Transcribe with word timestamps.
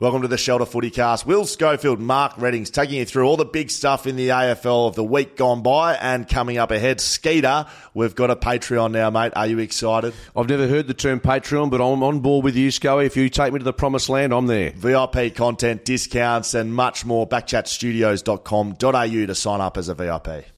Welcome 0.00 0.22
to 0.22 0.28
the 0.28 0.38
Shelter 0.38 0.64
Footy 0.64 0.90
Cast. 0.90 1.26
Will 1.26 1.44
Schofield, 1.44 1.98
Mark 1.98 2.38
Readings 2.38 2.70
taking 2.70 2.98
you 2.98 3.04
through 3.04 3.26
all 3.26 3.36
the 3.36 3.44
big 3.44 3.68
stuff 3.68 4.06
in 4.06 4.14
the 4.14 4.28
AFL 4.28 4.86
of 4.86 4.94
the 4.94 5.02
week 5.02 5.36
gone 5.36 5.60
by 5.60 5.96
and 5.96 6.28
coming 6.28 6.56
up 6.56 6.70
ahead. 6.70 7.00
Skeeter, 7.00 7.66
we've 7.94 8.14
got 8.14 8.30
a 8.30 8.36
Patreon 8.36 8.92
now, 8.92 9.10
mate. 9.10 9.32
Are 9.34 9.48
you 9.48 9.58
excited? 9.58 10.14
I've 10.36 10.48
never 10.48 10.68
heard 10.68 10.86
the 10.86 10.94
term 10.94 11.18
Patreon, 11.18 11.70
but 11.70 11.80
I'm 11.80 12.04
on 12.04 12.20
board 12.20 12.44
with 12.44 12.54
you, 12.54 12.70
Scully. 12.70 13.06
If 13.06 13.16
you 13.16 13.28
take 13.28 13.52
me 13.52 13.58
to 13.58 13.64
the 13.64 13.72
promised 13.72 14.08
land, 14.08 14.32
I'm 14.32 14.46
there. 14.46 14.70
VIP 14.70 15.34
content, 15.34 15.84
discounts, 15.84 16.54
and 16.54 16.72
much 16.72 17.04
more. 17.04 17.28
Backchatstudios.com.au 17.28 19.26
to 19.26 19.34
sign 19.34 19.60
up 19.60 19.76
as 19.76 19.88
a 19.88 19.96
VIP. 19.96 20.57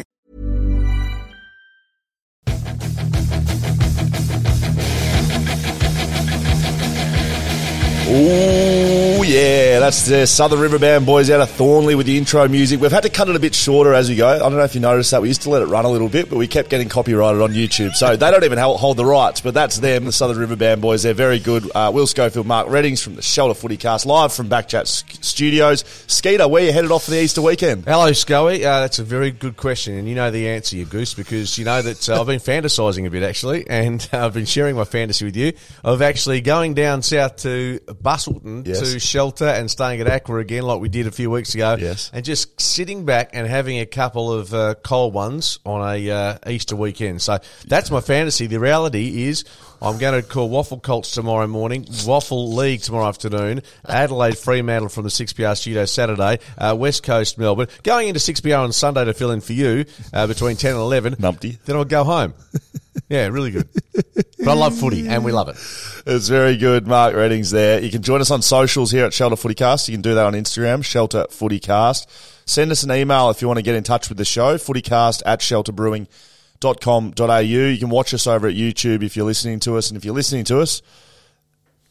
Oh, 8.13 8.90
yeah, 9.23 9.79
that's 9.79 10.05
the 10.05 10.25
Southern 10.25 10.59
River 10.59 10.79
Band 10.79 11.05
boys 11.05 11.29
out 11.29 11.41
of 11.41 11.49
Thornlie 11.49 11.95
with 11.97 12.05
the 12.05 12.17
intro 12.17 12.47
music. 12.47 12.79
We've 12.79 12.91
had 12.91 13.03
to 13.03 13.09
cut 13.09 13.27
it 13.29 13.35
a 13.35 13.39
bit 13.39 13.53
shorter 13.53 13.93
as 13.93 14.09
we 14.09 14.15
go. 14.15 14.27
I 14.27 14.39
don't 14.39 14.53
know 14.53 14.63
if 14.63 14.73
you 14.73 14.81
noticed 14.81 15.11
that. 15.11 15.21
We 15.21 15.27
used 15.27 15.41
to 15.43 15.49
let 15.49 15.61
it 15.61 15.65
run 15.65 15.85
a 15.85 15.89
little 15.89 16.07
bit, 16.07 16.29
but 16.29 16.37
we 16.37 16.47
kept 16.47 16.69
getting 16.69 16.87
copyrighted 16.87 17.41
on 17.41 17.51
YouTube. 17.51 17.93
So 17.95 18.15
they 18.15 18.31
don't 18.31 18.43
even 18.43 18.57
hold 18.57 18.97
the 18.97 19.05
rights, 19.05 19.41
but 19.41 19.53
that's 19.53 19.79
them, 19.79 20.05
the 20.05 20.11
Southern 20.11 20.37
River 20.37 20.55
Band 20.55 20.81
boys. 20.81 21.03
They're 21.03 21.13
very 21.13 21.39
good. 21.39 21.69
Uh, 21.75 21.91
Will 21.93 22.07
Schofield, 22.07 22.47
Mark 22.47 22.69
Readings 22.69 23.01
from 23.03 23.15
the 23.15 23.21
Shelter 23.21 23.53
Footy 23.53 23.77
Cast, 23.77 24.05
live 24.05 24.31
from 24.33 24.49
Backchat 24.49 24.87
Studios. 25.23 25.83
Skeeter, 26.07 26.47
where 26.47 26.63
are 26.63 26.65
you 26.67 26.71
headed 26.73 26.91
off 26.91 27.03
for 27.05 27.11
the 27.11 27.21
Easter 27.21 27.41
weekend? 27.41 27.85
Hello, 27.85 28.11
Scully. 28.13 28.65
Uh, 28.65 28.79
that's 28.81 28.99
a 28.99 29.03
very 29.03 29.31
good 29.31 29.57
question, 29.57 29.97
and 29.97 30.07
you 30.07 30.15
know 30.15 30.31
the 30.31 30.47
answer, 30.49 30.75
you 30.77 30.85
goose, 30.85 31.13
because 31.13 31.57
you 31.57 31.65
know 31.65 31.81
that 31.81 32.09
uh, 32.09 32.19
I've 32.21 32.27
been 32.27 32.39
fantasising 32.39 33.05
a 33.05 33.09
bit 33.09 33.23
actually, 33.23 33.67
and 33.69 34.07
uh, 34.13 34.25
I've 34.25 34.33
been 34.33 34.45
sharing 34.45 34.75
my 34.75 34.85
fantasy 34.85 35.25
with 35.25 35.35
you 35.35 35.53
of 35.83 36.01
actually 36.01 36.41
going 36.41 36.73
down 36.73 37.01
south 37.01 37.37
to 37.37 37.79
Busselton 37.87 38.65
Yes. 38.65 38.79
to 38.79 38.99
shelter 39.11 39.45
and 39.45 39.69
staying 39.69 39.99
at 39.99 40.07
Aqua 40.07 40.37
again, 40.37 40.63
like 40.63 40.79
we 40.79 40.87
did 40.87 41.05
a 41.05 41.11
few 41.11 41.29
weeks 41.29 41.53
ago. 41.53 41.75
Yes. 41.77 42.09
and 42.13 42.23
just 42.23 42.59
sitting 42.61 43.03
back 43.03 43.31
and 43.33 43.45
having 43.45 43.79
a 43.79 43.85
couple 43.85 44.31
of 44.31 44.53
uh, 44.53 44.75
cold 44.83 45.13
ones 45.13 45.59
on 45.65 45.81
a 45.95 46.09
uh, 46.09 46.37
Easter 46.47 46.77
weekend. 46.77 47.21
So 47.21 47.39
that's 47.67 47.91
my 47.91 48.01
fantasy. 48.01 48.47
The 48.47 48.59
reality 48.59 49.27
is. 49.27 49.43
I'm 49.83 49.97
going 49.97 50.21
to 50.21 50.27
call 50.27 50.47
WAFL 50.47 50.83
Colts 50.83 51.09
tomorrow 51.09 51.47
morning, 51.47 51.85
WAFL 51.85 52.53
League 52.53 52.81
tomorrow 52.81 53.07
afternoon, 53.07 53.63
Adelaide 53.83 54.37
Fremantle 54.37 54.89
from 54.89 55.05
the 55.05 55.09
6PR 55.09 55.57
studio 55.57 55.85
Saturday, 55.85 56.37
uh, 56.55 56.75
West 56.77 57.01
Coast 57.01 57.39
Melbourne. 57.39 57.65
Going 57.81 58.07
into 58.07 58.19
6PR 58.19 58.59
on 58.59 58.73
Sunday 58.73 59.05
to 59.05 59.15
fill 59.15 59.31
in 59.31 59.41
for 59.41 59.53
you 59.53 59.85
uh, 60.13 60.27
between 60.27 60.55
10 60.55 60.73
and 60.73 60.79
11. 60.81 61.15
Numpty. 61.15 61.57
Then 61.65 61.77
I'll 61.77 61.85
go 61.85 62.03
home. 62.03 62.35
Yeah, 63.09 63.27
really 63.27 63.51
good. 63.51 63.67
But 63.93 64.47
I 64.47 64.53
love 64.53 64.77
footy 64.77 65.07
and 65.07 65.25
we 65.25 65.33
love 65.33 65.49
it. 65.49 65.57
It's 66.05 66.27
very 66.29 66.57
good. 66.57 66.87
Mark 66.87 67.13
Reddings 67.13 67.51
there. 67.51 67.79
You 67.79 67.91
can 67.91 68.01
join 68.01 68.21
us 68.21 68.31
on 68.31 68.41
socials 68.41 68.89
here 68.91 69.05
at 69.05 69.13
Shelter 69.13 69.35
Footycast. 69.35 69.87
You 69.87 69.93
can 69.93 70.01
do 70.01 70.15
that 70.15 70.25
on 70.25 70.33
Instagram, 70.33 70.83
Shelter 70.83 71.25
Footycast. 71.29 72.07
Send 72.45 72.71
us 72.71 72.81
an 72.83 72.91
email 72.91 73.29
if 73.29 73.41
you 73.41 73.47
want 73.47 73.59
to 73.59 73.63
get 73.63 73.75
in 73.75 73.83
touch 73.83 74.09
with 74.09 74.17
the 74.17 74.25
show, 74.25 74.55
footycast 74.55 75.21
at 75.25 75.39
shelterbrewing.com.au. 75.41 77.37
You 77.39 77.77
can 77.77 77.89
watch 77.89 78.13
us 78.13 78.25
over 78.27 78.47
at 78.47 78.55
YouTube 78.55 79.03
if 79.03 79.15
you're 79.15 79.25
listening 79.25 79.59
to 79.61 79.77
us. 79.77 79.89
And 79.89 79.97
if 79.97 80.03
you're 80.03 80.15
listening 80.15 80.43
to 80.45 80.59
us, 80.59 80.81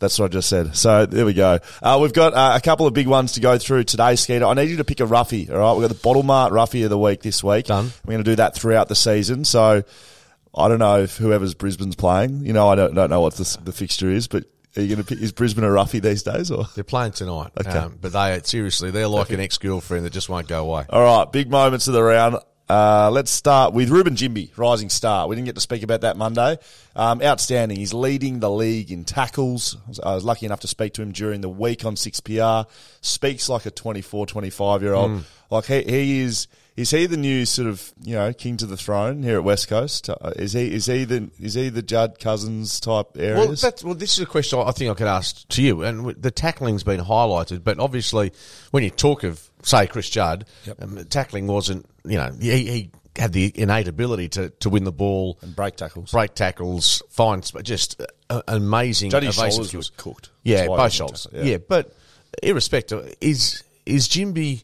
that's 0.01 0.19
what 0.19 0.27
I 0.27 0.29
just 0.29 0.49
said. 0.49 0.77
So 0.77 1.07
there 1.07 1.25
we 1.25 1.35
go. 1.35 1.59
Uh, 1.83 1.99
we've 2.03 2.13
got 2.13 2.35
uh, 2.35 2.53
a 2.57 2.61
couple 2.61 2.87
of 2.87 2.95
big 2.95 3.07
ones 3.07 3.33
to 3.33 3.41
go 3.41 3.59
through 3.59 3.85
today, 3.85 4.17
Skeeter. 4.17 4.47
I 4.47 4.55
need 4.55 4.71
you 4.71 4.79
to 4.79 4.85
pick 4.85 5.01
a 5.01 5.07
roughie, 5.07 5.49
all 5.51 5.59
right? 5.59 5.73
We've 5.75 5.89
got 5.89 5.95
the 5.95 6.03
Bottle 6.03 6.23
Mart 6.23 6.53
roughie 6.53 6.83
of 6.83 6.91
the 6.91 6.99
week 6.99 7.23
this 7.23 7.45
week. 7.45 7.67
Done. 7.67 7.93
We're 8.05 8.15
going 8.15 8.25
to 8.25 8.31
do 8.31 8.37
that 8.37 8.55
throughout 8.55 8.89
the 8.89 8.97
season. 8.97 9.45
So 9.45 9.85
I 10.55 10.69
don't 10.69 10.79
know 10.79 11.01
if 11.01 11.17
whoever's 11.17 11.55
Brisbane's 11.55 11.97
playing. 11.97 12.45
You 12.45 12.53
know, 12.53 12.69
I 12.69 12.75
don't, 12.75 12.95
don't 12.95 13.11
know 13.11 13.21
what 13.21 13.35
the, 13.35 13.59
the 13.63 13.73
fixture 13.73 14.11
is, 14.11 14.27
but 14.29 14.45
are 14.77 14.83
you 14.83 14.89
going 14.89 14.99
to 14.99 15.05
pick, 15.05 15.21
is 15.21 15.33
Brisbane 15.33 15.65
a 15.65 15.71
roughie 15.71 16.01
these 16.01 16.23
days 16.23 16.51
or? 16.51 16.67
They're 16.75 16.85
playing 16.85 17.13
tonight. 17.13 17.51
Okay. 17.59 17.71
Um, 17.71 17.99
but 18.01 18.13
they, 18.13 18.41
seriously, 18.45 18.91
they're 18.91 19.09
like 19.09 19.31
an 19.31 19.41
ex-girlfriend 19.41 20.05
that 20.05 20.13
just 20.13 20.29
won't 20.29 20.49
go 20.49 20.69
away. 20.69 20.85
All 20.91 21.03
right, 21.03 21.31
big 21.31 21.51
moments 21.51 21.89
of 21.89 21.95
the 21.95 22.03
round. 22.03 22.37
Uh, 22.71 23.11
let's 23.11 23.33
start 23.33 23.75
with 23.75 23.89
Reuben 23.91 24.15
Ginbey, 24.15 24.57
rising 24.57 24.91
star. 24.91 25.27
We 25.27 25.35
didn't 25.35 25.47
get 25.47 25.57
to 25.57 25.61
speak 25.61 25.83
about 25.83 26.03
that 26.03 26.17
Monday. 26.17 26.57
Um, 26.95 27.21
outstanding. 27.21 27.77
He's 27.77 27.93
leading 27.93 28.39
the 28.39 28.49
league 28.49 28.93
in 28.93 29.03
tackles. 29.05 29.77
I 29.77 29.89
was, 29.89 30.01
I 30.01 30.15
was 30.15 30.25
lucky 30.25 30.47
enough 30.47 30.61
to 30.61 30.69
speak 30.69 30.93
to 30.95 31.03
him 31.03 31.11
during 31.11 31.41
the 31.41 31.49
week 31.49 31.85
on 31.85 31.97
6PR. 31.97 32.67
Speaks 33.01 33.49
like 33.49 33.67
a 33.67 33.73
24, 33.73 34.25
25 34.27 34.83
year 34.83 34.95
old. 34.95 35.25
Like 35.51 35.65
he, 35.65 35.83
he 35.83 36.21
is, 36.21 36.47
is 36.77 36.93
he 36.93 37.07
the 37.07 37.17
new 37.17 37.45
sort 37.45 37.67
of, 37.67 37.93
you 38.05 38.15
know, 38.15 38.33
king 38.33 38.57
to 38.59 38.67
the 38.67 38.77
throne 38.77 39.25
here 39.25 39.37
at 39.39 39.43
West 39.43 39.67
Coast? 39.67 40.09
Uh, 40.09 40.31
is 40.37 40.53
he, 40.53 40.73
is 40.73 40.87
he 40.87 41.03
the, 41.03 41.29
is 41.41 41.55
he 41.55 41.71
the 41.71 41.83
Judd 41.83 42.21
Cousins 42.21 42.79
type 42.79 43.17
Well, 43.17 43.25
areas? 43.43 43.61
that's, 43.63 43.83
well, 43.83 43.95
this 43.95 44.13
is 44.13 44.21
a 44.21 44.27
question 44.27 44.61
I 44.61 44.71
think 44.71 44.93
I 44.93 44.95
could 44.95 45.09
ask 45.09 45.49
to 45.49 45.61
you, 45.63 45.83
and 45.83 46.11
the 46.11 46.31
tackling's 46.31 46.85
been 46.85 47.01
highlighted. 47.01 47.65
But 47.65 47.81
obviously, 47.81 48.31
when 48.71 48.85
you 48.85 48.91
talk 48.91 49.25
of 49.25 49.51
say 49.65 49.89
Chris 49.89 50.09
Judd, 50.09 50.47
um, 50.81 51.05
tackling 51.07 51.49
wasn't 51.49 51.85
you 52.05 52.17
know 52.17 52.31
he, 52.41 52.51
he 52.67 52.91
had 53.17 53.33
the 53.33 53.53
innate 53.55 53.89
ability 53.89 54.29
to, 54.31 54.51
to 54.61 54.71
win 54.71 54.85
the 54.85 54.93
ball, 54.93 55.39
and 55.43 55.55
break 55.55 55.77
tackles. 55.77 56.13
break 56.13 56.35
tackles, 56.35 57.03
find 57.11 57.45
just 57.65 58.01
uh, 58.31 58.43
amazing. 58.49 59.13
Evasive 59.13 59.35
shoulders 59.53 59.75
was 59.75 59.91
cooked. 59.91 60.31
Yeah, 60.43 60.67
both 60.67 60.93
shoulders. 60.93 61.25
tackle, 61.31 61.47
Yeah. 61.47 61.59
but 61.59 61.95
irrespective, 62.43 63.15
is 63.21 63.63
is 63.87 64.09
Ginbey 64.09 64.63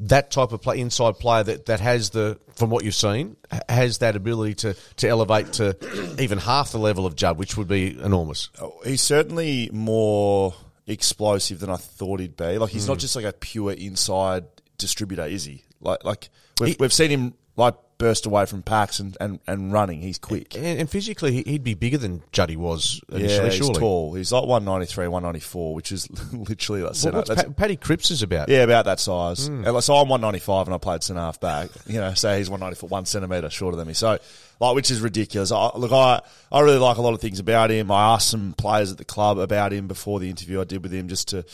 that 0.00 0.30
type 0.30 0.52
of 0.52 0.60
play, 0.60 0.78
inside 0.80 1.18
player 1.18 1.42
that, 1.44 1.66
that 1.66 1.80
has 1.80 2.10
the 2.10 2.38
from 2.56 2.68
what 2.70 2.84
you've 2.84 2.94
seen 2.94 3.36
has 3.68 3.98
that 3.98 4.14
ability 4.16 4.54
to, 4.54 4.74
to 4.96 5.08
elevate 5.08 5.54
to 5.54 5.74
even 6.20 6.36
half 6.38 6.72
the 6.72 6.78
level 6.78 7.06
of 7.06 7.14
Judd, 7.16 7.38
which 7.38 7.56
would 7.56 7.68
be 7.68 7.98
enormous. 7.98 8.50
He's 8.84 9.00
certainly 9.00 9.70
more 9.72 10.54
explosive 10.86 11.60
than 11.60 11.70
I 11.70 11.76
thought 11.76 12.20
he'd 12.20 12.36
be. 12.36 12.58
Like 12.58 12.70
he's 12.70 12.84
Mm. 12.84 12.88
not 12.88 12.98
just 12.98 13.16
like 13.16 13.24
a 13.24 13.32
pure 13.32 13.72
inside 13.72 14.44
distributor, 14.78 15.24
is 15.24 15.44
he? 15.44 15.64
Like 15.80 16.04
like 16.04 16.28
we've, 16.60 16.70
He- 16.70 16.76
we've 16.80 16.92
seen 16.92 17.10
him 17.10 17.34
like 17.56 17.74
burst 17.98 18.26
away 18.26 18.44
from 18.44 18.62
packs 18.62 19.00
and, 19.00 19.16
and, 19.20 19.40
and 19.46 19.72
running. 19.72 20.02
He's 20.02 20.18
quick. 20.18 20.54
And, 20.54 20.80
and 20.80 20.90
physically, 20.90 21.32
he- 21.32 21.50
he'd 21.52 21.64
be 21.64 21.72
bigger 21.72 21.96
than 21.96 22.22
Juddy 22.30 22.54
was 22.56 23.00
Yeah, 23.10 23.18
initially. 23.20 23.44
he's 23.48 23.56
surely. 23.56 23.80
tall. 23.80 24.14
He's 24.14 24.30
like 24.32 24.42
193, 24.44 25.08
194, 25.08 25.74
which 25.74 25.90
is 25.92 26.06
literally 26.34 26.82
like 26.82 26.92
Well, 27.02 27.14
what's 27.14 27.42
Paddy 27.56 27.76
Cripps 27.76 28.10
is 28.10 28.22
about? 28.22 28.50
yeah, 28.50 28.58
about 28.64 28.84
that 28.84 29.00
size. 29.00 29.46
Hmm. 29.46 29.62
Like, 29.64 29.82
So 29.82 29.94
I'm 29.94 30.08
195 30.10 30.66
and 30.68 30.74
I 30.74 30.78
played 30.78 31.02
centre 31.02 31.20
half 31.22 31.40
back. 31.40 31.70
You 31.86 31.98
know, 32.00 32.12
so 32.12 32.36
he's 32.36 32.50
194, 32.50 32.88
one 32.90 33.06
centimetre 33.06 33.48
shorter 33.48 33.78
than 33.78 33.88
me. 33.88 33.94
So, 33.94 34.18
like, 34.60 34.74
which 34.74 34.90
is 34.90 35.00
ridiculous. 35.00 35.52
I, 35.52 35.70
look, 35.76 35.92
I, 35.92 36.20
I 36.50 36.60
really 36.60 36.78
like 36.78 36.96
a 36.96 37.02
lot 37.02 37.14
of 37.14 37.20
things 37.20 37.38
about 37.38 37.70
him. 37.70 37.90
I 37.90 38.14
asked 38.14 38.30
some 38.30 38.52
players 38.54 38.90
at 38.90 38.98
the 38.98 39.04
club 39.04 39.38
about 39.38 39.72
him 39.72 39.86
before 39.88 40.18
the 40.20 40.30
interview 40.30 40.60
I 40.60 40.64
did 40.64 40.82
with 40.82 40.92
him 40.92 41.08
just 41.08 41.28
to 41.28 41.44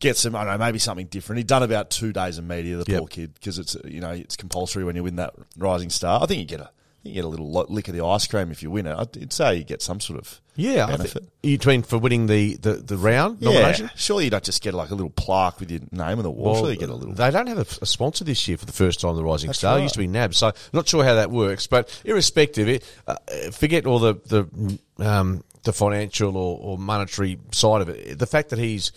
get 0.00 0.16
some, 0.16 0.34
I 0.34 0.44
don't 0.44 0.54
know, 0.54 0.64
maybe 0.64 0.78
something 0.78 1.06
different. 1.06 1.38
He'd 1.38 1.46
done 1.46 1.62
about 1.62 1.90
two 1.90 2.12
days 2.12 2.38
of 2.38 2.44
media, 2.44 2.76
the 2.76 2.84
Yep. 2.90 2.98
poor 2.98 3.08
kid, 3.08 3.34
because 3.34 3.58
it's, 3.58 3.76
you 3.84 4.00
know, 4.00 4.10
it's 4.10 4.36
compulsory 4.36 4.84
when 4.84 4.96
you 4.96 5.02
win 5.02 5.16
that 5.16 5.34
rising 5.56 5.90
star. 5.90 6.22
I 6.22 6.26
think 6.26 6.40
you 6.40 6.46
get 6.46 6.60
a, 6.60 6.70
you 7.08 7.14
get 7.14 7.24
a 7.24 7.28
little 7.28 7.50
lick 7.68 7.88
of 7.88 7.94
the 7.94 8.04
ice 8.04 8.26
cream 8.26 8.50
if 8.50 8.62
you 8.62 8.70
win 8.70 8.86
it. 8.86 8.94
I'd 8.96 9.32
say 9.32 9.56
you 9.56 9.64
get 9.64 9.82
some 9.82 10.00
sort 10.00 10.18
of 10.18 10.40
Yeah, 10.54 10.84
I 10.86 10.90
benefit. 10.96 11.12
think, 11.12 11.28
you 11.42 11.58
mean 11.66 11.82
for 11.82 11.98
winning 11.98 12.26
the, 12.26 12.56
the, 12.56 12.72
the 12.74 12.96
round 12.96 13.40
nomination? 13.40 13.86
Yeah, 13.86 13.92
surely 13.96 14.24
you 14.24 14.30
don't 14.30 14.44
just 14.44 14.62
get 14.62 14.74
like 14.74 14.90
a 14.90 14.94
little 14.94 15.10
plaque 15.10 15.60
with 15.60 15.70
your 15.70 15.80
name 15.92 16.18
on 16.18 16.22
the 16.22 16.30
wall. 16.30 16.56
surely 16.56 16.74
you 16.74 16.78
get 16.78 16.88
a 16.90 16.94
little. 16.94 17.14
They 17.14 17.30
don't 17.30 17.46
have 17.46 17.58
a, 17.58 17.66
a 17.82 17.86
sponsor 17.86 18.24
this 18.24 18.46
year 18.48 18.56
for 18.56 18.66
the 18.66 18.72
first 18.72 19.00
time. 19.00 19.16
The 19.16 19.24
Rising 19.24 19.48
That's 19.48 19.58
Star 19.58 19.74
right. 19.74 19.80
it 19.80 19.84
used 19.84 19.94
to 19.94 20.00
be 20.00 20.06
NAB, 20.06 20.34
so 20.34 20.52
not 20.72 20.88
sure 20.88 21.04
how 21.04 21.14
that 21.14 21.30
works. 21.30 21.66
But 21.66 22.00
irrespective, 22.04 22.68
it, 22.68 22.84
uh, 23.06 23.16
forget 23.52 23.86
all 23.86 23.98
the 23.98 24.14
the 24.26 24.78
um, 25.06 25.44
the 25.64 25.72
financial 25.72 26.36
or, 26.36 26.58
or 26.60 26.78
monetary 26.78 27.38
side 27.52 27.82
of 27.82 27.88
it. 27.88 28.18
The 28.18 28.26
fact 28.26 28.50
that 28.50 28.58
he's 28.58 28.92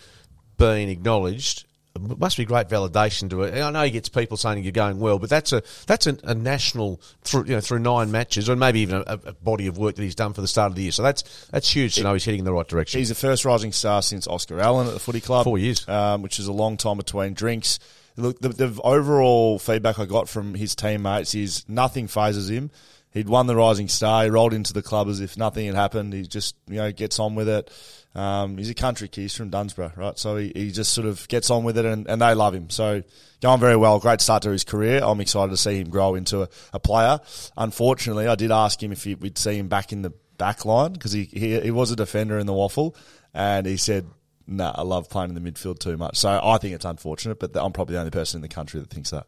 been 0.58 0.90
acknowledged 0.90 1.66
must 2.00 2.38
be 2.38 2.46
great 2.46 2.68
validation 2.68 3.30
to 3.30 3.44
it. 3.44 3.54
And 3.54 3.64
I 3.64 3.72
know 3.72 3.84
he 3.84 3.92
gets 3.92 4.10
people 4.10 4.38
saying 4.38 4.64
you're 4.64 4.72
going 4.72 5.00
well, 5.00 5.20
but 5.20 5.30
that's 5.30 5.52
a 5.54 5.62
that's 5.88 6.08
a, 6.08 6.18
a 6.24 6.34
national 6.34 7.02
through 7.24 7.46
you 7.46 7.54
know 7.56 7.62
through 7.62 7.80
nine 7.80 8.12
matches 8.12 8.50
or 8.50 8.56
maybe 8.56 8.80
even 8.82 9.04
a, 9.06 9.20
a 9.26 9.34
body 9.34 9.68
of 9.68 9.78
work 9.78 9.96
that 9.96 10.04
he's 10.04 10.16
done 10.16 10.34
for 10.34 10.42
the 10.42 10.48
start 10.48 10.72
of 10.72 10.76
the 10.76 10.84
year. 10.84 10.92
So 10.92 11.04
that's 11.04 11.48
that's 11.48 11.70
huge 11.70 11.96
to 11.96 12.04
know 12.04 12.14
he's 12.14 12.26
heading 12.26 12.40
in 12.40 12.46
the 12.46 12.54
right 12.54 12.68
direction. 12.68 13.00
He's 13.00 13.10
the 13.10 13.16
first 13.16 13.46
rising 13.46 13.72
star 13.72 14.02
since 14.02 14.28
Oscar 14.28 14.60
Allen 14.60 14.88
at 14.88 14.94
the 14.94 15.00
footy 15.00 15.22
club. 15.22 15.44
Four 15.44 15.58
years. 15.58 15.88
Um, 15.88 16.22
which 16.22 16.40
is 16.40 16.48
a 16.48 16.54
long 16.54 16.78
time 16.78 16.98
between 16.98 17.34
drinks. 17.34 17.80
Look, 18.16 18.40
the, 18.42 18.50
the 18.50 18.82
overall 18.84 19.60
feedback 19.60 19.98
I 19.98 20.06
got 20.06 20.28
from 20.28 20.54
his 20.54 20.76
teammates 20.76 21.36
is 21.36 21.64
nothing 21.70 22.08
phases 22.08 22.50
him. 22.50 22.70
He'd 23.12 23.30
won 23.30 23.48
the 23.48 23.56
rising 23.56 23.88
star. 23.88 24.24
He 24.24 24.30
rolled 24.30 24.54
into 24.54 24.74
the 24.74 24.84
club 24.84 25.08
as 25.08 25.20
if 25.20 25.36
nothing 25.36 25.66
had 25.66 25.76
happened. 25.76 26.14
He 26.14 26.24
just, 26.24 26.56
you 26.68 26.76
know, 26.76 26.92
gets 26.92 27.18
on 27.18 27.34
with 27.34 27.50
it. 27.50 27.72
Um, 28.16 28.58
he's 28.58 28.70
a 28.70 28.76
country 28.76 29.08
kid. 29.08 29.22
He's 29.22 29.36
from 29.36 29.50
Dunsborough, 29.50 29.94
right? 29.96 30.18
So 30.18 30.38
he, 30.38 30.52
he 30.56 30.72
just 30.72 30.94
sort 30.94 31.08
of 31.08 31.28
gets 31.28 31.50
on 31.50 31.64
with 31.64 31.78
it, 31.78 31.86
and, 31.86 32.08
and 32.08 32.22
they 32.22 32.34
love 32.34 32.56
him. 32.56 32.70
So 32.70 33.04
going 33.42 33.60
very 33.60 33.76
well. 33.76 34.00
Great 34.00 34.22
start 34.22 34.44
to 34.44 34.50
his 34.50 34.64
career. 34.64 35.02
I'm 35.04 35.22
excited 35.22 35.52
to 35.52 35.58
see 35.58 35.80
him 35.80 35.90
grow 35.90 36.16
into 36.16 36.44
a, 36.44 36.50
a 36.74 36.80
player. 36.80 37.20
Unfortunately, 37.56 38.28
I 38.28 38.36
did 38.36 38.52
ask 38.52 38.82
him 38.82 38.92
if 38.92 39.04
he, 39.04 39.16
we'd 39.16 39.38
see 39.38 39.58
him 39.58 39.68
back 39.68 39.94
in 39.94 40.02
the 40.02 40.12
back 40.38 40.66
line 40.66 40.94
because 40.94 41.12
he, 41.12 41.26
he 41.26 41.60
he 41.60 41.72
was 41.72 41.92
a 41.92 41.96
defender 41.96 42.40
in 42.40 42.48
the 42.48 42.54
WAFL, 42.54 42.96
and 43.34 43.66
he 43.66 43.78
said. 43.78 44.08
Nah, 44.52 44.72
I 44.74 44.82
love 44.82 45.12
playing 45.12 45.30
in 45.30 45.36
the 45.36 45.52
midfield 45.52 45.78
too 45.78 45.96
much. 45.96 46.18
So 46.18 46.42
I 46.44 46.58
think 46.58 46.74
it's 46.74 46.84
unfortunate, 46.84 47.40
but 47.40 47.56
I'm 47.56 47.72
probably 47.72 47.94
the 47.94 48.00
only 48.00 48.10
person 48.10 48.40
in 48.40 48.42
the 48.42 48.48
country 48.48 48.80
that 48.80 48.90
thinks 48.90 49.12
that. 49.12 49.28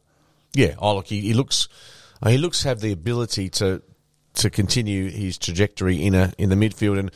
Yeah, 0.56 0.74
oh 0.80 0.95
look, 0.95 1.06
he, 1.06 1.22
he 1.22 1.36
looks 1.36 1.68
uh, 2.24 2.30
he 2.30 2.39
looks 2.39 2.63
have 2.63 2.80
the 2.80 2.92
ability 2.92 3.50
to 3.50 3.84
to 4.34 4.50
continue 4.50 5.12
his 5.12 5.38
trajectory 5.38 6.04
in 6.04 6.16
a 6.16 6.34
in 6.39 6.50
the 6.50 6.56
midfield 6.56 6.98
and 6.98 7.12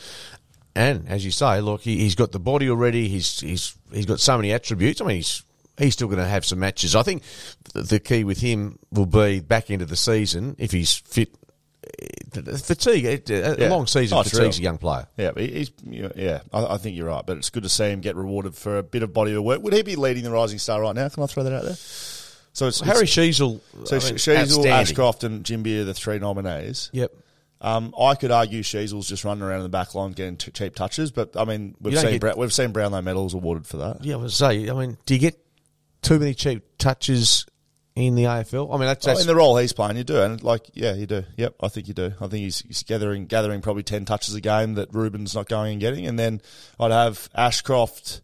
and 0.75 1.07
as 1.07 1.24
you 1.25 1.31
say, 1.31 1.62
look, 1.62 1.81
he, 1.81 1.98
he's 1.98 2.16
got 2.16 2.31
the 2.31 2.39
body 2.39 2.69
already. 2.69 3.07
He's 3.07 3.39
he's 3.39 3.75
he's 3.94 4.06
got 4.06 4.19
so 4.19 4.36
many 4.38 4.51
attributes. 4.51 5.01
I 5.01 5.06
mean, 5.06 5.16
he's 5.18 5.44
he's 5.77 5.94
still 5.94 6.07
going 6.07 6.19
to 6.19 6.27
have 6.27 6.45
some 6.45 6.60
matches. 6.60 6.95
I 6.95 7.04
think 7.04 7.24
the, 7.74 7.81
the 7.83 8.00
key 8.00 8.24
with 8.24 8.39
him 8.42 8.80
will 8.92 9.06
be 9.06 9.39
back 9.39 9.69
into 9.69 9.86
the 9.86 9.95
season 9.95 10.56
if 10.60 10.72
he's 10.72 10.94
fit. 10.95 11.30
Fatigue, 12.33 13.06
a 13.30 13.56
Yeah. 13.60 13.69
long 13.69 13.88
season 13.88 14.18
Oh, 14.18 14.24
fatigues 14.24 14.39
real. 14.39 14.50
a 14.68 14.72
young 14.72 14.77
player. 14.77 15.07
Yeah, 15.18 15.31
but 15.31 15.44
he's 15.44 15.72
yeah. 15.86 16.42
I, 16.51 16.74
I 16.74 16.78
think 16.78 16.98
you're 16.98 17.07
right, 17.07 17.25
but 17.25 17.38
it's 17.38 17.50
good 17.50 17.63
to 17.63 17.69
see 17.69 17.86
him 17.89 18.01
get 18.01 18.16
rewarded 18.16 18.56
for 18.56 18.78
a 18.80 18.83
bit 18.83 19.04
of 19.04 19.13
body 19.13 19.33
of 19.33 19.44
work. 19.44 19.62
Would 19.62 19.74
he 19.74 19.83
be 19.83 19.95
leading 19.95 20.24
the 20.24 20.31
Rising 20.31 20.60
Star 20.60 20.81
right 20.81 20.95
now? 20.95 21.07
Can 21.10 21.24
I 21.24 21.28
throw 21.28 21.44
that 21.44 21.54
out 21.54 21.63
there? 21.63 21.75
So 22.54 22.68
it's 22.68 22.80
Harry 22.81 23.04
it's- 23.04 23.10
Sheezel, 23.16 23.60
So 23.86 23.98
I 23.98 24.00
mean, 24.00 24.16
Sheezel. 24.16 24.66
Ashcroft, 24.66 25.24
and 25.24 25.44
Ginbey 25.44 25.80
are 25.81 25.83
the 25.86 25.94
three 25.94 26.19
nominees. 26.19 26.89
Yep. 26.94 27.12
Um, 27.62 27.94
I 28.00 28.16
could 28.16 28.31
argue 28.31 28.62
Sheezel's 28.62 29.07
just 29.07 29.24
running 29.24 29.42
around 29.44 29.57
in 29.57 29.63
the 29.63 29.69
back 29.69 29.96
line 29.96 30.12
getting 30.12 30.38
t- 30.38 30.52
cheap 30.52 30.75
touches, 30.75 31.12
but 31.12 31.36
I 31.38 31.46
mean 31.46 31.75
we've 31.80 31.94
You 31.94 31.98
don't 32.00 32.04
seen 32.06 32.12
get- 32.13 32.22
Brown, 32.22 32.38
we've 32.38 32.54
seen 32.54 32.72
Brownlow 32.72 33.02
medals 33.02 33.34
awarded 33.34 33.66
for 33.66 33.78
that. 33.78 34.04
Yeah, 34.04 34.16
I 34.16 34.18
was 34.18 34.36
say. 34.36 34.69
I 34.69 34.74
mean, 34.74 34.98
do 35.06 35.13
you 35.13 35.19
get 35.19 35.40
too 36.02 36.19
many 36.19 36.34
cheap 36.34 36.63
touches 36.78 37.46
in 37.96 38.16
the 38.16 38.24
AFL? 38.25 38.68
I 38.74 38.78
mean, 38.78 38.88
that's, 38.88 39.07
Oh, 39.07 39.18
in 39.18 39.25
the 39.25 39.36
role 39.36 39.56
he's 39.57 39.72
playing, 39.74 39.96
you 39.98 40.04
do, 40.04 40.22
and 40.22 40.44
like 40.44 40.69
yeah, 40.74 40.94
you 40.94 41.06
do. 41.07 41.24
Yep, 41.38 41.56
I 41.62 41.68
think 41.69 41.88
you 41.88 41.94
do. 41.94 42.07
I 42.19 42.28
think 42.28 42.34
he's, 42.44 42.60
he's 42.60 42.84
gathering 42.84 43.25
gathering 43.25 43.62
probably 43.62 43.84
ten 43.84 44.04
touches 44.06 44.36
a 44.36 44.42
game 44.42 44.74
that 44.75 44.94
Reuben's 44.94 45.34
not 45.34 45.48
going 45.48 45.72
and 45.72 45.81
getting, 45.81 46.06
and 46.06 46.19
then 46.19 46.42
I'd 46.80 46.92
have 46.92 47.30
Ashcroft 47.34 48.22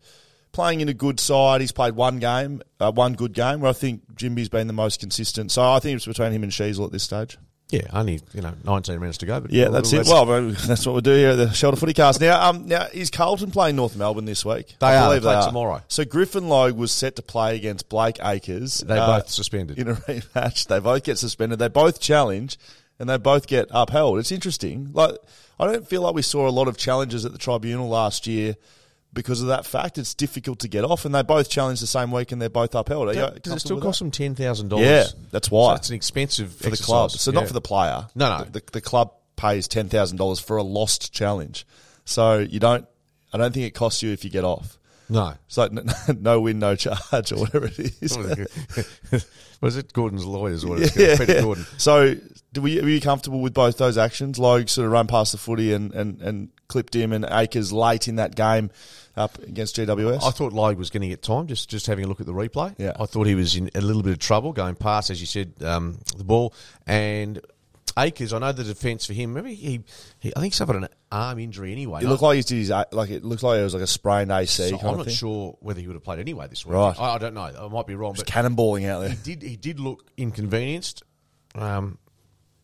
playing 0.52 0.82
in 0.82 0.90
a 0.90 0.94
good 0.94 1.20
side. 1.22 1.62
He's 1.62 1.72
played 1.72 1.96
one 1.96 2.20
game, 2.20 2.62
uh, 2.82 2.92
one 2.92 3.14
good 3.14 3.32
game, 3.34 3.62
where 3.62 3.70
I 3.70 3.74
think 3.74 4.14
Ginbey's 4.14 4.50
been 4.50 4.68
the 4.68 4.74
most 4.74 5.00
consistent. 5.00 5.52
So 5.54 5.64
I 5.64 5.80
think 5.80 5.96
it's 5.96 6.06
between 6.06 6.34
him 6.34 6.44
and 6.44 6.52
Sheezel 6.52 6.86
at 6.86 6.92
this 6.92 7.04
stage. 7.04 7.38
Yeah, 7.72 7.88
only 7.94 8.20
you 8.34 8.42
know 8.42 8.54
nineteen 8.64 9.00
minutes 9.00 9.20
to 9.20 9.26
go. 9.26 9.40
But 9.40 9.52
Yeah, 9.52 9.70
that's 9.70 9.92
it. 9.94 10.06
Well, 10.06 10.26
that's 10.26 10.86
what 10.86 10.96
we 10.96 11.02
do 11.02 11.16
here 11.16 11.30
at 11.32 11.36
the 11.36 11.52
Shelter 11.52 11.78
Footy 11.78 11.94
Cast. 11.94 12.20
Now, 12.20 12.50
um, 12.50 12.68
now 12.68 12.88
is 12.94 13.10
Carlton 13.10 13.52
playing 13.52 13.78
North 13.78 13.96
Melbourne 13.96 14.26
this 14.26 14.46
week? 14.46 14.76
They 14.80 14.96
are. 14.96 15.14
They 15.14 15.20
play 15.20 15.42
tomorrow. 15.46 15.82
So 15.88 16.06
Griffin 16.06 16.50
Logue 16.50 16.76
was 16.76 16.92
set 16.92 17.16
to 17.16 17.22
play 17.22 17.56
against 17.56 17.90
Blake 17.90 18.18
Acres. 18.22 18.80
they 18.80 18.98
uh, 18.98 19.20
both 19.20 19.30
suspended. 19.30 19.80
in 19.80 19.88
a 19.88 19.94
rematch. 19.96 20.68
They 20.68 20.80
both 20.80 21.04
get 21.04 21.18
suspended. 21.18 21.60
They 21.60 21.70
both 21.70 22.00
challenge, 22.00 22.58
and 23.00 23.10
they 23.10 23.18
both 23.18 23.48
get 23.48 23.68
upheld. 23.72 24.20
It's 24.20 24.32
interesting. 24.32 24.90
Like 24.94 25.16
I 25.60 25.66
don't 25.66 25.88
feel 25.88 26.02
like 26.02 26.14
we 26.14 26.22
saw 26.22 26.48
a 26.48 26.52
lot 26.52 26.68
of 26.68 26.78
challenges 26.78 27.26
at 27.26 27.32
the 27.32 27.38
tribunal 27.38 27.88
last 27.88 28.28
year. 28.28 28.56
Because 29.14 29.42
of 29.42 29.48
that 29.50 29.66
fact, 29.66 29.98
it's 29.98 30.14
difficult 30.14 30.60
to 30.60 30.70
get 30.70 30.86
off, 30.86 31.04
and 31.04 31.14
they 31.14 31.22
both 31.22 31.50
challenge 31.50 31.82
the 31.82 31.88
same 31.88 32.12
week, 32.12 32.32
and 32.32 32.42
they're 32.42 32.50
both 32.50 32.74
upheld. 32.74 33.10
Are 33.10 33.14
you 33.14 33.40
Does 33.42 33.54
it 33.54 33.60
still 33.60 33.82
cost 33.82 34.00
that? 34.00 34.06
them 34.06 34.12
ten 34.12 34.36
thousand 34.36 34.70
dollars? 34.70 34.86
Yeah, 34.86 35.04
that's 35.32 35.52
why. 35.52 35.74
So 35.74 35.76
it's 35.76 35.90
an 35.90 35.96
expensive 35.96 36.54
for 36.54 36.70
the 36.70 36.78
club. 36.78 37.12
So 37.12 37.32
not 37.32 37.48
for 37.48 37.54
the 37.54 37.62
player. 37.62 38.08
No, 38.16 38.38
no. 38.38 38.46
The, 38.46 38.64
the, 38.72 38.80
club 38.80 39.14
pays 39.36 39.68
ten 39.68 39.90
thousand 39.90 40.18
dollars 40.18 40.40
for 40.40 40.56
a 40.56 40.64
lost 40.64 41.12
challenge. 41.14 41.66
So 42.06 42.40
you 42.40 42.62
don't. 42.62 42.88
I 43.34 43.38
don't 43.38 43.54
think 43.54 43.66
it 43.66 43.72
costs 43.72 44.02
you 44.02 44.12
if 44.12 44.24
you 44.24 44.30
get 44.30 44.46
off. 44.46 44.78
no. 45.10 45.34
It's 45.46 45.58
like 45.58 45.72
n- 45.72 45.90
no 46.22 46.40
win, 46.40 46.60
no 46.60 46.76
charge, 46.76 47.34
or 47.34 47.40
whatever 47.40 47.66
it 47.66 47.80
is. 48.02 48.18
Was 49.62 49.78
it 49.78 49.94
Gordon's 49.94 50.26
lawyers? 50.26 50.64
Or 50.64 50.70
what 50.70 50.96
yeah, 50.96 51.18
Peter 51.18 51.34
yeah. 51.34 51.42
Gordon. 51.42 51.66
So, 51.78 52.16
do 52.52 52.62
we, 52.62 52.82
were 52.82 52.90
you 52.90 53.00
comfortable 53.00 53.42
with 53.42 53.54
both 53.54 53.78
those 53.78 53.96
actions? 53.98 54.40
Logue 54.40 54.70
sort 54.70 54.88
of 54.88 54.92
run 54.92 55.06
past 55.06 55.34
the 55.34 55.38
footy 55.38 55.72
and, 55.72 55.94
and, 55.94 56.20
and 56.22 56.50
clipped 56.68 56.96
him, 56.96 57.14
and 57.14 57.26
Acres 57.30 57.72
late 57.72 58.08
in 58.08 58.16
that 58.16 58.36
game 58.36 58.72
up 59.18 59.38
against 59.40 59.76
GWS. 59.76 60.24
I 60.24 60.32
thought 60.32 60.54
Logue 60.54 60.78
was 60.78 60.90
going 60.90 61.02
to 61.02 61.08
get 61.08 61.22
time. 61.22 61.48
Just 61.48 61.70
just 61.70 61.88
having 61.88 62.06
a 62.06 62.08
look 62.08 62.20
at 62.22 62.26
the 62.26 62.34
replay. 62.34 62.74
Yeah. 62.78 62.94
I 63.00 63.06
thought 63.06 63.28
he 63.28 63.36
was 63.36 63.56
in 63.56 63.70
a 63.76 63.82
little 63.82 64.04
bit 64.04 64.14
of 64.14 64.20
trouble 64.20 64.54
going 64.54 64.76
past, 64.76 65.10
as 65.10 65.20
you 65.20 65.28
said, 65.28 65.54
um, 65.64 66.00
the 66.18 66.24
ball 66.24 66.54
and. 66.88 67.40
Acres, 68.00 68.32
I 68.32 68.40
know 68.40 68.54
the 68.54 68.64
defence 68.64 69.06
for 69.06 69.12
him. 69.12 69.34
Maybe 69.34 69.54
he, 69.54 69.84
he, 70.20 70.30
I 70.34 70.40
think 70.40 70.54
he 70.54 70.56
suffered 70.56 70.78
an 70.78 70.88
arm 71.12 71.40
injury 71.40 71.74
anyway. 71.74 72.02
it 72.02 72.08
looked 72.08 72.22
like 72.22 72.38
he 72.38 72.42
did 72.42 72.56
his 72.56 72.70
like 72.70 73.10
it 73.10 73.26
looked 73.26 73.44
like 73.44 73.60
it 73.60 73.64
was 73.64 73.74
like 73.74 73.84
a 73.84 73.88
sprained 73.88 74.32
AC 74.32 74.70
So 74.70 74.78
I'm 74.80 74.96
not 74.96 75.08
thing. 75.08 75.14
sure 75.14 75.58
whether 75.60 75.82
he 75.82 75.88
would 75.88 75.96
have 75.96 76.04
played 76.04 76.20
anyway 76.20 76.48
this 76.48 76.66
week. 76.66 76.76
Right. 76.76 76.98
I, 76.98 77.16
I 77.16 77.18
don't 77.18 77.34
know. 77.34 77.42
I 77.42 77.68
might 77.68 77.88
be 77.88 77.96
wrong, 77.96 78.14
but 78.16 78.26
Cannonballing 78.26 78.88
out 78.88 79.02
there. 79.02 79.10
he 79.10 79.18
did. 79.36 79.42
He 79.42 79.58
did 79.58 79.82
look 79.82 80.10
inconvenienced. 80.16 81.04
Um, 81.54 81.98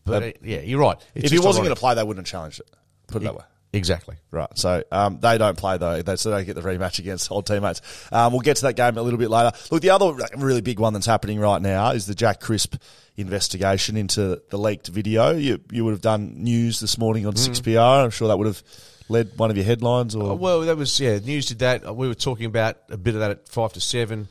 but 0.05 0.23
uh, 0.23 0.31
yeah, 0.41 0.61
you're 0.61 0.79
right. 0.79 0.95
It's 1.13 1.25
If 1.25 1.31
he 1.31 1.39
wasn't 1.39 1.65
going 1.65 1.75
to 1.75 1.79
play, 1.79 1.93
they 1.93 2.03
wouldn't 2.05 2.25
have 2.25 2.31
challenged 2.31 2.61
it. 2.61 2.69
Put 3.07 3.21
it 3.21 3.25
that 3.25 3.35
way. 3.35 3.43
Exactly. 3.73 4.15
Right. 4.31 4.49
So 4.55 4.83
um, 4.91 5.19
they 5.19 5.37
don't 5.37 5.57
play 5.57 5.77
though. 5.77 6.01
They 6.01 6.15
so 6.15 6.31
they 6.31 6.45
get 6.45 6.55
the 6.55 6.61
rematch 6.61 6.99
against 6.99 7.31
old 7.31 7.45
teammates. 7.45 7.81
Um, 8.11 8.31
we'll 8.33 8.41
get 8.41 8.57
to 8.57 8.63
that 8.63 8.75
game 8.75 8.97
a 8.97 9.01
little 9.01 9.19
bit 9.19 9.29
later. 9.29 9.51
Look, 9.71 9.81
the 9.81 9.89
other 9.91 10.13
really 10.37 10.61
big 10.61 10.79
one 10.79 10.93
that's 10.93 11.05
happening 11.05 11.39
right 11.39 11.61
now 11.61 11.91
is 11.91 12.05
the 12.05 12.15
Jack 12.15 12.39
Crisp 12.39 12.75
investigation 13.15 13.97
into 13.97 14.41
the 14.49 14.57
leaked 14.57 14.87
video. 14.87 15.31
You 15.31 15.59
you 15.71 15.83
would 15.85 15.91
have 15.91 16.01
done 16.01 16.43
news 16.43 16.79
this 16.79 16.97
morning 16.97 17.25
on 17.25 17.35
Six 17.35 17.59
PR. 17.59 17.79
I'm 17.79 18.11
sure 18.11 18.27
that 18.27 18.37
would 18.37 18.47
have 18.47 18.63
led 19.09 19.37
one 19.37 19.49
of 19.51 19.57
your 19.57 19.65
headlines. 19.65 20.15
Or 20.15 20.31
Uh, 20.31 20.35
well, 20.35 20.61
that 20.61 20.77
was 20.77 20.99
yeah. 20.99 21.17
News 21.19 21.47
did 21.47 21.59
that. 21.59 21.95
We 21.95 22.07
were 22.07 22.15
talking 22.15 22.45
about 22.45 22.77
a 22.89 22.97
bit 22.97 23.13
of 23.15 23.21
that 23.21 23.31
at 23.31 23.49
five 23.49 23.73
to 23.73 23.81
seven, 23.81 24.27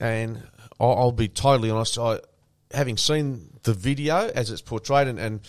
and 0.00 0.42
I'll, 0.80 0.92
I'll 0.92 1.12
be 1.12 1.28
totally 1.28 1.70
honest. 1.70 1.98
I, 1.98 2.20
having 2.72 2.96
seen 2.96 3.50
the 3.62 3.74
video 3.74 4.28
as 4.34 4.50
it's 4.50 4.62
portrayed, 4.62 5.08
and, 5.08 5.18
and 5.18 5.40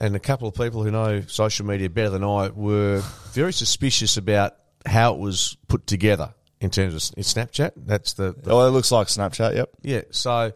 and 0.00 0.16
a 0.16 0.20
couple 0.20 0.48
of 0.48 0.54
people 0.54 0.82
who 0.82 0.90
know 0.90 1.22
social 1.22 1.66
media 1.66 1.88
better 1.88 2.10
than 2.10 2.24
I 2.24 2.48
were 2.48 3.02
very 3.32 3.52
suspicious 3.52 4.16
about 4.16 4.56
how 4.86 5.14
it 5.14 5.20
was 5.20 5.56
put 5.68 5.86
together 5.86 6.34
in 6.60 6.70
terms 6.70 6.94
of 6.94 7.00
Snapchat. 7.00 7.72
That's 7.76 8.14
the, 8.14 8.34
the 8.36 8.50
oh, 8.50 8.66
it 8.66 8.70
looks 8.70 8.90
like 8.90 9.08
Snapchat. 9.08 9.54
Yep. 9.54 9.70
Yeah, 9.82 10.02
so 10.10 10.52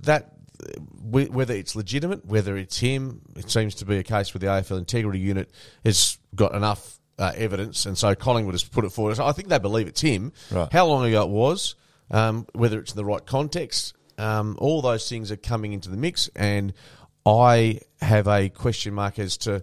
that 0.00 0.32
whether 1.02 1.54
it's 1.54 1.76
legitimate, 1.76 2.24
whether 2.24 2.56
it's 2.56 2.78
him, 2.78 3.22
it 3.36 3.50
seems 3.50 3.76
to 3.76 3.84
be 3.84 3.98
a 3.98 4.02
case 4.02 4.32
where 4.32 4.40
the 4.40 4.46
AFL 4.46 4.78
Integrity 4.78 5.18
Unit 5.18 5.50
has 5.84 6.18
got 6.34 6.54
enough 6.54 6.98
uh, 7.18 7.32
evidence, 7.36 7.86
and 7.86 7.96
so 7.96 8.14
Collingwood 8.14 8.54
has 8.54 8.64
put 8.64 8.84
it 8.84 8.90
forward. 8.90 9.16
So 9.16 9.26
I 9.26 9.32
think 9.32 9.48
they 9.48 9.58
believe 9.58 9.86
it's 9.86 10.00
him. 10.00 10.32
Right. 10.50 10.70
How 10.72 10.86
long 10.86 11.04
ago 11.06 11.22
it 11.22 11.30
was, 11.30 11.74
um, 12.10 12.46
whether 12.52 12.78
it's 12.78 12.92
in 12.92 12.96
the 12.96 13.04
right 13.04 13.24
context, 13.24 13.94
um, 14.18 14.56
all 14.58 14.82
those 14.82 15.08
things 15.08 15.30
are 15.30 15.36
coming 15.36 15.72
into 15.72 15.90
the 15.90 15.96
mix, 15.96 16.28
and 16.34 16.72
I 17.26 17.80
have 18.00 18.28
a 18.28 18.48
question 18.48 18.94
mark 18.94 19.18
as 19.18 19.36
to 19.38 19.62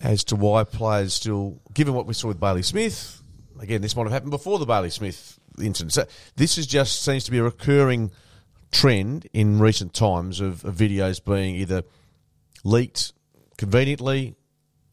as 0.00 0.24
to 0.24 0.36
why 0.36 0.64
players 0.64 1.14
still, 1.14 1.60
given 1.72 1.94
what 1.94 2.06
we 2.06 2.14
saw 2.14 2.28
with 2.28 2.40
Bailey 2.40 2.62
Smith, 2.62 3.22
again, 3.60 3.80
this 3.80 3.96
might 3.96 4.02
have 4.02 4.12
happened 4.12 4.32
before 4.32 4.58
the 4.58 4.66
Bailey 4.66 4.90
Smith 4.90 5.38
incident. 5.58 5.92
So 5.92 6.04
this 6.36 6.58
is 6.58 6.66
just 6.66 7.02
seems 7.02 7.24
to 7.24 7.30
be 7.30 7.38
a 7.38 7.44
recurring 7.44 8.10
trend 8.72 9.28
in 9.32 9.60
recent 9.60 9.94
times 9.94 10.40
of, 10.40 10.64
of 10.64 10.74
videos 10.74 11.24
being 11.24 11.54
either 11.54 11.84
leaked 12.64 13.12
conveniently 13.56 14.34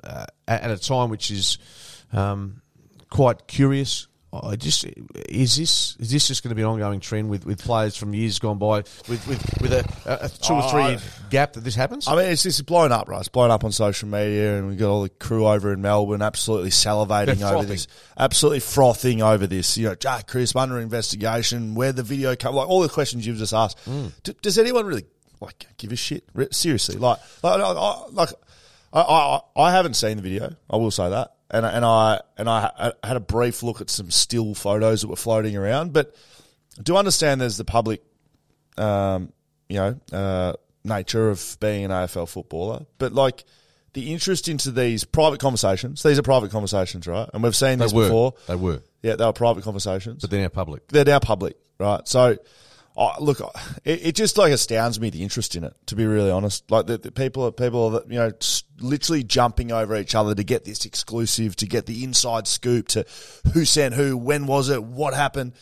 uh, 0.04 0.28
at, 0.48 0.62
at 0.62 0.72
a 0.72 0.78
time 0.78 1.10
which 1.10 1.32
is 1.32 1.58
um, 2.14 2.62
quite 3.10 3.48
curious. 3.48 4.08
I 4.34 4.56
just 4.56 4.86
is 5.28 5.58
this 5.58 5.98
is 6.00 6.10
this 6.10 6.28
just 6.28 6.42
going 6.42 6.50
to 6.50 6.56
be 6.56 6.62
an 6.62 6.70
ongoing 6.70 7.02
trend 7.02 7.30
with, 7.30 7.46
with 7.46 7.62
players 7.62 7.98
from 7.98 8.14
years 8.14 8.40
gone 8.40 8.58
by 8.58 8.78
with 9.10 9.28
with, 9.28 9.62
with 9.62 9.74
a, 9.74 9.86
a, 10.06 10.30
two 10.30 10.54
or 10.54 10.70
three 10.70 10.82
Oh, 10.84 10.88
year 10.90 11.00
gap 11.30 11.54
that 11.54 11.66
this 11.66 11.76
happens? 11.76 12.08
I 12.08 12.16
mean, 12.16 12.26
it's 12.26 12.44
just 12.44 12.66
blown 12.66 12.94
up, 12.94 13.10
right? 13.10 13.20
It's 13.20 13.28
blown 13.28 13.52
up 13.52 13.66
on 13.66 13.74
social 13.74 14.08
media, 14.08 14.58
and 14.58 14.70
we've 14.70 14.78
got 14.78 14.90
all 14.90 15.02
the 15.04 15.10
crew 15.10 15.48
over 15.48 15.74
in 15.74 15.82
Melbourne 15.82 16.22
absolutely 16.22 16.70
salivating 16.70 17.42
over 17.42 17.66
this, 17.66 17.88
absolutely 18.18 18.62
frothing 18.62 19.22
over 19.22 19.48
this. 19.48 19.78
You 19.78 19.90
know, 19.90 19.96
Jack 19.96 20.28
Crisp 20.28 20.56
under 20.56 20.80
investigation, 20.80 21.76
where 21.76 21.92
the 21.92 22.04
video 22.04 22.36
come, 22.38 22.56
like 22.56 22.70
all 22.70 22.82
the 22.82 22.90
questions 22.90 23.28
you've 23.28 23.38
just 23.38 23.54
asked. 23.54 23.78
Mm. 23.86 24.12
D- 24.24 24.36
does 24.42 24.58
anyone 24.58 24.86
really 24.86 25.06
like 25.42 25.68
give 25.78 25.92
a 25.92 25.98
shit? 25.98 26.24
Re- 26.34 26.48
Seriously, 26.52 26.96
like, 26.96 27.20
like, 27.44 27.60
like, 28.14 28.30
I, 28.94 29.02
I, 29.02 29.40
I 29.58 29.72
haven't 29.72 29.96
seen 29.96 30.16
the 30.18 30.24
video. 30.24 30.56
I 30.70 30.78
will 30.78 30.92
say 30.92 31.10
that, 31.10 31.34
and 31.52 31.66
I- 31.66 31.72
and 31.72 31.86
I 31.86 32.22
and 32.38 32.50
I 32.50 32.94
I 33.04 33.08
had 33.08 33.18
a 33.18 33.22
brief 33.22 33.62
look 33.64 33.82
at 33.82 33.90
some 33.90 34.10
still 34.12 34.54
photos 34.56 35.02
that 35.02 35.08
were 35.10 35.16
floating 35.16 35.56
around, 35.56 35.94
but 35.94 36.16
I 36.80 36.82
do 36.82 36.96
understand 36.98 37.40
there's 37.42 37.58
the 37.58 37.66
public 37.66 38.02
um, 38.78 39.32
you 39.70 39.78
know, 39.78 40.00
uh, 40.14 40.54
nature 40.84 41.30
of 41.30 41.58
being 41.60 41.86
an 41.86 41.92
AFL 41.92 42.28
footballer. 42.28 42.86
But 42.98 43.14
like 43.14 43.44
the 43.94 44.12
interest 44.14 44.48
into 44.48 44.72
these 44.72 45.04
private 45.04 45.40
conversations, 45.40 46.02
these 46.04 46.18
are 46.18 46.24
private 46.24 46.52
conversations, 46.52 47.06
right? 47.08 47.30
And 47.34 47.44
we've 47.44 47.56
seen 47.56 47.78
they 47.80 47.86
this 47.86 47.94
were 47.94 48.04
before. 48.06 48.34
they 48.48 48.56
were, 48.56 48.82
Yeah, 49.04 49.16
they 49.18 49.26
were 49.26 49.34
private 49.34 49.64
conversations. 49.64 50.22
but 50.22 50.30
they're 50.32 50.42
now 50.42 50.48
public. 50.50 50.88
They're 50.88 51.06
now 51.06 51.20
public, 51.20 51.58
right? 51.80 52.08
So 52.08 52.38
Look, 53.20 53.42
it, 53.84 54.06
it 54.08 54.16
just 54.16 54.38
like 54.38 54.52
astounds 54.52 55.00
me 55.00 55.10
the 55.10 55.24
interest 55.24 55.56
in 55.56 55.64
it. 55.64 55.74
To 55.88 55.96
be 55.96 56.06
really 56.06 56.32
honest, 56.32 56.70
like 56.70 56.88
the, 56.88 56.98
the 56.98 57.12
people, 57.12 57.46
are 57.46 57.52
people 57.52 57.98
are 57.98 58.04
you 58.08 58.20
know 58.20 58.32
literally 58.80 59.24
jumping 59.24 59.72
over 59.72 59.96
each 59.96 60.16
other 60.16 60.36
to 60.36 60.44
get 60.44 60.66
this 60.66 60.86
exclusive, 60.86 61.56
to 61.58 61.66
get 61.66 61.86
the 61.86 62.04
inside 62.04 62.48
scoop, 62.48 62.88
to 62.90 63.06
who 63.54 63.66
sent 63.66 63.96
who, 63.96 64.18
when 64.18 64.46
was 64.46 64.70
it, 64.70 64.84
what 64.84 65.14
happened. 65.14 65.54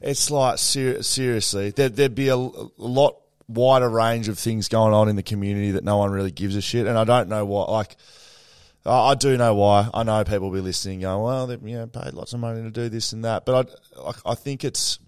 It's 0.00 0.30
like 0.30 0.58
ser- 0.58 1.02
seriously, 1.02 1.70
there, 1.70 1.88
there'd 1.88 2.14
be 2.14 2.28
a, 2.28 2.36
a 2.36 2.68
lot 2.76 3.16
wider 3.48 3.88
range 3.88 4.28
of 4.28 4.38
things 4.38 4.68
going 4.68 4.92
on 4.92 5.08
in 5.08 5.16
the 5.16 5.22
community 5.22 5.72
that 5.72 5.84
no 5.84 5.96
one 5.96 6.10
really 6.10 6.30
gives 6.30 6.56
a 6.56 6.60
shit, 6.60 6.86
and 6.86 6.98
I 6.98 7.04
don't 7.04 7.28
know 7.28 7.44
what 7.44 7.70
like. 7.70 7.96
I 8.88 9.16
do 9.16 9.36
know 9.36 9.52
why. 9.56 9.90
I 9.92 10.04
know 10.04 10.22
people 10.22 10.50
will 10.50 10.58
be 10.58 10.60
listening, 10.60 11.00
going, 11.00 11.20
"Well, 11.20 11.46
they 11.48 11.54
you 11.68 11.78
know 11.78 11.86
paid 11.88 12.14
lots 12.14 12.34
of 12.34 12.40
money 12.40 12.62
to 12.62 12.70
do 12.70 12.88
this 12.88 13.12
and 13.12 13.24
that," 13.24 13.44
but 13.44 13.80
I, 13.98 14.12
I 14.30 14.34
think 14.36 14.64
it's, 14.64 15.00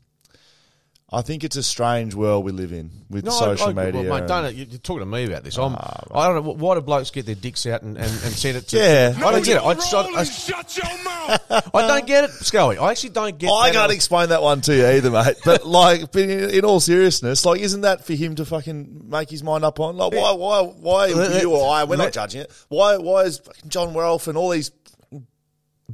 I 1.11 1.23
think 1.23 1.43
it's 1.43 1.57
a 1.57 1.63
strange 1.63 2.15
world 2.15 2.45
we 2.45 2.53
live 2.53 2.71
in 2.71 2.91
with 3.09 3.25
No, 3.25 3.31
social 3.31 3.71
I, 3.71 3.85
media. 3.87 4.11
Well, 4.11 4.21
mate, 4.21 4.29
don't 4.29 4.43
know, 4.43 4.49
you're 4.51 4.67
talking 4.79 5.01
to 5.01 5.07
me 5.07 5.25
about 5.25 5.43
this. 5.43 5.57
I'm, 5.57 5.75
ah, 5.75 6.03
I 6.15 6.27
don't 6.27 6.45
know 6.45 6.53
why 6.53 6.75
do 6.75 6.83
blokes 6.83 7.11
get 7.11 7.25
their 7.25 7.35
dicks 7.35 7.65
out 7.65 7.81
and, 7.81 7.97
and, 7.97 8.07
and 8.07 8.33
send 8.35 8.59
it 8.59 8.69
to. 8.69 8.77
Yeah. 8.77 9.15
I 9.17 9.33
don't 9.33 9.43
get 9.43 9.57
it. 9.57 9.63
I, 9.63 9.73
just, 9.73 9.95
I, 9.95 10.01
I, 10.03 10.25
shut 10.25 10.77
your 10.77 11.05
mouth. 11.05 11.47
I 11.75 11.87
don't 11.87 12.07
get 12.07 12.25
it, 12.25 12.31
Scully. 12.31 12.77
I 12.77 12.91
actually 12.91 13.11
don't 13.11 13.39
get. 13.39 13.49
It. 13.49 13.53
I 13.53 13.71
can't 13.71 13.91
explain 13.91 14.29
that 14.29 14.43
one 14.43 14.61
to 14.63 14.77
you 14.77 14.87
either, 14.87 15.11
mate. 15.11 15.37
But 15.47 15.67
like, 15.67 16.13
but 16.13 16.23
in, 16.25 16.51
in 16.51 16.65
all 16.67 16.79
seriousness, 16.79 17.47
like, 17.47 17.63
isn't 17.63 17.81
that 17.81 18.05
for 18.05 18.13
him 18.13 18.35
to 18.35 18.45
fucking 18.45 19.09
make 19.09 19.31
his 19.31 19.43
mind 19.43 19.65
up 19.65 19.81
on? 19.81 19.97
Like, 19.97 20.13
why, 20.13 20.33
why, 20.33 20.63
why 20.63 21.07
Let- 21.07 21.41
you 21.41 21.55
or 21.55 21.73
I? 21.73 21.85
We're 21.85 21.97
not 21.97 22.13
judging 22.13 22.43
it. 22.43 22.53
Why, 22.69 22.99
why 22.99 23.23
is 23.23 23.39
fucking 23.39 23.71
John 23.71 23.95
Werolf 23.95 24.29
and 24.29 24.37
all 24.37 24.51
these 24.51 24.69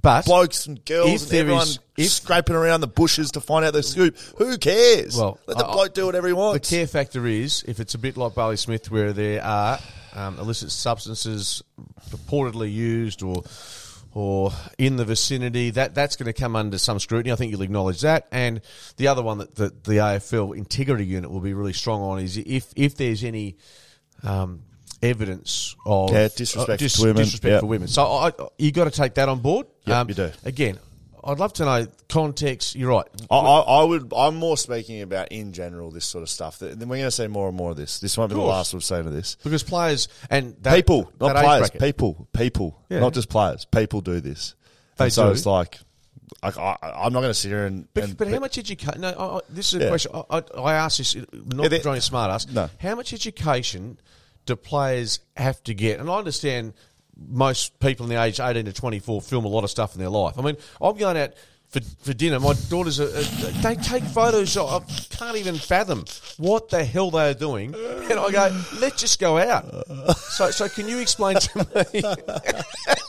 But 0.01 0.25
blokes 0.25 0.67
and 0.67 0.85
girls 0.85 1.23
and 1.25 1.33
everyone 1.35 1.63
is- 1.63 1.79
if- 1.97 2.11
scraping 2.11 2.57
around 2.57 2.81
the 2.81 2.89
bushes 2.89 3.31
to 3.33 3.41
find 3.41 3.65
out 3.65 3.73
the 3.73 3.83
scoop? 3.83 4.17
Who 4.39 4.59
cares? 4.59 5.17
Well, 5.17 5.39
let 5.47 5.57
the 5.59 5.67
I- 5.67 5.73
bloke 5.73 5.95
do 5.95 6.07
whatever 6.07 6.27
he 6.27 6.33
wants. 6.33 6.69
the 6.69 6.77
care 6.77 6.87
factor 6.87 7.27
is 7.27 7.65
if 7.69 7.79
it's 7.81 7.95
a 7.95 7.99
bit 7.99 8.17
like 8.17 8.35
Bailey 8.35 8.57
Smith, 8.57 8.91
where 8.91 9.13
there 9.13 9.43
are 9.43 9.79
um, 10.15 10.39
illicit 10.39 10.71
substances 10.73 11.63
purportedly 12.11 12.73
used 12.73 13.23
or 13.23 13.45
or 14.17 14.53
in 14.79 14.95
the 14.95 15.05
vicinity, 15.05 15.71
that 15.71 15.93
that's 15.95 16.15
going 16.15 16.27
to 16.27 16.33
come 16.33 16.55
under 16.55 16.79
some 16.79 17.01
scrutiny. 17.01 17.33
I 17.33 17.37
think 17.37 17.51
you'll 17.51 17.63
acknowledge 17.63 18.01
that. 18.03 18.29
And 18.31 18.61
the 18.97 19.09
other 19.09 19.23
one 19.23 19.39
that, 19.39 19.57
that 19.57 19.83
the 19.83 19.95
AFL 19.99 20.57
integrity 20.57 21.05
unit 21.05 21.31
will 21.33 21.41
be 21.41 21.53
really 21.53 21.73
strong 21.73 22.01
on 22.01 22.21
is 22.21 22.37
if 22.37 22.73
if 22.77 22.97
there's 22.97 23.25
any 23.25 23.57
um, 24.23 24.63
evidence 25.05 25.77
of 25.87 26.11
Yeah, 26.13 26.29
disrespect 26.29 26.71
uh, 26.71 26.85
dis- 26.85 26.99
women. 26.99 27.17
disrespect 27.17 27.51
Yep. 27.53 27.61
for 27.61 27.67
women. 27.67 27.89
So 27.89 28.05
I, 28.05 28.33
you 28.59 28.73
got 28.73 28.85
to 28.85 28.91
take 28.91 29.15
that 29.15 29.29
on 29.29 29.41
board. 29.41 29.67
Um, 29.87 30.09
you 30.09 30.15
do. 30.15 30.31
Again, 30.45 30.79
I'd 31.23 31.39
love 31.39 31.53
to 31.55 31.65
know 31.65 31.87
context. 32.09 32.75
You're 32.75 32.91
right. 32.91 33.07
I, 33.31 33.37
I, 33.37 33.61
I 33.81 33.85
would. 33.85 34.13
I'm 34.15 34.37
more 34.37 34.57
speaking 34.57 35.01
about 35.03 35.29
in 35.29 35.53
general 35.53 35.91
this 35.91 36.05
sort 36.05 36.23
of 36.23 36.29
stuff. 36.29 36.59
Then 36.59 36.79
we're 36.81 36.97
going 36.97 37.03
to 37.05 37.11
see 37.11 37.27
more 37.29 37.49
and 37.49 37.57
more 37.57 37.71
of 37.71 37.77
this. 37.77 38.01
This 38.01 38.19
won't 38.19 38.31
be 38.31 38.35
the 38.35 38.43
last 38.43 38.75
we've 38.75 38.85
seen 38.85 39.01
of 39.07 39.13
this. 39.13 39.37
Because 39.43 39.63
players 39.63 40.09
and 40.31 40.55
that, 40.63 40.75
people, 40.75 41.11
not 41.21 41.37
players. 41.37 41.71
People, 41.71 42.29
people, 42.33 42.79
Yeah. 42.91 43.01
not 43.01 43.15
just 43.15 43.29
players. 43.29 43.65
People 43.65 44.01
do 44.01 44.21
this. 44.21 44.55
They 44.97 45.05
And 45.05 45.13
so 45.13 45.27
do. 45.27 45.33
it's 45.33 45.47
like, 45.47 45.79
I, 46.43 46.49
I, 46.49 46.77
I'm 47.07 47.13
not 47.13 47.21
going 47.21 47.31
to 47.31 47.35
sit 47.35 47.49
here 47.49 47.65
and. 47.67 47.89
But, 47.95 48.05
and 48.05 48.17
but 48.19 48.29
how 48.29 48.39
much 48.39 48.59
education? 48.59 49.01
No, 49.01 49.09
I, 49.09 49.37
I, 49.37 49.41
this 49.49 49.73
is 49.73 49.81
a 49.81 49.85
Yeah. 49.85 49.89
question. 49.89 50.13
I, 50.15 50.25
I, 50.39 50.43
I 50.61 50.75
asked 50.75 50.99
this, 50.99 51.17
not 51.33 51.73
Yeah, 51.73 51.79
trying 51.79 51.95
to 51.97 52.01
smart 52.03 52.31
ass. 52.31 52.47
No. 52.49 52.69
How 52.79 52.95
much 52.97 53.13
education 53.15 53.99
do 54.47 54.57
players 54.57 55.21
have 55.37 55.63
to 55.65 55.75
get? 55.75 56.01
And 56.01 56.11
I 56.11 56.19
understand 56.19 56.75
most 57.17 57.79
people 57.81 58.05
in 58.05 58.11
the 58.11 58.23
age 58.23 58.41
18 58.41 58.65
to 58.65 58.73
24 58.73 59.23
film 59.23 59.45
a 59.45 59.49
lot 59.49 59.65
of 59.65 59.71
stuff 59.71 59.95
in 59.95 60.01
their 60.01 60.11
life. 60.11 60.39
I 60.39 60.43
mean, 60.43 60.57
I'm 60.81 60.97
going 60.97 61.17
out 61.17 61.33
for, 61.69 61.81
for 62.03 62.15
dinner. 62.15 62.39
My 62.41 62.55
daughters, 62.69 63.01
are, 63.01 63.07
they 63.07 63.75
take 63.77 64.05
photos. 64.05 64.57
I 64.57 64.81
can't 65.11 65.37
even 65.37 65.57
fathom 65.57 66.05
what 66.37 66.69
the 66.69 66.85
hell 66.85 67.11
they're 67.11 67.35
doing. 67.35 67.75
And 67.75 68.13
I 68.13 68.31
go, 68.31 68.63
let's 68.79 69.01
just 69.01 69.19
go 69.21 69.39
out. 69.39 69.65
So, 70.17 70.51
so 70.51 70.69
can 70.69 70.89
you 70.89 70.99
explain 70.99 71.37
to 71.37 71.59
me? 71.59 72.03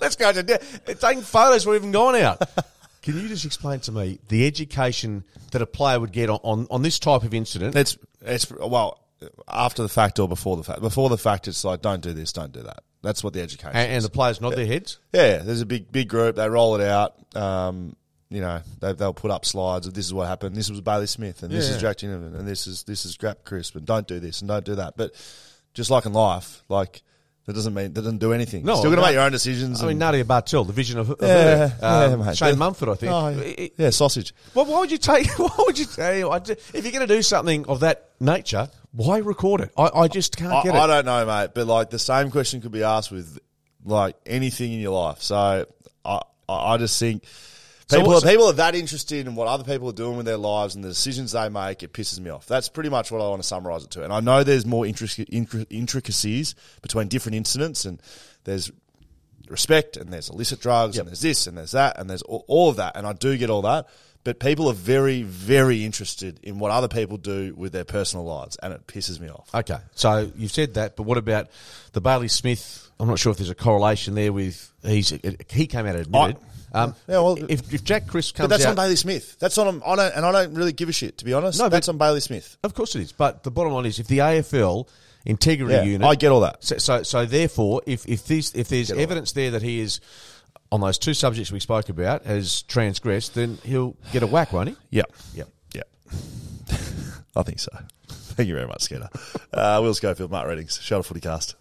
let's 0.02 0.16
go 0.16 0.32
to 0.32 0.44
dinner. 0.44 0.60
Taking 0.88 1.22
photos. 1.22 1.66
We're 1.66 1.76
even 1.76 1.92
gone 1.92 2.16
out. 2.16 2.42
Can 3.02 3.22
you 3.22 3.28
just 3.28 3.46
explain 3.46 3.82
to 3.82 3.92
me 3.92 4.20
the 4.30 4.48
education 4.48 5.24
that 5.52 5.62
a 5.62 5.68
player 5.68 6.00
would 6.00 6.12
get 6.12 6.30
on, 6.30 6.40
on, 6.44 6.68
on 6.72 6.82
this 6.82 6.98
type 6.98 7.22
of 7.22 7.36
incident? 7.36 7.74
That's, 7.74 7.98
it's 8.22 8.50
well 8.52 9.05
after 9.48 9.82
the 9.84 9.90
fact 9.90 10.20
or 10.20 10.28
before 10.28 10.58
the 10.58 10.64
fact. 10.64 10.82
Before 10.82 11.10
the 11.10 11.18
fact, 11.18 11.48
it's 11.48 11.64
like 11.64 11.82
don't 11.82 12.02
do 12.02 12.14
this, 12.14 12.34
don't 12.34 12.52
do 12.52 12.64
that. 12.64 12.84
That's 13.02 13.24
what 13.24 13.34
the 13.34 13.42
education. 13.42 13.76
and, 13.76 13.92
and 13.92 14.04
the 14.04 14.10
players 14.10 14.42
nod 14.42 14.56
their 14.56 14.66
heads? 14.66 15.00
Yeah, 15.14 15.38
there's 15.38 15.62
a 15.62 15.66
big 15.66 15.92
big 15.92 16.10
group. 16.10 16.36
They 16.36 16.50
roll 16.50 16.76
it 16.76 16.88
out. 16.88 17.16
Um, 17.36 17.96
you 18.30 18.42
know, 18.42 18.62
they, 18.80 18.94
they'll 18.94 19.14
put 19.14 19.32
up 19.32 19.46
slides 19.46 19.86
of 19.88 19.94
this 19.94 20.06
is 20.06 20.14
what 20.14 20.28
happened. 20.28 20.56
This 20.56 20.70
was 20.70 20.82
Bailey 20.82 21.08
Smith, 21.08 21.44
and 21.44 21.52
this 21.52 21.70
is 21.70 21.80
Jack 21.80 21.98
Ginnivan, 21.98 22.38
and 22.38 22.48
this 22.48 22.68
is 22.68 22.84
this 22.84 23.06
is 23.06 23.18
Grap 23.18 23.44
Crisp, 23.46 23.76
and 23.76 23.86
don't 23.86 24.08
do 24.08 24.20
this 24.20 24.42
and 24.42 24.48
don't 24.48 24.66
do 24.66 24.76
that. 24.76 24.98
But 24.98 25.14
just 25.74 25.92
like 25.92 26.06
in 26.06 26.14
life, 26.14 26.64
like 26.68 27.04
that 27.46 27.54
doesn't 27.54 27.74
mean 27.74 27.94
that 27.94 28.02
doesn't 28.02 28.18
do 28.18 28.34
anything. 28.34 28.66
No, 28.66 28.74
Still 28.76 28.86
going 28.86 28.96
to 28.98 29.02
no. 29.02 29.08
make 29.08 29.14
your 29.14 29.24
own 29.24 29.32
decisions. 29.32 29.82
I 29.82 29.84
mean, 29.84 29.92
and- 29.92 30.00
Nadia 30.00 30.26
Bartel, 30.26 30.64
the 30.64 30.74
vision 30.74 30.98
of, 31.00 31.12
of 31.12 31.18
yeah, 31.22 31.68
her. 31.68 31.80
Um, 31.82 32.20
yeah, 32.20 32.26
mate. 32.26 32.38
Shane 32.38 32.58
Mumford, 32.58 32.90
I 32.90 32.96
think. 32.96 33.12
Oh, 33.12 33.28
It- 33.28 33.60
it- 33.60 33.74
yeah, 33.78 33.90
sausage. 33.92 34.34
Well, 34.54 34.66
why 34.66 34.80
would 34.80 34.92
you 34.92 34.98
take? 34.98 35.28
Why 35.40 35.50
would 35.60 35.78
you 35.78 35.86
say? 35.86 36.22
If 36.22 36.84
you're 36.84 36.92
going 36.92 37.08
to 37.08 37.14
do 37.16 37.22
something 37.22 37.66
of 37.68 37.82
that 37.82 38.10
nature, 38.20 38.70
why 38.92 39.18
record 39.18 39.62
it? 39.62 39.72
I, 39.78 39.90
I 39.94 40.08
just 40.08 40.38
can't 40.38 40.54
I, 40.54 40.64
get 40.64 40.76
it. 40.76 40.78
I 40.78 40.88
don't 40.88 41.06
know, 41.06 41.26
mate, 41.26 41.52
but 41.54 41.68
like 41.68 41.90
the 41.90 42.00
same 42.00 42.32
question 42.32 42.62
could 42.62 42.72
be 42.72 42.84
asked 42.84 43.12
with 43.12 43.38
like 43.84 44.16
anything 44.26 44.74
in 44.74 44.80
your 44.80 44.94
life. 44.94 45.22
So 45.22 45.36
I, 45.36 46.22
I, 46.50 46.74
I 46.74 46.78
just 46.78 47.00
think 47.00 47.24
people 47.90 48.08
what's- 48.08 48.26
are, 48.26 48.30
people 48.30 48.48
are 48.48 48.54
that 48.54 48.76
interested 48.76 49.28
in 49.28 49.36
what 49.36 49.48
other 49.48 49.64
people 49.64 49.90
are 49.90 49.94
doing 49.94 50.18
with 50.18 50.26
their 50.26 50.38
lives 50.38 50.76
and 50.76 50.84
the 50.84 50.90
decisions 50.90 51.34
they 51.34 51.50
make. 51.50 51.84
It 51.84 51.94
pisses 51.94 52.20
me 52.20 52.30
off. 52.30 52.46
That's 52.48 52.70
pretty 52.70 52.90
much 52.90 53.12
what 53.12 53.22
I 53.22 53.30
want 53.30 53.42
to 53.42 53.48
summarize 53.48 53.84
it 53.84 53.92
to. 53.92 54.04
And 54.04 54.12
I 54.12 54.20
know 54.20 54.44
there's 54.44 54.66
more 54.66 54.86
intric- 54.86 55.30
intric- 55.30 55.68
intricacies 55.70 56.56
between 56.82 57.08
different 57.08 57.36
incidents, 57.36 57.86
and 57.86 58.02
there's 58.44 58.72
respect, 59.50 59.98
and 59.98 60.12
there's 60.12 60.30
illicit 60.30 60.60
drugs, 60.60 60.98
and 60.98 61.08
there's 61.08 61.22
this, 61.22 61.48
and 61.48 61.58
there's 61.58 61.72
that, 61.74 62.00
and 62.00 62.10
there's 62.10 62.24
all, 62.24 62.70
of 62.70 62.78
that. 62.78 62.94
And 62.96 63.06
I 63.06 63.14
do 63.14 63.38
get 63.38 63.50
all 63.50 63.62
that. 63.64 63.88
But 64.24 64.40
people 64.40 64.70
are 64.70 64.74
very, 64.74 65.22
very 65.22 65.86
interested 65.86 66.40
in 66.42 66.58
what 66.58 66.72
other 66.72 66.88
people 66.88 67.18
do 67.18 67.54
with 67.56 67.72
their 67.74 67.86
personal 67.86 68.26
lives, 68.26 68.58
and 68.64 68.74
it 68.74 68.88
pisses 68.88 69.20
me 69.20 69.30
off. 69.30 69.54
Okay, 69.54 69.78
so 69.94 70.32
you've 70.36 70.52
said 70.52 70.74
that, 70.74 70.96
but 70.96 71.04
what 71.04 71.20
about 71.20 71.50
the 71.94 72.02
Bailey 72.02 72.28
Smith? 72.28 72.90
I'm 73.00 73.08
not 73.08 73.20
sure 73.20 73.32
if 73.32 73.38
there's 73.38 73.52
a 73.52 73.56
correlation 73.56 74.16
there 74.16 74.34
with 74.34 74.72
he's 74.84 75.10
he 75.52 75.68
came 75.68 75.86
out 75.86 75.96
and 75.96 76.08
admitted. 76.08 76.38
Um, 76.76 76.96
Yeah, 77.08 77.20
well- 77.20 77.38
if, 77.50 77.74
if 77.74 77.84
Jack 77.84 78.08
Crisp 78.08 78.36
comes 78.36 78.46
But 78.46 78.50
that's 78.52 78.66
out, 78.66 78.70
on 78.72 78.76
Bailey 78.76 78.96
Smith. 78.96 79.38
That's 79.40 79.58
on. 79.58 79.82
I 79.86 79.96
don't, 79.96 80.16
and 80.16 80.26
I 80.26 80.32
don't 80.32 80.54
really 80.54 80.74
give 80.74 80.90
a 80.90 80.92
shit 80.92 81.18
to 81.20 81.26
be 81.26 81.34
honest. 81.34 81.60
No, 81.60 81.70
that's 81.70 81.90
on 81.90 81.98
Bailey 81.98 82.20
Smith. 82.20 82.58
of 82.64 82.74
course 82.74 82.96
it 82.96 83.02
is. 83.02 83.12
But 83.12 83.44
the 83.44 83.52
bottom 83.52 83.74
line 83.74 83.86
is, 83.86 84.00
if 84.00 84.08
the 84.08 84.20
AFL 84.20 84.88
integrity 85.26 85.74
Yeah, 85.74 85.84
unit, 85.84 86.08
I 86.08 86.16
get 86.16 86.32
all 86.32 86.42
that. 86.42 86.64
So, 86.64 86.78
so, 86.78 87.04
so 87.04 87.26
therefore, 87.26 87.82
if 87.86 88.08
if 88.08 88.26
this 88.28 88.54
if 88.54 88.68
there's 88.70 88.92
evidence 88.92 89.32
there 89.32 89.52
that 89.52 89.62
he 89.62 89.80
is 89.80 90.00
on 90.72 90.82
those 90.82 90.98
two 90.98 91.14
subjects 91.14 91.52
we 91.52 91.60
spoke 91.60 91.90
about 91.90 92.26
has 92.26 92.64
transgressed, 92.64 93.36
then 93.36 93.58
he'll 93.64 93.96
get 94.12 94.24
a 94.24 94.28
whack, 94.28 94.52
won't 94.52 94.70
he? 94.70 94.76
Yeah, 94.90 95.04
Yep. 95.36 95.50
yeah. 95.74 95.82
I 97.36 97.44
think 97.44 97.60
so. 97.60 97.72
Thank 98.08 98.50
you 98.50 98.56
very 98.56 98.68
much, 98.68 98.82
Skinner. 98.82 99.10
Uh, 99.54 99.80
Will 99.82 99.94
Schofield, 99.94 100.30
Mark 100.32 100.48
Readings, 100.48 100.80
Shelter 100.82 101.08
Footy 101.08 101.22
Cast. 101.22 101.56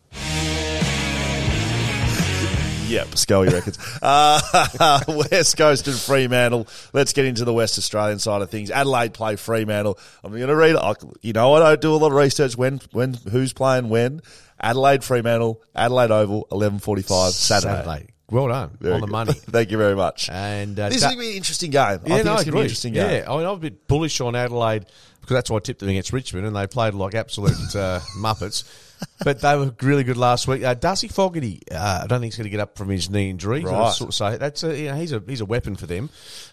Yep, 2.88 3.16
Scully 3.16 3.48
Records. 3.48 3.78
Uh, 4.02 5.00
West 5.30 5.56
Coast 5.56 5.88
and 5.88 5.96
Fremantle. 5.96 6.66
Let's 6.92 7.12
get 7.12 7.24
into 7.24 7.44
the 7.44 7.52
West 7.54 7.78
Australian 7.78 8.18
side 8.18 8.42
of 8.42 8.50
things. 8.50 8.70
Adelaide 8.70 9.14
play 9.14 9.36
Fremantle. 9.36 9.98
I'm 10.22 10.32
going 10.32 10.48
to 10.48 10.56
read. 10.56 10.76
You 11.22 11.32
know, 11.32 11.54
I 11.54 11.58
don't 11.60 11.80
do 11.80 11.94
a 11.94 11.96
lot 11.96 12.08
of 12.08 12.12
research. 12.14 12.56
When, 12.56 12.80
when, 12.92 13.14
who's 13.14 13.52
playing 13.52 13.88
when? 13.88 14.20
Adelaide 14.60 15.02
Fremantle, 15.04 15.62
Adelaide 15.74 16.10
Oval, 16.10 16.46
11:45 16.50 17.30
Saturday. 17.32 18.08
Well 18.30 18.48
done 18.48 18.76
Very 18.80 18.94
on 18.94 19.00
the 19.00 19.06
good. 19.06 19.12
money. 19.12 19.32
Thank 19.34 19.70
you 19.70 19.78
very 19.78 19.94
much. 19.94 20.28
And 20.30 20.78
uh, 20.78 20.88
this 20.88 20.98
is 20.98 21.04
going 21.04 21.16
to 21.16 21.20
be 21.20 21.30
an 21.30 21.36
interesting 21.36 21.70
game. 21.70 21.80
I 21.82 21.92
Yeah, 21.92 21.98
think 21.98 22.24
no, 22.24 22.32
it's 22.34 22.44
going 22.44 22.44
to 22.44 22.52
be 22.52 22.58
an 22.58 22.64
interesting 22.64 22.92
game. 22.94 23.10
Yeah, 23.22 23.32
I 23.32 23.36
mean, 23.36 23.46
I'm 23.46 23.54
a 23.54 23.58
bit 23.58 23.86
bullish 23.86 24.20
on 24.20 24.34
Adelaide 24.34 24.86
because 25.20 25.34
that's 25.34 25.50
why 25.50 25.56
I 25.56 25.60
tipped 25.60 25.80
them 25.80 25.88
against 25.90 26.12
Richmond, 26.12 26.46
and 26.46 26.56
they 26.56 26.66
played 26.66 26.94
like 26.94 27.14
absolute 27.14 27.52
uh, 27.76 28.00
muppets. 28.18 28.64
But 29.22 29.40
they 29.40 29.56
were 29.56 29.72
really 29.80 30.04
good 30.04 30.16
last 30.16 30.48
week. 30.48 30.62
Uh, 30.64 30.74
Darcy 30.74 31.08
Fogarty, 31.08 31.62
uh, 31.70 32.00
I 32.02 32.06
don't 32.06 32.20
think 32.20 32.32
he's 32.32 32.36
going 32.36 32.44
to 32.44 32.50
get 32.50 32.60
up 32.60 32.76
from 32.76 32.88
his 32.88 33.08
knee 33.10 33.30
injury. 33.30 33.64
Right. 33.64 33.92
So, 33.92 34.10
so 34.10 34.36
that's 34.36 34.62
a, 34.64 34.78
you 34.78 34.88
know, 34.88 34.96
he's 34.96 35.12
a 35.12 35.22
he's 35.26 35.40
a 35.40 35.44
weapon 35.46 35.76
for 35.76 35.86
them. 35.86 36.10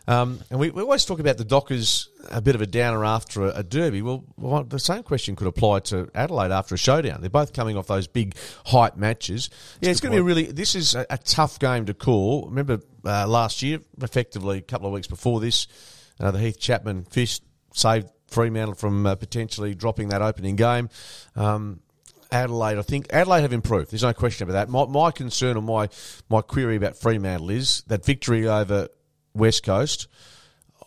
Um, 0.08 0.40
and 0.50 0.60
we, 0.60 0.70
we 0.70 0.82
always 0.82 1.06
talk 1.06 1.20
about 1.20 1.38
the 1.38 1.46
Dockers 1.46 2.10
a 2.30 2.42
bit 2.42 2.56
of 2.56 2.62
a 2.62 2.66
downer 2.66 3.04
after 3.04 3.44
a, 3.44 3.60
a 3.60 3.64
derby. 3.64 4.02
Well, 4.02 4.24
well, 4.38 4.64
the 4.64 4.80
same 4.80 5.04
question 5.04 5.36
could 5.36 5.48
apply 5.48 5.80
to 5.80 6.10
Adelaide 6.14 6.52
after 6.52 6.76
a 6.76 6.78
showdown. 6.78 7.22
They're 7.22 7.30
both 7.30 7.54
coming 7.54 7.78
off 7.78 7.88
those 7.88 8.08
big 8.08 8.36
hype 8.66 8.96
matches. 8.96 9.50
Yeah, 9.82 9.92
it's 9.92 10.00
going 10.00 10.12
to 10.12 10.18
be 10.18 10.22
a 10.22 10.24
really. 10.24 10.52
This 10.52 10.76
is 10.76 10.96
a, 10.96 11.06
a 11.10 11.18
tough 11.18 11.60
game 11.60 11.86
to 11.88 11.94
call. 11.94 12.48
Remember 12.48 12.80
uh, 13.06 13.28
last 13.28 13.62
year, 13.62 13.80
effectively 14.02 14.60
a 14.60 14.62
couple 14.62 14.88
of 14.88 14.94
weeks 14.94 15.08
before 15.08 15.40
this, 15.40 15.68
uh, 16.20 16.32
the 16.32 16.40
Heath 16.40 16.60
Chapman 16.60 17.06
fist 17.06 17.44
saved 17.74 18.08
Fremantle 18.28 18.76
from 18.76 19.06
uh, 19.06 19.16
potentially 19.16 19.76
dropping 19.76 20.10
that 20.10 20.22
opening 20.22 20.56
game. 20.56 20.90
Um, 21.36 21.82
Adelaide, 22.32 22.78
I 22.78 22.82
think 22.82 23.08
Adelaide 23.12 23.42
have 23.42 23.54
improved. 23.54 23.92
There's 23.92 24.04
no 24.04 24.14
question 24.14 24.44
about 24.50 24.54
that. 24.54 24.70
My, 24.70 24.86
my 24.86 25.12
concern 25.12 25.58
or 25.58 25.62
my 25.62 25.90
my 26.30 26.42
query 26.42 26.78
about 26.78 26.96
Fremantle 26.96 27.50
is 27.50 27.84
that 27.88 28.06
victory 28.06 28.48
over 28.48 28.88
West 29.34 29.64
Coast. 29.64 30.08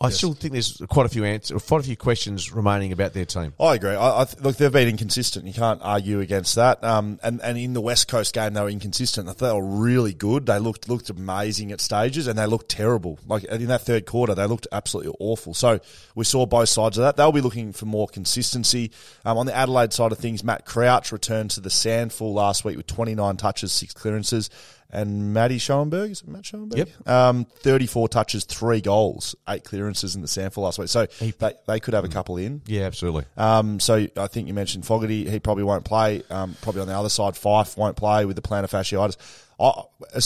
I 0.01 0.09
still 0.09 0.33
think 0.33 0.51
there's 0.51 0.81
quite 0.89 1.05
a 1.05 1.09
few 1.09 1.23
answers, 1.23 1.63
quite 1.63 1.79
a 1.79 1.83
few 1.83 1.95
questions 1.95 2.51
remaining 2.51 2.91
about 2.91 3.13
their 3.13 3.25
team. 3.25 3.53
I 3.59 3.75
agree. 3.75 3.91
I, 3.91 4.23
I 4.23 4.25
look, 4.41 4.57
they've 4.57 4.71
been 4.71 4.89
inconsistent. 4.89 5.45
You 5.45 5.53
can't 5.53 5.79
argue 5.81 6.19
against 6.19 6.55
that. 6.55 6.83
Um, 6.83 7.17
and, 7.23 7.41
and 7.41 7.57
in 7.57 7.73
the 7.73 7.79
West 7.79 8.09
Coast 8.09 8.33
game, 8.33 8.53
they 8.53 8.61
were 8.61 8.69
inconsistent. 8.69 9.37
They 9.37 9.53
were 9.53 9.63
really 9.63 10.13
good. 10.13 10.47
They 10.47 10.59
looked 10.59 10.89
looked 10.89 11.09
amazing 11.09 11.71
at 11.71 11.79
stages, 11.79 12.27
and 12.27 12.37
they 12.37 12.45
looked 12.45 12.69
terrible. 12.69 13.19
Like 13.25 13.45
in 13.45 13.67
that 13.67 13.81
third 13.81 14.05
quarter, 14.05 14.35
they 14.35 14.45
looked 14.45 14.67
absolutely 14.71 15.15
awful. 15.19 15.53
So 15.53 15.79
we 16.13 16.25
saw 16.25 16.45
both 16.45 16.69
sides 16.69 16.97
of 16.97 17.03
that. 17.03 17.15
They'll 17.15 17.31
be 17.31 17.41
looking 17.41 17.71
for 17.71 17.85
more 17.85 18.07
consistency. 18.07 18.91
Um, 19.23 19.37
on 19.37 19.45
the 19.45 19.55
Adelaide 19.55 19.93
side 19.93 20.11
of 20.11 20.17
things, 20.17 20.43
Matt 20.43 20.65
Crouch 20.65 21.13
returned 21.13 21.51
to 21.51 21.61
the 21.61 21.69
SANFL 21.69 22.33
last 22.33 22.65
week 22.65 22.75
with 22.75 22.87
29 22.87 23.37
touches, 23.37 23.71
six 23.71 23.93
clearances. 23.93 24.49
And 24.91 25.33
Matty 25.33 25.57
Schoenberg, 25.57 26.11
is 26.11 26.21
it 26.21 26.27
Matt 26.27 26.45
Schoenberg? 26.45 26.77
Yep. 26.77 27.07
Um, 27.07 27.45
34 27.45 28.07
touches, 28.07 28.45
three 28.45 28.81
goals, 28.81 29.35
eight 29.49 29.63
clearances 29.63 30.15
in 30.15 30.21
the 30.21 30.27
SANFL 30.27 30.57
last 30.57 30.79
week. 30.79 30.89
So 30.89 31.05
they, 31.05 31.53
they 31.67 31.79
could 31.79 31.93
have 31.93 32.05
a 32.05 32.09
couple 32.09 32.37
in. 32.37 32.61
Yeah, 32.65 32.83
absolutely. 32.83 33.25
Um, 33.35 33.79
so 33.79 34.07
I 34.15 34.27
think 34.27 34.47
you 34.47 34.53
mentioned 34.53 34.85
Fogarty. 34.85 35.29
He 35.29 35.39
probably 35.39 35.63
won't 35.63 35.83
play. 35.83 36.23
Um, 36.29 36.55
probably 36.61 36.81
on 36.81 36.87
the 36.87 36.97
other 36.97 37.09
side, 37.09 37.33
Fyfe 37.33 37.75
won't 37.77 37.97
play 37.97 38.25
with 38.25 38.35
the 38.35 38.41
plantar 38.41 38.69
fasciitis. 38.69 39.17
I 39.59 39.83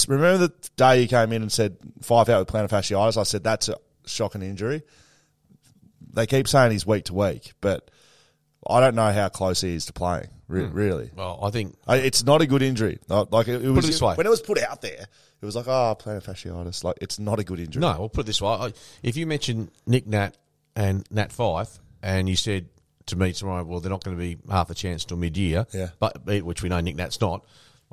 remember 0.07 0.47
the 0.47 0.53
day 0.75 1.01
you 1.01 1.07
came 1.07 1.31
in 1.31 1.41
and 1.41 1.51
said 1.51 1.77
Fyfe 2.01 2.29
out 2.29 2.39
with 2.39 2.47
plantar 2.47 2.69
fasciitis. 2.69 3.17
I 3.17 3.23
said 3.23 3.43
that's 3.43 3.69
a 3.69 3.77
shocking 4.05 4.41
injury. 4.41 4.83
They 6.13 6.27
keep 6.27 6.47
saying 6.47 6.71
he's 6.71 6.85
week 6.85 7.05
to 7.05 7.13
week, 7.13 7.53
but 7.61 7.89
I 8.67 8.79
don't 8.79 8.95
know 8.95 9.11
how 9.11 9.29
close 9.29 9.61
he 9.61 9.73
is 9.75 9.85
to 9.85 9.93
playing. 9.93 10.27
Re- 10.49 10.65
hmm. 10.65 10.73
Really, 10.73 11.11
Well, 11.15 11.39
I 11.41 11.51
think 11.51 11.77
I- 11.87 11.97
it's 11.97 12.25
not 12.25 12.41
a 12.41 12.45
good 12.47 12.61
injury. 12.61 12.99
Like 13.07 13.31
like, 13.31 13.47
it, 13.47 13.63
it 13.63 13.69
was 13.69 13.85
this 13.85 14.01
way. 14.01 14.15
when 14.15 14.27
it 14.27 14.29
was 14.29 14.41
put 14.41 14.57
out 14.61 14.81
there, 14.81 15.05
it 15.41 15.45
was 15.45 15.55
like 15.55 15.67
oh 15.67 15.95
plantar 15.97 16.21
fasciitis. 16.23 16.83
Like 16.83 16.97
it's 17.01 17.19
not 17.19 17.39
a 17.39 17.43
good 17.45 17.59
injury. 17.59 17.79
no. 17.81 17.95
We'll 17.99 18.09
put 18.09 18.21
it 18.21 18.25
this 18.27 18.41
way: 18.41 18.49
I, 18.51 18.73
if 19.03 19.15
you 19.15 19.25
mention 19.27 19.69
Nick 19.87 20.05
Nat 20.07 20.35
and 20.75 21.05
Nat 21.11 21.31
Fyfe, 21.31 21.79
and 22.03 22.27
you 22.27 22.35
said 22.35 22.67
to 23.05 23.15
me 23.15 23.31
tomorrow, 23.33 23.63
well, 23.63 23.79
they're 23.79 23.89
not 23.89 24.03
going 24.03 24.15
to 24.17 24.21
be 24.21 24.37
half 24.51 24.69
a 24.69 24.75
chance 24.75 25.03
till 25.05 25.17
mid-year, 25.17 25.65
Yeah. 25.73 25.89
but 25.99 26.25
which 26.43 26.61
we 26.61 26.69
know 26.69 26.79
Nick 26.79 26.95
Nat's 26.95 27.19
not. 27.21 27.43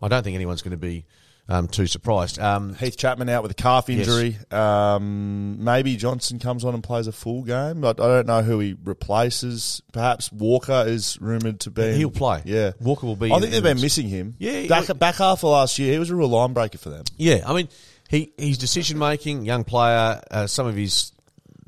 I 0.02 0.08
don't 0.08 0.22
think 0.22 0.34
anyone's 0.34 0.60
going 0.62 0.72
to 0.72 0.76
be 0.76 1.06
um, 1.48 1.68
too 1.68 1.86
surprised. 1.86 2.38
Um, 2.40 2.74
Heath 2.74 2.96
Chapman 2.96 3.28
out 3.28 3.42
with 3.42 3.52
a 3.52 3.54
calf 3.54 3.88
injury. 3.88 4.36
Um, 4.50 5.62
maybe 5.62 5.96
Johnson 5.96 6.38
comes 6.38 6.64
on 6.64 6.74
and 6.74 6.82
plays 6.82 7.06
a 7.06 7.12
full 7.12 7.42
game. 7.42 7.84
I, 7.84 7.90
I 7.90 7.92
don't 7.92 8.26
know 8.26 8.42
who 8.42 8.58
he 8.58 8.76
replaces. 8.84 9.80
Perhaps 9.92 10.32
Walker 10.32 10.84
is 10.86 11.18
rumoured 11.20 11.60
to 11.60 11.70
be. 11.70 11.92
He'll 11.94 12.10
play. 12.10 12.42
Yeah, 12.44 12.72
Walker 12.80 13.06
will 13.06 13.16
be 13.16 13.30
I 13.32 13.38
think 13.38 13.52
they've 13.52 13.62
been 13.62 13.80
missing 13.80 14.08
him. 14.08 14.34
Yeah, 14.38 14.66
back, 14.66 14.98
back 14.98 15.14
half 15.16 15.44
of 15.44 15.50
last 15.50 15.78
year, 15.78 15.92
he 15.92 15.98
was 15.98 16.10
a 16.10 16.16
real 16.16 16.28
line 16.28 16.52
breaker 16.52 16.78
for 16.78 16.90
them. 16.90 17.04
Yeah, 17.16 17.44
I 17.46 17.54
mean, 17.54 17.68
he 18.08 18.32
his 18.36 18.58
decision 18.58 18.98
making, 18.98 19.44
young 19.44 19.64
player, 19.64 20.20
uh, 20.30 20.46
some 20.46 20.66
of 20.66 20.74
his 20.74 21.12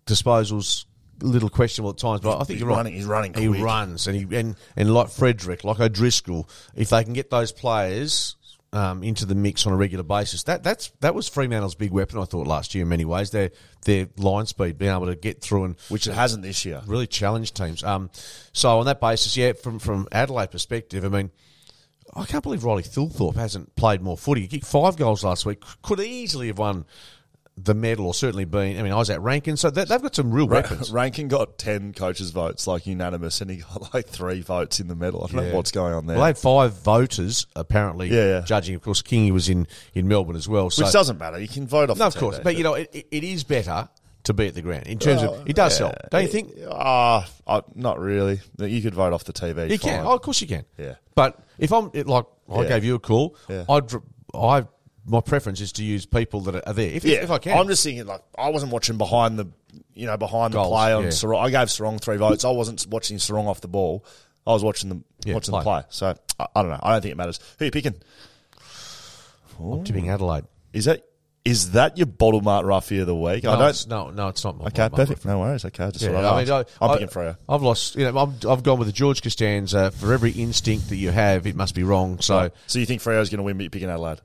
disposals 0.07 0.85
a 1.23 1.27
little 1.27 1.49
questionable 1.51 1.91
at 1.91 1.99
times, 1.99 2.21
but 2.21 2.37
I 2.37 2.45
think 2.45 2.51
He's 2.51 2.61
you're 2.61 2.69
right. 2.69 2.77
running- 2.77 2.95
he's 2.95 3.05
running 3.05 3.35
He 3.35 3.49
runs, 3.49 4.07
and 4.07 4.17
he 4.17 4.37
and 4.39 4.55
and 4.77 4.95
like 4.95 5.09
Frederick, 5.11 5.65
like 5.65 5.81
O'Driscoll, 5.81 6.49
if 6.75 6.91
they 6.91 7.03
can 7.05 7.13
get 7.13 7.31
those 7.31 7.53
players. 7.53 8.37
Um, 8.71 9.03
into 9.03 9.25
the 9.25 9.35
mix 9.35 9.67
on 9.67 9.73
a 9.73 9.77
regular 9.77 10.05
basis. 10.05 10.43
That 10.43 10.63
that's 10.63 10.91
that 11.01 11.15
was 11.15 11.27
Fremantle's 11.27 11.75
big 11.75 11.91
weapon. 11.91 12.19
I 12.19 12.25
thought 12.25 12.47
last 12.47 12.75
year 12.75 12.83
in 12.83 12.91
many 12.91 13.07
ways. 13.07 13.31
Their 13.31 13.51
their 13.87 14.09
line 14.19 14.45
speed, 14.45 14.77
being 14.77 14.93
able 14.93 15.07
to 15.07 15.17
get 15.17 15.41
through 15.41 15.65
and 15.65 15.77
Which 15.89 16.07
it 16.07 16.13
hasn't 16.13 16.43
this 16.43 16.67
year. 16.67 16.83
really 16.87 17.07
challenge 17.07 17.55
teams. 17.55 17.83
Um, 17.83 18.11
so 18.53 18.79
on 18.79 18.85
that 18.85 19.01
basis, 19.01 19.39
yeah, 19.39 19.55
from 19.55 19.79
from 19.79 20.07
Adelaide 20.13 20.51
perspective, 20.51 21.03
I 21.03 21.09
mean, 21.09 21.31
I 22.15 22.27
can't 22.27 22.43
believe 22.43 22.63
Riley 22.63 22.83
Thilthorpe 22.83 23.37
hasn't 23.37 23.75
played 23.75 24.03
more 24.03 24.19
footy. 24.19 24.43
He 24.43 24.49
kicked 24.49 24.67
five 24.67 24.97
goals 24.97 25.25
last 25.25 25.47
week. 25.47 25.63
Could 25.81 26.01
easily 26.01 26.49
have 26.49 26.59
won 26.59 26.85
the 27.65 27.75
medal, 27.75 28.07
or 28.07 28.15
certainly 28.15 28.45
been. 28.45 28.79
I 28.79 28.83
mean, 28.83 28.93
I 28.93 28.97
was 28.97 29.11
at 29.11 29.21
Rankine, 29.21 29.57
so 29.57 29.71
they, 29.71 29.85
they've 29.85 30.01
got 30.03 30.15
some 30.15 30.31
real 30.31 30.47
weapons. 30.49 30.91
Rankine 30.91 31.29
got 31.29 31.59
ten 31.59 31.93
coaches' 31.93 32.31
votes, 32.31 32.67
like 32.67 32.87
unanimous, 32.87 33.41
and 33.41 33.51
he 33.51 33.57
got 33.59 33.93
like 33.95 34.07
three 34.07 34.41
votes 34.41 34.81
in 34.81 34.89
the 34.89 34.95
medal. 34.95 35.25
I 35.25 35.33
don't 35.33 35.45
Yeah. 35.45 35.51
know 35.51 35.57
what's 35.57 35.73
going 35.73 35.93
on 35.95 36.07
there. 36.07 36.17
Well, 36.17 36.25
they 36.25 36.29
had 36.31 36.39
five 36.39 36.75
voters 36.83 37.47
apparently. 37.57 38.09
Yeah, 38.09 38.25
yeah. 38.27 38.41
Judging, 38.43 38.75
of 38.75 38.83
course, 38.83 39.03
Kingy 39.03 39.31
was 39.33 39.49
in 39.49 39.67
in 39.95 40.09
Melbourne 40.09 40.37
as 40.37 40.49
well. 40.49 40.71
So 40.71 40.85
Which 40.85 40.93
doesn't 40.93 41.19
matter. 41.19 41.39
You 41.41 41.49
can 41.49 41.67
vote 41.67 41.91
off. 41.91 41.99
no, 41.99 42.07
of 42.07 42.17
course, 42.17 42.39
TV, 42.39 42.45
but 42.45 42.57
you 42.57 42.63
know, 42.65 42.75
it, 42.75 43.07
it- 43.11 43.25
is 43.25 43.45
better 43.45 43.89
to 44.25 44.35
be 44.35 44.47
at 44.49 44.55
the 44.55 44.63
ground 44.63 44.87
in 44.87 44.99
terms 44.99 45.23
of 45.23 45.49
it 45.49 45.55
does 45.57 45.79
help, 45.79 45.95
don't 46.11 46.23
you 46.23 46.29
think? 46.29 46.53
Ah, 46.71 47.27
uh, 47.47 47.63
not 47.75 47.99
really. 47.99 48.41
You 48.59 48.83
could 48.83 48.95
vote 48.95 49.13
off 49.13 49.25
the 49.25 49.33
TV. 49.33 49.71
You 49.71 49.79
can. 49.79 50.05
Oh, 50.07 50.13
of 50.15 50.23
course 50.23 50.41
you 50.41 50.47
can. 50.47 50.65
Yeah. 50.77 50.95
But 51.15 51.41
if 51.59 51.73
I'm 51.73 51.91
it, 51.95 52.07
like, 52.07 52.27
I 52.53 52.63
Yeah. 52.63 52.69
gave 52.69 52.85
you 52.85 52.95
a 52.95 52.99
call. 52.99 53.37
Yeah. 53.49 53.65
I'd 53.69 53.91
I 54.35 54.67
my 55.09 55.21
preference 55.21 55.61
is 55.61 55.73
to 55.73 55.85
use 55.85 56.07
people 56.07 56.41
that 56.43 56.67
are 56.67 56.73
there 56.73 56.91
if, 56.91 57.05
Yeah, 57.05 57.17
if 57.23 57.31
I 57.31 57.39
can. 57.39 57.59
I'm 57.59 57.67
just 57.69 57.83
thinking 57.83 58.07
like 58.07 58.23
I 58.37 58.51
wasn't 58.51 58.73
watching 58.73 58.99
behind 58.99 59.39
the, 59.39 59.49
you 59.95 60.07
know, 60.07 60.17
behind 60.17 60.53
Goals, 60.53 60.67
the 60.69 60.71
play 60.71 60.93
on 60.93 61.03
yeah. 61.05 61.09
Serong. 61.09 61.41
I 61.41 61.51
gave 61.51 61.69
Serong 61.69 62.01
three 62.01 62.17
votes. 62.17 62.45
I 62.45 62.51
wasn't 62.51 62.87
watching 62.89 63.17
Serong 63.17 63.47
off 63.47 63.61
the 63.61 63.69
ball. 63.69 64.05
I 64.47 64.53
was 64.53 64.63
watching 64.63 64.89
them 64.89 65.05
Yeah, 65.25 65.35
watching 65.35 65.53
play. 65.53 65.61
the 65.61 65.65
play. 65.65 65.83
So 65.91 66.15
I, 66.39 66.47
I 66.55 66.63
don't 66.63 66.71
know. 66.71 66.81
I 66.83 66.93
don't 66.93 67.03
think 67.03 67.13
it 67.13 67.17
matters. 67.17 67.39
Who 67.59 67.65
are 67.65 67.67
you 67.67 67.71
picking? 67.73 67.95
I'm 69.61 69.85
tipping 69.85 70.09
Adelaide. 70.09 70.45
Is 70.73 70.85
that 70.87 71.05
is 71.45 71.71
that 71.73 71.97
your 71.97 72.07
bottle 72.07 72.43
mart 72.43 72.67
roughie 72.67 72.99
of 72.99 73.07
the 73.07 73.15
week? 73.17 73.45
No, 73.45 73.53
I 73.53 73.57
don't. 73.59 73.69
it's, 73.71 73.87
no, 73.87 74.11
no, 74.11 74.29
it's 74.29 74.45
not. 74.45 74.59
My, 74.59 74.67
okay, 74.67 74.83
my- 74.83 74.89
my 74.91 74.97
perfect. 74.97 75.25
No 75.25 75.39
worries. 75.39 75.65
Okay, 75.65 75.91
just 75.91 76.05
Yeah, 76.05 76.11
I 76.31 76.45
mean, 76.45 76.51
I, 76.53 76.59
I'm 76.81 76.91
I- 76.91 76.95
picking 76.95 77.09
Freo. 77.09 77.37
I've 77.49 77.63
lost. 77.63 77.97
You 77.97 78.11
know, 78.11 78.19
I've, 78.19 78.47
I've 78.47 78.63
gone 78.63 78.79
with 78.79 78.87
the 78.89 78.93
George 78.93 79.23
Costanza. 79.23 79.91
For 79.93 80.13
every 80.13 80.33
instinct 80.33 80.91
that 80.91 80.97
you 80.97 81.11
have, 81.11 81.47
it 81.47 81.57
must 81.57 81.75
be 81.75 81.85
wrong. 81.85 82.21
So 82.21 82.51
So 82.67 82.79
you 82.79 82.87
think 82.87 83.01
Freo's 83.01 83.31
going 83.31 83.39
to 83.39 83.45
win, 83.45 83.57
but 83.57 83.63
you're 83.65 83.71
picking 83.71 83.89
Adelaide? 83.89 84.21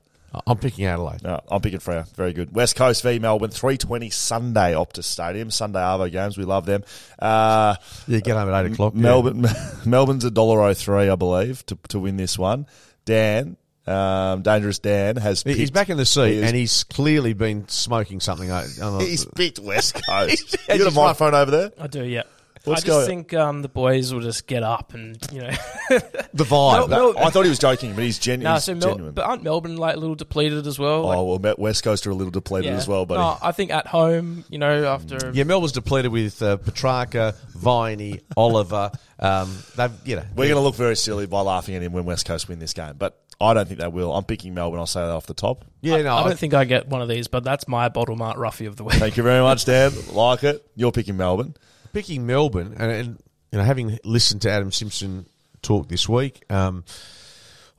I'm 0.46 0.58
picking 0.58 0.84
Adelaide. 0.86 1.22
No, 1.22 1.40
I'm 1.50 1.60
picking 1.60 1.78
Freo. 1.80 2.08
Very 2.14 2.32
good. 2.32 2.54
West 2.54 2.76
Coast 2.76 3.02
v 3.02 3.18
Melbourne, 3.18 3.50
320 3.50 4.10
Sunday, 4.10 4.72
Optus 4.72 5.04
Stadium. 5.04 5.50
Sunday 5.50 5.80
Arvo 5.80 6.10
games. 6.10 6.36
We 6.38 6.44
love 6.44 6.66
them. 6.66 6.82
Uh, 7.18 7.76
Yeah, 8.06 8.20
get 8.20 8.36
home 8.36 8.48
at 8.52 8.66
eight 8.66 8.72
o'clock. 8.72 8.94
yeah. 8.94 9.02
Melbourne, 9.02 9.46
Melbourne's 9.86 10.24
a 10.24 10.30
dollar 10.30 10.60
oh 10.62 10.74
three, 10.74 11.08
I 11.08 11.14
believe, 11.16 11.64
to 11.66 11.78
to 11.88 11.98
win 12.00 12.16
this 12.16 12.38
one. 12.38 12.66
Dan, 13.04 13.56
um, 13.86 14.42
dangerous 14.42 14.78
Dan 14.78 15.16
has. 15.16 15.42
He- 15.42 15.54
He's 15.54 15.70
back 15.70 15.90
in 15.90 15.96
the 15.98 16.06
seat, 16.06 16.28
he 16.32 16.36
is- 16.38 16.42
and 16.44 16.56
he's 16.56 16.84
clearly 16.84 17.32
been 17.34 17.68
smoking 17.68 18.20
something. 18.20 18.50
I, 18.50 18.64
I'm 18.82 18.92
not- 18.94 19.02
He's 19.02 19.24
picked 19.26 19.58
West 19.58 19.94
Coast. 20.08 20.56
Has 20.68 20.78
you 20.78 20.84
got 20.84 20.92
a 20.92 20.96
microphone 20.96 21.34
over 21.34 21.50
there? 21.50 21.72
I 21.78 21.86
do, 21.86 22.02
yeah. 22.04 22.22
What's 22.64 22.82
I 22.82 22.86
just 22.86 22.86
going- 22.86 23.06
think 23.06 23.34
um, 23.34 23.62
the 23.62 23.68
boys 23.68 24.12
will 24.12 24.20
just 24.22 24.46
get 24.46 24.62
up 24.62 24.94
and 24.94 25.18
you 25.32 25.42
know. 25.42 25.50
the 26.32 26.44
vibe. 26.44 26.88
No, 26.88 27.12
That- 27.12 27.24
I 27.26 27.30
thought 27.30 27.42
he 27.44 27.48
was 27.50 27.58
joking, 27.58 27.94
but 27.94 28.04
he's, 28.04 28.18
genu- 28.18 28.44
no, 28.44 28.54
he's 28.54 28.64
so 28.64 28.74
Mel- 28.74 28.90
genuine. 28.90 29.12
but 29.14 29.24
aren't 29.24 29.42
Melbourne 29.42 29.76
like 29.76 29.96
a 29.96 29.98
little 29.98 30.14
depleted 30.14 30.66
as 30.66 30.78
well? 30.78 31.02
Like, 31.02 31.18
oh 31.18 31.36
well, 31.38 31.54
West 31.58 31.84
Coast 31.84 32.06
are 32.06 32.10
a 32.10 32.14
little 32.14 32.30
depleted 32.30 32.70
yeah. 32.70 32.76
as 32.76 32.88
well, 32.88 33.04
buddy. 33.06 33.20
No, 33.20 33.36
I 33.42 33.52
think 33.52 33.70
at 33.70 33.86
home, 33.86 34.44
you 34.48 34.58
know, 34.58 34.86
after 34.86 35.30
Yeah, 35.34 35.44
Melbourne's 35.44 35.72
depleted 35.72 36.10
with 36.12 36.40
uh, 36.42 36.56
Petracca, 36.56 37.34
Viney, 37.54 38.20
Oliver. 38.36 38.90
Um, 39.18 39.56
they've, 39.76 39.92
you 40.04 40.16
know, 40.16 40.24
We're 40.34 40.46
going 40.48 40.56
to 40.56 40.60
look 40.60 40.74
very 40.74 40.96
silly 40.96 41.26
by 41.26 41.40
laughing 41.42 41.74
at 41.74 41.82
him 41.82 41.92
when 41.92 42.04
West 42.04 42.26
Coast 42.26 42.48
win 42.48 42.58
this 42.58 42.72
game, 42.72 42.94
but 42.98 43.20
I 43.40 43.52
don't 43.54 43.66
think 43.68 43.80
they 43.80 43.88
will. 43.88 44.12
I'm 44.14 44.24
picking 44.24 44.54
Melbourne. 44.54 44.80
I'll 44.80 44.86
say 44.86 45.00
that 45.00 45.10
off 45.10 45.26
the 45.26 45.34
top. 45.34 45.64
yeah, 45.82 46.00
no, 46.02 46.14
I 46.16 46.24
don't 46.24 46.38
think 46.38 46.54
I 46.54 46.64
get 46.64 46.88
one 46.88 47.02
of 47.02 47.08
these, 47.08 47.26
but 47.28 47.44
that's 47.44 47.66
my 47.68 47.88
bottle 47.88 48.16
mart 48.16 48.38
roughie 48.38 48.66
of 48.66 48.76
the 48.76 48.84
week. 48.84 48.94
Thank 48.96 49.16
you 49.16 49.22
very 49.22 49.42
much, 49.42 49.64
Dan. 49.64 49.92
Like 50.12 50.44
it. 50.44 50.64
You're 50.76 50.92
picking 50.92 51.16
Melbourne. 51.16 51.54
Picking 51.94 52.26
Melbourne, 52.26 52.74
and, 52.78 52.92
and 52.92 53.22
you 53.52 53.58
know, 53.58 53.64
having 53.64 53.98
listened 54.04 54.42
to 54.42 54.50
Adam 54.50 54.70
Simpson 54.72 55.24
talk 55.62 55.88
this 55.88 56.06
week, 56.08 56.44
um, 56.50 56.84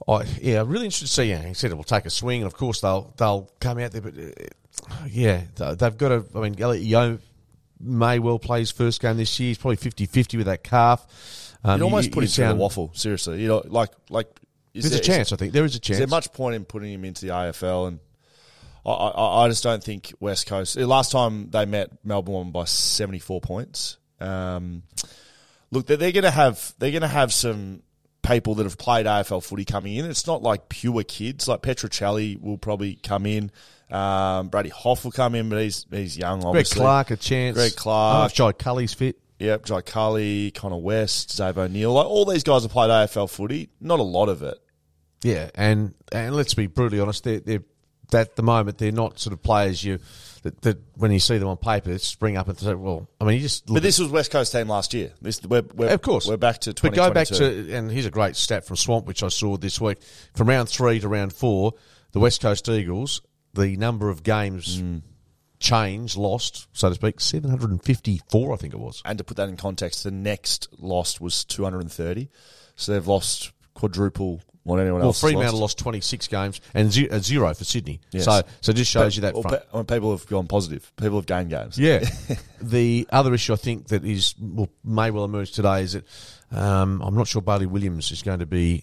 I 0.08 0.23
yeah, 0.41 0.63
really 0.65 0.86
interested 0.86 1.06
to 1.08 1.12
see. 1.12 1.25
Yeah, 1.25 1.41
he 1.45 1.54
said 1.54 1.69
it 1.71 1.75
will 1.75 1.84
take 1.84 2.06
a 2.06 2.10
swing, 2.10 2.41
and 2.41 2.47
of 2.47 2.54
course 2.56 2.82
they'll 2.82 3.13
they'll 3.17 3.49
come 3.60 3.78
out 3.80 3.91
there, 3.91 4.01
but 4.01 4.13
uh, 4.17 4.93
yeah, 5.10 5.41
they- 5.56 5.75
they've 5.75 5.97
got 5.97 6.10
to. 6.10 6.25
I 6.36 6.39
mean, 6.41 6.60
Elliot 6.60 6.84
Yeo 6.84 7.19
may 7.80 8.19
well 8.19 8.39
play 8.39 8.60
his 8.60 8.71
first 8.71 9.01
game 9.01 9.17
this 9.17 9.39
year. 9.39 9.49
He's 9.49 9.58
probably 9.58 9.78
50-50 9.78 10.38
with 10.38 10.45
that 10.47 10.63
calf. 10.63 11.06
Um, 11.63 11.80
You'd 11.80 11.84
almost 11.86 12.08
you- 12.08 12.13
put 12.13 12.23
you 12.23 12.43
him 12.43 12.58
through 12.58 12.58
the 12.58 12.63
WAFL. 12.63 12.97
Seriously, 12.97 13.41
you 13.41 13.47
know, 13.49 13.63
like 13.65 13.89
like. 14.10 14.28
Is 14.73 14.84
There's 14.84 14.91
there- 14.93 15.01
a 15.01 15.17
chance. 15.17 15.32
I 15.32 15.36
think 15.38 15.54
there 15.54 15.63
is 15.65 15.75
a 15.75 15.80
chance. 15.80 15.95
Is 15.95 15.99
there 15.99 16.08
much 16.08 16.32
point 16.34 16.56
in 16.56 16.65
putting 16.65 16.91
him 16.91 17.06
into 17.06 17.25
the 17.25 17.32
AFL? 17.32 17.88
And 17.88 17.99
I, 18.86 18.91
I, 18.91 19.45
I 19.45 19.47
just 19.47 19.63
don't 19.63 19.82
think 19.84 20.13
West 20.19 20.47
Coast. 20.47 20.75
Last 20.78 21.12
time 21.13 21.49
they 21.49 21.65
met, 21.65 21.91
Melbourne 22.04 22.34
won 22.34 22.51
by 22.51 22.65
seventy 22.65 23.19
four 23.19 23.39
points. 23.39 23.97
Um, 24.19 24.84
look, 25.71 25.88
they're, 25.88 25.97
they're 25.97 26.12
going 26.12 26.23
to 26.23 26.32
have 26.32 26.73
they're 26.80 26.91
going 26.91 27.01
to 27.01 27.08
have 27.08 27.34
some 27.34 27.84
people 28.23 28.56
that 28.56 28.63
have 28.63 28.78
played 28.78 29.06
AFL 29.06 29.43
footy 29.43 29.65
coming 29.65 29.95
in. 29.95 30.06
It's 30.06 30.28
not 30.28 30.41
like 30.41 30.69
pure 30.69 31.04
kids. 31.04 31.47
Like 31.47 31.62
Petruccelle 31.62 32.39
will 32.41 32.58
probably 32.58 32.95
come 32.95 33.25
in. 33.25 33.51
Um, 33.89 34.47
Brady 34.49 34.69
Hough 34.69 35.04
will 35.04 35.12
come 35.12 35.36
in, 35.36 35.49
but 35.49 35.62
he's 35.62 35.86
he's 35.91 36.17
young. 36.17 36.43
Obviously. 36.43 36.80
Greg 36.80 36.84
Clark 36.84 37.12
a 37.12 37.17
chance. 37.17 37.56
Greg 37.56 37.75
Clark. 37.75 38.13
I 38.13 38.13
don't 38.13 38.21
know 38.21 38.25
if 38.25 38.34
Jai 38.34 38.51
Culley's 38.63 38.93
fit. 38.93 39.19
Yep, 39.38 39.65
Jai 39.65 39.82
Culley, 39.82 40.51
Connor 40.51 40.78
West, 40.78 41.30
Zave 41.30 41.58
O'Neill. 41.58 41.91
Like, 41.91 42.06
all 42.06 42.23
these 42.23 42.43
guys 42.43 42.63
have 42.63 42.71
played 42.71 42.89
AFL 42.89 43.30
footy. 43.30 43.69
Not 43.82 43.99
a 43.99 44.04
lot 44.04 44.30
of 44.30 44.41
it. 44.43 44.58
Yeah, 45.23 45.49
and 45.56 45.93
and 46.12 46.36
let's 46.36 46.54
be 46.54 46.67
brutally 46.67 47.01
honest, 47.01 47.25
they're, 47.25 47.41
they're 47.41 47.63
at 48.13 48.36
the 48.36 48.43
moment 48.43 48.78
they're 48.78 48.91
not 48.91 49.19
sort 49.19 49.34
of 49.34 49.41
players 49.41 49.84
you 49.84 49.99
that, 50.45 50.62
that 50.62 50.77
when 50.93 51.12
you 51.12 51.19
see 51.19 51.39
them 51.39 51.47
on 51.47 51.58
paper 51.58 51.97
spring 51.97 52.38
up 52.38 52.47
and 52.47 52.58
say, 52.58 52.75
well, 52.75 53.10
I 53.19 53.25
mean, 53.25 53.38
you 53.38 53.41
just 53.41 53.67
look 53.67 53.77
But 53.77 53.84
this 53.84 53.97
was 53.97 54.10
West 54.10 54.29
Coast 54.29 54.51
team 54.51 54.67
last 54.67 54.93
year. 54.93 55.12
This 55.19 55.41
we're, 55.41 55.63
we're 55.73 55.89
Of 55.89 56.03
course, 56.03 56.27
we're 56.27 56.38
back 56.38 56.60
to 56.62 56.73
But 56.79 56.93
go 56.93 57.10
back 57.10 57.27
to 57.29 57.75
and 57.75 57.91
here's 57.91 58.05
a 58.05 58.12
great 58.12 58.36
stat 58.36 58.63
from 58.63 58.75
Swamp, 58.75 59.08
which 59.08 59.23
I 59.23 59.29
saw 59.29 59.58
this 59.58 59.81
week. 59.81 59.97
From 60.36 60.47
round 60.47 60.69
three 60.69 60.99
to 60.99 61.08
round 61.08 61.34
four, 61.34 61.73
the 62.12 62.19
West 62.19 62.41
Coast 62.41 62.69
Eagles, 62.69 63.23
the 63.55 63.75
number 63.77 64.10
of 64.10 64.21
games 64.21 64.79
hmm. 64.79 64.97
change 65.60 66.15
lost, 66.15 66.67
so 66.73 66.89
to 66.89 66.95
speak, 66.95 67.19
754, 67.19 68.53
I 68.53 68.55
think 68.55 68.75
it 68.75 68.79
was. 68.79 69.01
And 69.03 69.17
to 69.17 69.23
put 69.23 69.38
that 69.38 69.49
in 69.49 69.58
context, 69.58 70.03
the 70.03 70.12
next 70.12 70.67
lost 70.77 71.19
was 71.19 71.43
230. 71.43 72.29
So 72.75 72.91
they've 72.91 73.08
lost 73.08 73.51
quadruple 73.73 74.43
what 74.65 74.80
anyone 74.80 74.99
Well, 74.99 75.08
else 75.10 75.21
has 75.21 75.32
Fremantle 75.32 75.60
lost. 75.60 75.78
lost 75.78 75.80
26 75.80 76.28
games 76.28 76.60
and 76.73 76.91
ze- 76.91 77.08
uh, 77.10 77.19
zero 77.19 77.54
for 77.54 77.63
Sydney. 77.63 78.01
Yes. 78.12 78.25
So, 78.25 78.41
so 78.62 78.71
it 78.71 78.75
just 78.75 78.91
shows 78.91 79.15
you 79.15 79.21
that 79.21 79.34
Well, 79.34 79.43
front. 79.43 79.62
pe- 79.62 79.67
when 79.78 79.86
people 79.86 80.12
have 80.12 80.28
gone 80.28 80.47
positive. 80.47 80.91
People 80.97 81.17
have 81.19 81.25
gained 81.25 81.49
games. 81.51 81.78
Yeah. 81.78 82.04
the 82.62 83.08
other 83.12 83.34
issue 83.34 83.54
I 83.54 83.58
think 83.58 83.88
that 83.88 84.04
is 84.04 84.36
well, 84.41 84.67
may 84.84 85.12
well 85.12 85.23
emerge 85.23 85.51
today 85.51 85.84
is 85.84 85.93
that 85.93 86.04
um, 86.51 87.01
I'm 87.01 87.15
not 87.15 87.28
sure 87.28 87.41
Bailey 87.41 87.65
Williams 87.67 88.12
is 88.12 88.21
going 88.23 88.39
to 88.39 88.45
be 88.45 88.82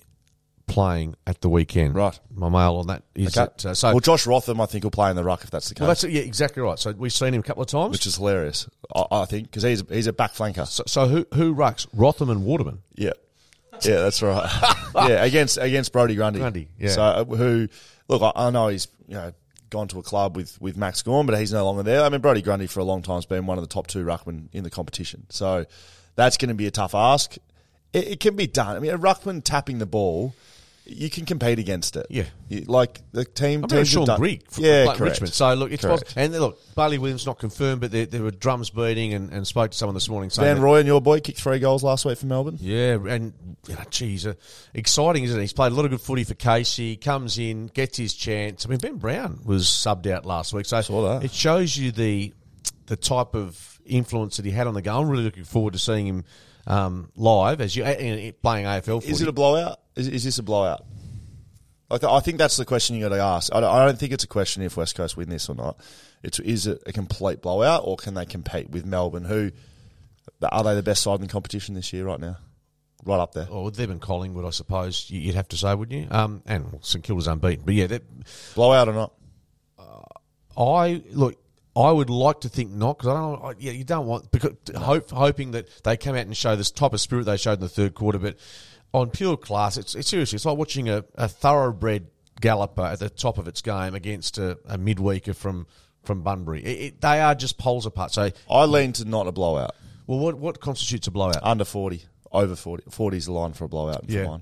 playing 0.69 1.15
at 1.27 1.41
the 1.41 1.49
weekend. 1.49 1.95
Right. 1.95 2.19
My 2.35 2.49
mail 2.49 2.77
on 2.77 2.87
that 2.87 3.03
is 3.15 3.37
Okay. 3.37 3.51
that. 3.57 3.67
Uh, 3.67 3.75
so 3.75 3.89
well, 3.91 4.01
Josh 4.01 4.27
Rotham, 4.27 4.61
I 4.61 4.67
think, 4.67 4.85
will 4.85 4.91
play 4.91 5.11
in 5.11 5.17
the 5.17 5.25
ruck 5.25 5.43
if 5.45 5.51
that's 5.51 5.69
the 5.69 5.75
case, 5.75 5.81
well, 5.81 5.89
that's 5.89 6.05
yeah, 6.05 6.23
exactly 6.23 6.63
right. 6.63 6.79
So 6.79 6.93
we've 6.93 7.13
seen 7.13 7.35
him 7.35 7.41
a 7.41 7.43
couple 7.43 7.63
of 7.63 7.69
times. 7.69 7.91
which 7.91 8.07
is 8.07 8.17
hilarious. 8.17 8.69
I, 8.95 9.05
I 9.11 9.25
think 9.27 9.51
because 9.51 9.65
he's 9.65 9.83
he's 9.91 10.07
a 10.07 10.13
back 10.13 10.33
flanker. 10.33 10.67
so, 10.67 10.85
so 10.87 11.09
who 11.09 11.27
who 11.35 11.55
rucks 11.55 11.87
Rotham 11.93 12.31
and 12.31 12.45
Waterman? 12.45 12.83
Yeah, 12.95 13.11
yeah, 13.87 14.01
that's 14.01 14.23
right. 14.23 14.49
yeah, 14.95 15.25
against 15.25 15.59
against 15.59 15.93
Brodie 15.93 16.15
Grundy. 16.15 16.41
Grundy, 16.41 16.69
yeah. 16.79 16.91
So 16.91 17.03
uh, 17.03 17.25
who? 17.25 17.69
Look, 18.09 18.23
I, 18.23 18.33
I 18.35 18.51
know 18.51 18.69
he's 18.69 18.89
you 19.09 19.15
know 19.15 19.33
gone 19.71 19.89
to 19.89 19.99
a 19.99 20.03
club 20.03 20.37
with 20.37 20.61
with 20.61 20.77
Max 20.77 21.03
Gawn, 21.03 21.27
but 21.27 21.39
he's 21.39 21.53
no 21.53 21.65
longer 21.65 21.83
there. 21.83 22.03
I 22.03 22.09
mean, 22.09 22.21
Brodie 22.21 22.43
Grundy 22.43 22.67
for 22.67 22.81
a 22.81 22.85
long 22.85 23.03
time 23.03 23.17
has 23.17 23.27
been 23.27 23.47
one 23.47 23.59
of 23.59 23.65
the 23.65 23.69
top 23.69 23.87
two 23.87 24.05
ruckmen 24.05 24.49
in 24.53 24.65
the 24.65 24.71
competition. 24.71 25.27
So 25.31 25.67
that's 26.15 26.37
going 26.37 26.51
to 26.51 26.55
be 26.55 26.67
a 26.67 26.71
tough 26.71 26.95
ask. 26.95 27.37
It, 27.93 28.09
it 28.09 28.21
can 28.21 28.37
be 28.37 28.47
done. 28.47 28.77
I 28.77 28.79
mean, 28.79 28.93
a 28.93 28.99
ruckman 28.99 29.43
tapping 29.43 29.79
the 29.79 29.87
ball. 29.87 30.35
You 30.85 31.09
can 31.11 31.27
compete 31.27 31.61
against 31.61 31.95
it. 31.97 32.07
Yeah. 32.11 32.25
You- 32.49 32.65
like 32.67 33.01
the 33.13 33.25
team. 33.25 33.45
I 33.45 33.53
remember 33.55 33.77
teams 33.77 33.89
Sean 33.89 34.05
done- 34.05 34.19
Grigg 34.19 34.51
from 34.51 34.65
yeah, 34.65 34.85
like 34.89 34.97
correct. 34.99 35.13
Richmond. 35.21 35.33
So 35.33 35.55
look, 35.55 35.71
it's 35.71 35.85
possible. 35.85 36.11
And 36.17 36.33
look, 36.33 36.59
Bailey 36.75 36.99
Williams 36.99 37.25
not 37.25 37.39
confirmed, 37.39 37.81
but 37.81 37.93
there, 37.93 38.05
there 38.07 38.23
were 38.23 38.33
drums 38.33 38.71
beating, 38.71 39.15
and, 39.15 39.31
and 39.33 39.47
spoke 39.47 39.71
to 39.71 39.79
someone 39.79 39.95
this 39.95 40.09
morning 40.09 40.31
saying 40.31 40.57
that- 40.57 40.61
Roy 40.61 40.79
and 40.79 40.87
your 40.89 41.01
boy 41.01 41.21
kicked 41.21 41.41
three 41.41 41.61
goals 41.61 41.85
last 41.85 42.05
week 42.05 42.19
for 42.19 42.27
Melbourne. 42.27 42.59
Yeah, 42.61 42.99
and 43.09 43.33
you 43.69 43.75
know, 43.75 43.85
geez, 43.91 44.27
uh, 44.27 44.35
exciting, 44.75 45.23
isn't 45.25 45.39
it? 45.39 45.43
He's 45.43 45.53
played 45.53 45.71
a 45.73 45.75
lot 45.75 45.85
of 45.85 45.93
good 45.93 46.01
footy 46.01 46.25
for 46.25 46.35
Casey. 46.35 46.97
Comes 46.97 47.39
in, 47.39 47.69
gets 47.69 47.97
his 47.97 48.15
chance. 48.15 48.67
I 48.67 48.69
mean, 48.69 48.79
Ben 48.79 48.97
Brown 48.97 49.41
was 49.45 49.67
subbed 49.67 50.09
out 50.11 50.27
last 50.27 50.53
week, 50.53 50.67
so 50.67 50.81
Saw 50.81 51.09
that. 51.21 51.25
it 51.25 51.31
shows 51.33 51.77
you 51.77 51.93
the 51.93 52.33
the 52.87 52.97
type 52.97 53.35
of 53.37 53.79
influence 53.87 54.37
that 54.37 54.45
he 54.45 54.51
had 54.51 54.67
on 54.67 54.75
the 54.75 54.83
game. 54.83 54.95
I'm 54.95 55.09
really 55.09 55.25
looking 55.25 55.45
forward 55.45 55.73
to 55.75 55.79
seeing 55.79 56.07
him 56.07 56.25
um, 56.67 57.11
live 57.17 57.61
as 57.61 57.75
you 57.77 57.85
uh, 57.85 57.89
uh, 57.89 58.33
playing 58.43 58.67
AFL. 58.67 58.85
Footy. 59.03 59.09
Is 59.11 59.21
it 59.23 59.29
a 59.29 59.33
blowout? 59.33 59.81
Is, 59.97 60.09
is 60.09 60.25
this 60.25 60.39
a 60.39 60.43
blowout? 60.43 60.85
I, 61.91 61.99
th- 61.99 62.11
I 62.11 62.21
think 62.21 62.39
that's 62.39 62.57
the 62.57 62.65
question 62.65 62.97
you 62.97 63.03
got 63.09 63.15
to 63.15 63.21
ask. 63.21 63.55
I 63.55 63.61
don't, 63.61 63.71
I 63.75 63.85
don't 63.85 63.99
think 63.99 64.13
it's 64.13 64.25
a 64.25 64.29
question 64.29 64.63
if 64.63 64.77
West 64.77 64.95
Coast 64.95 65.17
win 65.17 65.29
this 65.29 65.49
or 65.49 65.55
not. 65.55 65.79
It's 66.23 66.39
is 66.39 66.67
it 66.67 66.83
a 66.87 66.93
complete 66.93 67.43
blowout 67.43 67.83
or 67.85 67.97
can 67.97 68.15
they 68.15 68.25
compete 68.25 68.71
with 68.71 68.87
Melbourne? 68.87 69.25
Who 69.25 69.51
are 70.43 70.65
they 70.65 70.75
the 70.75 70.83
best 70.83 71.03
side 71.03 71.17
in 71.17 71.21
the 71.23 71.27
competition 71.29 71.75
this 71.75 71.93
year 71.93 72.05
right 72.07 72.21
now? 72.21 72.39
Right 73.05 73.19
up 73.19 73.33
there. 73.35 73.49
Or 73.51 73.71
them 73.71 73.91
and 73.91 74.01
Collingwood, 74.01 74.45
I 74.47 74.51
suppose 74.51 75.11
you- 75.11 75.21
you'd 75.21 75.35
have 75.35 75.49
to 75.49 75.57
say, 75.57 75.75
wouldn't 75.75 76.01
you? 76.01 76.09
Um, 76.11 76.43
and 76.47 76.79
St 76.83 77.05
Kilda's 77.05 77.27
unbeaten, 77.27 77.65
but 77.67 77.75
yeah, 77.75 77.89
that, 77.89 78.03
Blowout 78.55 78.89
or 78.89 78.95
not? 78.95 79.13
I 80.57 81.03
look. 81.11 81.42
I 81.75 81.91
would 81.91 82.11
like 82.11 82.41
to 82.41 82.49
think 82.49 82.71
not 82.71 82.99
because 82.99 83.09
I 83.09 83.21
don't. 83.21 83.43
I, 83.45 83.53
yeah, 83.59 83.73
you 83.73 83.85
don't 83.85 84.07
want 84.07 84.31
because 84.31 84.53
hope, 84.77 85.11
hoping 85.11 85.53
that 85.53 85.69
they 85.85 85.97
come 85.97 86.15
out 86.15 86.27
and 86.27 86.37
show 86.37 86.55
this 86.55 86.71
type 86.71 86.93
of 86.93 87.01
spirit 87.01 87.25
they 87.25 87.37
showed 87.39 87.55
in 87.55 87.61
the 87.61 87.69
third 87.69 87.95
quarter. 87.95 88.19
But 88.19 88.37
on 88.93 89.09
pure 89.11 89.37
class, 89.39 89.79
it's, 89.79 89.95
it's 89.95 90.09
seriously 90.09 90.37
it's 90.37 90.45
like 90.45 90.59
watching 90.59 90.89
a, 90.91 91.05
a 91.15 91.29
thoroughbred 91.29 92.09
galloper 92.41 92.83
at 92.83 92.99
the 92.99 93.09
top 93.09 93.39
of 93.39 93.49
its 93.49 93.63
game 93.63 93.95
against 93.95 94.37
a, 94.37 94.59
a 94.67 94.77
midweeker 94.77 95.35
from 95.35 95.67
from 96.03 96.23
Bunbury. 96.23 96.63
It, 96.63 96.81
it, 96.81 97.01
they 97.01 97.21
are 97.21 97.35
just 97.35 97.57
poles 97.59 97.87
apart. 97.87 98.13
So, 98.13 98.31
I 98.51 98.65
lean 98.67 98.93
to 98.95 99.05
not 99.07 99.27
a 99.27 99.33
blowout. 99.33 99.75
well, 100.07 100.19
what 100.19 100.35
what 100.39 100.61
constitutes 100.61 101.07
a 101.07 101.11
blowout? 101.11 101.39
Under 101.43 101.65
40. 101.65 102.03
Over 102.33 102.57
40. 102.57 102.85
40 102.91 103.17
is 103.17 103.27
the 103.27 103.33
line 103.33 103.53
for 103.55 103.65
a 103.65 103.69
blowout. 103.69 104.05
Yeah. 104.09 104.39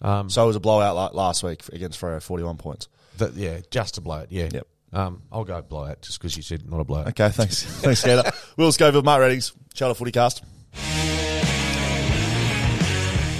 Um, 0.00 0.30
So 0.30 0.44
it 0.44 0.46
was 0.46 0.56
a 0.56 0.60
blowout 0.60 0.96
like 0.96 1.14
last 1.14 1.42
week 1.42 1.62
against 1.72 2.00
Freo, 2.00 2.22
41 2.22 2.56
points. 2.56 2.88
that, 3.18 3.34
yeah, 3.34 3.60
just 3.70 3.98
a 3.98 4.00
blowout. 4.00 4.30
Yeah. 4.32 4.48
Yep. 4.52 4.66
Um, 4.92 5.22
I'll 5.32 5.44
go 5.44 5.62
blowout 5.62 6.02
just 6.02 6.18
because 6.20 6.36
you 6.36 6.42
said 6.42 6.68
not 6.70 6.80
a 6.80 6.84
blowout. 6.84 7.08
Okay, 7.08 7.28
thanks. 7.30 7.62
thanks, 7.80 8.00
Skater. 8.00 8.30
Will 8.56 8.72
Schofield, 8.72 9.04
Mark 9.04 9.20
Readings, 9.22 9.52
Footy 9.74 10.12
Cast. 10.12 10.42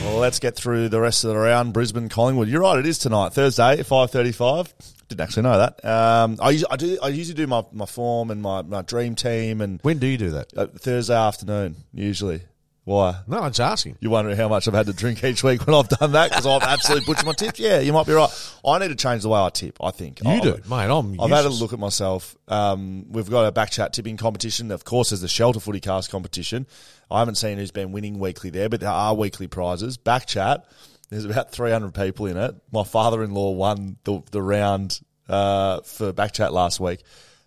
Well, 0.04 0.18
let's 0.20 0.38
get 0.38 0.56
through 0.56 0.88
the 0.88 1.00
rest 1.00 1.24
of 1.24 1.30
the 1.30 1.36
round. 1.36 1.72
Brisbane, 1.72 2.08
Collingwood. 2.08 2.48
You're 2.48 2.60
right, 2.62 2.78
it 2.78 2.86
is 2.86 2.98
tonight, 2.98 3.32
Thursday, 3.32 3.82
five 3.82 4.10
thirty-five. 4.10 4.72
Didn't 5.08 5.20
actually 5.20 5.42
know 5.42 5.58
that. 5.58 5.84
Um, 5.84 6.38
I, 6.40 6.50
usually, 6.50 6.70
I 6.70 6.76
do. 6.76 6.98
I 7.02 7.08
usually 7.08 7.34
do 7.34 7.46
my, 7.46 7.64
my 7.72 7.86
form 7.86 8.30
and 8.30 8.40
my, 8.40 8.62
my 8.62 8.80
dream 8.82 9.14
team 9.14 9.60
and 9.60 9.78
When 9.82 9.98
do 9.98 10.06
you 10.06 10.16
do 10.18 10.30
that? 10.30 10.56
uh, 10.56 10.66
Thursday 10.68 11.14
afternoon 11.14 11.76
usually. 11.92 12.42
Why? 12.84 13.20
No, 13.28 13.38
I'm 13.38 13.50
just 13.50 13.60
asking. 13.60 13.96
You're 14.00 14.10
wondering 14.10 14.36
how 14.36 14.48
much 14.48 14.66
I've 14.66 14.74
had 14.74 14.86
to 14.86 14.92
drink 14.92 15.22
each 15.22 15.44
week 15.44 15.64
when 15.66 15.76
I've 15.76 15.88
done 15.88 16.12
that 16.12 16.30
because 16.30 16.46
I've 16.46 16.62
absolutely 16.62 17.06
butchered 17.06 17.26
my 17.26 17.32
tips. 17.32 17.60
Yeah, 17.60 17.78
you 17.78 17.92
might 17.92 18.06
be 18.08 18.12
right. 18.12 18.28
I 18.66 18.78
need 18.80 18.88
to 18.88 18.96
change 18.96 19.22
the 19.22 19.28
way 19.28 19.38
I 19.38 19.50
tip. 19.50 19.76
I 19.80 19.92
think 19.92 20.20
You 20.24 20.30
I- 20.30 20.40
do, 20.40 20.56
mate. 20.68 20.90
I'm. 20.90 21.20
I've 21.20 21.30
had 21.30 21.44
a 21.44 21.48
look 21.48 21.72
at 21.72 21.78
myself. 21.78 22.36
Um, 22.48 23.04
we've 23.08 23.30
got 23.30 23.46
a 23.46 23.52
back 23.52 23.70
chat 23.70 23.92
tipping 23.92 24.16
competition. 24.16 24.72
Of 24.72 24.84
course, 24.84 25.10
there's 25.10 25.20
the 25.20 25.28
Shelter 25.28 25.60
Footy 25.60 25.78
Cast 25.78 26.10
competition. 26.10 26.66
I 27.08 27.20
haven't 27.20 27.36
seen 27.36 27.58
who's 27.58 27.70
been 27.70 27.92
winning 27.92 28.18
weekly 28.18 28.50
there, 28.50 28.68
but 28.68 28.80
there 28.80 28.90
are 28.90 29.14
weekly 29.14 29.46
prizes. 29.46 29.96
Back 29.96 30.26
chat, 30.26 30.64
there's 31.08 31.24
about 31.24 31.52
300 31.52 31.94
people 31.94 32.26
in 32.26 32.36
it. 32.36 32.54
My 32.72 32.82
father-in-law 32.82 33.50
won 33.52 33.96
the, 34.02 34.22
the 34.32 34.42
round 34.42 34.98
uh, 35.28 35.82
for 35.82 36.12
back 36.12 36.32
chat 36.32 36.52
last 36.52 36.80
week. 36.80 37.02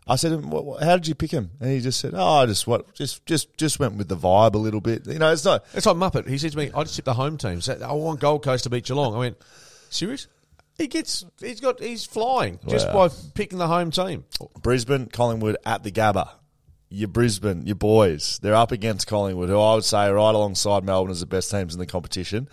I 0.07 0.17
said, 0.17 0.45
"What- 0.45 0.65
what- 0.65 0.83
"How 0.83 0.95
did 0.97 1.07
you 1.07 1.15
pick 1.15 1.31
him?" 1.31 1.51
And 1.59 1.71
he 1.71 1.79
just 1.81 1.99
said, 1.99 2.13
"Oh, 2.15 2.23
I 2.41 2.45
just 2.45 2.67
what, 2.67 2.93
just 2.93 3.25
just 3.25 3.55
just 3.57 3.79
went 3.79 3.95
with 3.95 4.07
the 4.07 4.15
vibe 4.17 4.53
a 4.53 4.57
little 4.59 4.81
bit. 4.81 5.07
You 5.07 5.17
know, 5.19 5.31
it's 5.31 5.43
not." 5.45 5.65
It's 5.73 5.85
like 5.85 5.95
Muppet. 5.95 6.27
He 6.27 6.37
said 6.37 6.51
to 6.51 6.57
me, 6.57 6.69
I 6.75 6.83
just 6.83 6.95
tip 6.95 7.05
the 7.05 7.13
home 7.15 7.37
team. 7.37 7.59
So 7.61 7.73
I 7.83 7.91
want 7.93 8.19
Gold 8.19 8.43
Coast 8.43 8.65
to 8.65 8.69
beat 8.69 8.85
Geelong. 8.85 9.15
I 9.15 9.17
went, 9.17 9.37
serious? 9.89 10.27
He 10.77 10.87
gets, 10.87 11.23
he's 11.39 11.61
got, 11.61 11.79
he's 11.79 12.03
flying 12.05 12.59
just 12.67 12.87
Wow. 12.89 13.07
by 13.07 13.13
picking 13.33 13.57
the 13.59 13.67
home 13.67 13.91
team. 13.91 14.25
Brisbane, 14.61 15.05
Collingwood 15.07 15.55
at 15.65 15.83
the 15.83 15.91
Gabba. 15.91 16.29
Your 16.89 17.07
Brisbane, 17.07 17.65
your 17.65 17.77
boys, 17.77 18.39
they're 18.43 18.53
up 18.53 18.71
against 18.73 19.07
Collingwood, 19.07 19.47
who 19.49 19.57
I 19.59 19.75
would 19.75 19.85
say 19.85 20.09
right 20.09 20.35
alongside 20.35 20.83
Melbourne 20.83 21.11
as 21.11 21.21
the 21.21 21.25
best 21.25 21.49
teams 21.49 21.73
in 21.73 21.79
the 21.79 21.85
competition. 21.85 22.47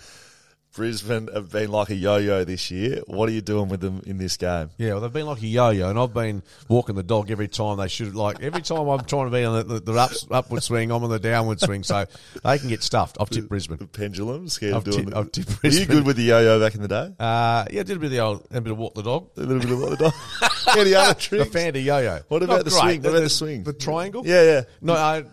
Brisbane 0.75 1.29
have 1.35 1.51
been 1.51 1.71
like 1.71 1.91
a 1.91 1.95
yo-yo 1.95 2.45
this 2.45 2.71
year. 2.71 3.03
What 3.07 3.29
are 3.29 3.33
you 3.33 3.43
doing 3.43 3.69
with 3.69 3.81
them 3.81 4.03
in 4.07 4.17
this 4.17 4.39
game? 4.39 4.71
Yeah, 4.79 4.93
well, 4.93 5.01
they've 5.01 5.13
been 5.13 5.27
like 5.27 5.43
a 5.43 5.47
yo-yo, 5.47 5.91
and 5.91 5.99
I've 5.99 6.15
been 6.15 6.43
walking 6.69 6.95
the 6.95 7.03
dog 7.03 7.31
every 7.31 7.49
time 7.49 7.77
they 7.77 7.89
should. 7.89 8.15
Like 8.15 8.43
every 8.43 8.63
time 8.63 8.89
I'm 8.89 9.05
trying 9.05 9.27
to 9.27 9.31
be 9.31 9.45
on 9.45 9.59
the, 9.69 9.75
the, 9.81 9.93
the 9.93 9.99
ups, 9.99 10.27
upward 10.31 10.63
swing, 10.63 10.91
I'm 10.91 11.05
on 11.05 11.11
the 11.11 11.19
downward 11.19 11.61
swing, 11.61 11.83
so 11.83 12.07
they 12.43 12.59
can 12.59 12.69
get 12.69 12.83
stuffed. 12.83 13.19
I've 13.21 13.29
tipped 13.29 13.49
Brisbane. 13.51 13.77
The 13.79 13.87
pendulum, 13.87 14.49
scared 14.49 14.75
I've 14.75 14.87
of 14.87 14.95
doing 14.95 15.09
it. 15.09 15.15
I've 15.15 15.31
tipped 15.31 15.61
Brisbane. 15.61 15.89
Were 15.89 15.95
you 15.95 16.01
good 16.01 16.07
with 16.07 16.17
the 16.17 16.23
yo-yo 16.25 16.59
back 16.59 16.75
in 16.75 16.81
the 16.81 16.89
day? 16.89 17.13
Uh, 17.21 17.67
yeah, 17.71 17.81
I 17.81 17.83
did 17.83 17.91
a 17.97 18.01
bit 18.01 18.07
of 18.07 18.11
the 18.13 18.21
old, 18.21 18.47
a 18.51 18.61
bit 18.61 18.73
of 18.73 18.79
walk 18.79 18.95
the 18.95 19.03
dog. 19.03 19.29
A 19.37 19.41
little 19.41 19.61
bit 19.61 19.71
of 19.73 19.79
what 19.81 19.91
the 19.91 19.97
dog. 19.97 20.77
Any 20.79 20.95
other 20.95 21.15
tricks? 21.15 21.45
The 21.45 21.51
fan 21.51 21.77
of 21.77 21.83
yo-yo. 21.83 22.21
What 22.29 22.43
about 22.43 22.57
Not 22.57 22.65
the 22.65 22.71
great. 22.71 22.81
swing? 22.81 23.03
What 23.03 23.11
about 23.11 23.21
the 23.21 23.29
swing? 23.31 23.63
The 23.65 23.73
triangle. 23.75 24.27
Yeah, 24.27 24.43
yeah. 24.43 24.63
No, 24.81 24.95
I, 24.95 25.25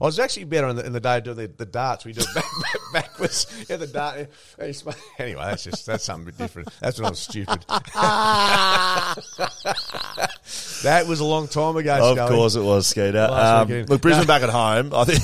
I 0.00 0.04
was 0.06 0.18
actually 0.18 0.44
better 0.44 0.68
in 0.68 0.76
the, 0.76 0.86
in 0.86 0.94
the 0.94 1.00
day 1.00 1.20
doing 1.20 1.36
the, 1.36 1.46
the 1.46 1.66
darts. 1.66 2.06
We 2.06 2.14
do 2.14 2.22
it 2.22 2.34
back, 2.34 2.44
back, 2.62 2.76
backwards. 2.92 3.66
Yeah, 3.68 3.76
the 3.76 3.86
dart. 3.86 4.30
Anyway, 5.18 5.42
that's 5.42 5.64
just 5.64 5.84
that's 5.84 6.04
something 6.04 6.28
a 6.28 6.32
bit 6.32 6.38
different. 6.38 6.68
That's 6.80 6.98
when 6.98 7.04
I 7.06 7.10
was 7.10 7.18
stupid. 7.18 7.66
that 7.68 9.16
was 11.06 11.20
a 11.20 11.24
long 11.24 11.48
time 11.48 11.76
ago. 11.76 12.12
Of 12.12 12.16
Scully. 12.16 12.34
course 12.34 12.54
it 12.56 12.62
was, 12.62 12.86
Skater. 12.86 13.28
Um, 13.30 13.68
look, 13.68 14.00
Brisbane 14.00 14.26
back 14.26 14.40
at 14.42 14.48
home. 14.48 14.94
I 14.94 15.04
think 15.04 15.20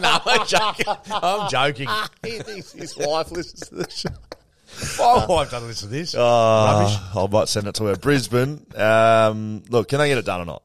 no, 0.00 0.18
I'm 0.24 0.46
joking. 0.46 0.86
I'm 1.10 1.50
joking. 1.50 1.88
he 2.22 2.38
thinks 2.38 2.70
his 2.72 2.96
wife 2.96 3.32
listens 3.32 3.68
to 3.68 3.74
the 3.74 3.90
show. 3.90 4.10
My 4.98 5.26
wife 5.26 5.50
doesn't 5.50 5.68
listen 5.68 5.88
to 5.88 5.94
this. 5.94 6.14
Uh, 6.14 6.20
Rubbish. 6.20 6.96
I 7.16 7.26
might 7.26 7.48
send 7.48 7.66
it 7.66 7.74
to 7.76 7.84
her. 7.86 7.96
Brisbane. 7.96 8.64
Um, 8.76 9.62
look, 9.68 9.88
can 9.88 9.98
they 9.98 10.08
get 10.08 10.18
it 10.18 10.24
done 10.24 10.42
or 10.42 10.44
not? 10.44 10.62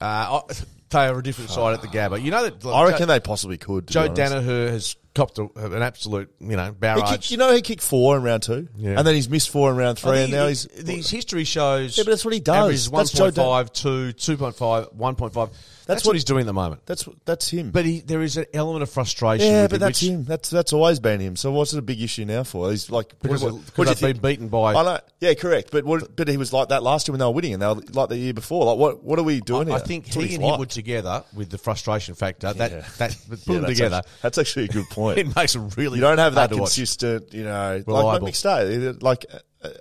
Uh, 0.00 0.40
I, 0.48 0.54
they 0.96 1.18
a 1.18 1.22
different 1.22 1.50
side 1.50 1.74
at 1.74 1.82
the 1.82 1.88
Gabba. 1.88 2.22
You 2.22 2.30
know 2.30 2.48
that. 2.48 2.66
I 2.66 2.84
reckon 2.88 3.08
they 3.08 3.20
possibly 3.20 3.58
could. 3.58 3.86
Joe. 3.88 4.08
Daniher 4.08 4.68
has 4.70 4.96
copped 5.14 5.38
a, 5.38 5.48
an 5.56 5.82
absolute, 5.82 6.30
you 6.40 6.56
know, 6.56 6.66
He 6.66 6.70
barrage. 6.72 7.10
kicked, 7.10 7.30
you 7.30 7.36
know, 7.38 7.52
he 7.54 7.62
kicked 7.62 7.82
four 7.82 8.16
in 8.18 8.22
round 8.22 8.42
two, 8.42 8.68
Yeah. 8.76 8.98
and 8.98 9.06
then 9.06 9.14
he's 9.14 9.30
missed 9.30 9.48
four 9.50 9.70
in 9.70 9.76
round 9.76 9.98
three, 9.98 10.18
I 10.18 10.20
and 10.22 10.32
now 10.32 10.42
he- 10.44 10.48
he's. 10.50 10.64
these 10.66 11.08
history 11.08 11.44
shows. 11.44 11.96
Yeah, 11.96 12.04
but 12.04 12.10
that's 12.10 12.24
what 12.24 12.34
he 12.34 12.40
does. 12.40 12.90
That's 12.90 13.12
Joe 13.12 13.30
1.5, 13.30 13.72
2, 13.72 14.36
2.5, 14.36 14.94
1.5. 14.94 15.50
That's, 15.86 16.04
what- 16.04 16.14
he's 16.14 16.24
doing 16.24 16.40
at 16.40 16.46
the 16.46 16.52
moment. 16.52 16.84
That's 16.84 17.08
that's 17.24 17.48
him. 17.48 17.70
But 17.70 17.84
he, 17.84 18.00
there 18.00 18.20
is 18.22 18.36
an 18.36 18.46
element 18.52 18.82
of 18.82 18.90
frustration. 18.90 19.46
yeah, 19.46 19.62
with 19.62 19.70
but 19.70 19.76
him, 19.76 19.80
that's 19.80 20.02
which, 20.02 20.10
him. 20.10 20.24
That's 20.24 20.50
that's 20.50 20.72
always 20.72 20.98
been 21.00 21.20
him. 21.20 21.36
So 21.36 21.52
what's 21.52 21.72
it 21.72 21.78
a 21.78 21.82
big 21.82 22.02
issue 22.02 22.24
now 22.24 22.42
for? 22.42 22.70
He's 22.70 22.90
like 22.90 23.14
Because, 23.20 23.42
what, 23.42 23.54
what, 23.54 23.78
what 23.78 23.88
they've 23.88 24.12
been 24.14 24.20
beaten 24.20 24.48
by. 24.48 24.74
I 24.74 24.82
know. 24.82 24.98
Yeah, 25.20 25.34
correct. 25.34 25.70
But 25.70 25.84
what, 25.84 26.14
but 26.16 26.28
he 26.28 26.36
was 26.36 26.52
like 26.52 26.68
that 26.68 26.82
last 26.82 27.06
year 27.08 27.12
when 27.12 27.20
they 27.20 27.24
were 27.24 27.30
winning, 27.32 27.54
and 27.54 27.62
they 27.62 27.66
were 27.68 27.80
like 27.92 28.08
the 28.08 28.16
year 28.18 28.34
before. 28.34 28.64
Like 28.66 28.78
what 28.78 29.02
what 29.04 29.18
are 29.18 29.22
we 29.22 29.40
doing 29.40 29.68
I, 29.68 29.72
here? 29.72 29.74
I 29.76 29.86
think 29.86 30.04
That's 30.06 30.16
he 30.16 30.34
and 30.34 30.44
him 30.44 30.58
were 30.58 30.66
together 30.66 31.22
with 31.34 31.50
the 31.50 31.58
frustration 31.58 32.14
factor. 32.14 32.52
That 32.52 32.70
Yeah. 32.70 32.84
that 32.98 33.16
put 33.28 33.38
Yeah, 33.46 33.54
them 33.54 33.62
that's 33.62 33.74
together. 33.74 33.96
actually- 33.96 34.12
that's 34.22 34.38
actually 34.38 34.64
a 34.64 34.68
good 34.68 34.88
point. 34.90 35.18
It 35.26 35.34
makes 35.36 35.52
them 35.52 35.68
really. 35.76 35.96
You 35.98 36.02
don't 36.02 36.18
have 36.18 36.34
that 36.34 36.50
consistent, 36.50 37.32
you 37.32 37.44
know, 37.44 37.82
like, 37.86 38.04
like. 38.04 38.22
McStay. 38.22 39.02
Like 39.02 39.24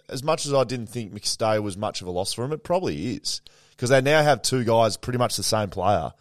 as 0.09 0.23
much 0.23 0.45
as 0.45 0.53
I 0.53 0.63
didn't 0.63 0.87
think 0.87 1.13
McStay 1.13 1.61
was 1.61 1.77
much 1.77 2.01
of 2.01 2.07
a 2.07 2.11
loss 2.11 2.33
for 2.33 2.43
him, 2.45 2.51
it 2.53 2.63
probably 2.63 3.15
is 3.15 3.41
because 3.75 3.89
they 3.89 4.01
now 4.01 4.21
have 4.23 4.41
two 4.41 4.63
guys 4.63 4.97
pretty 4.97 5.19
much 5.19 5.35
the 5.37 5.43
same 5.43 5.69
player. 5.69 6.11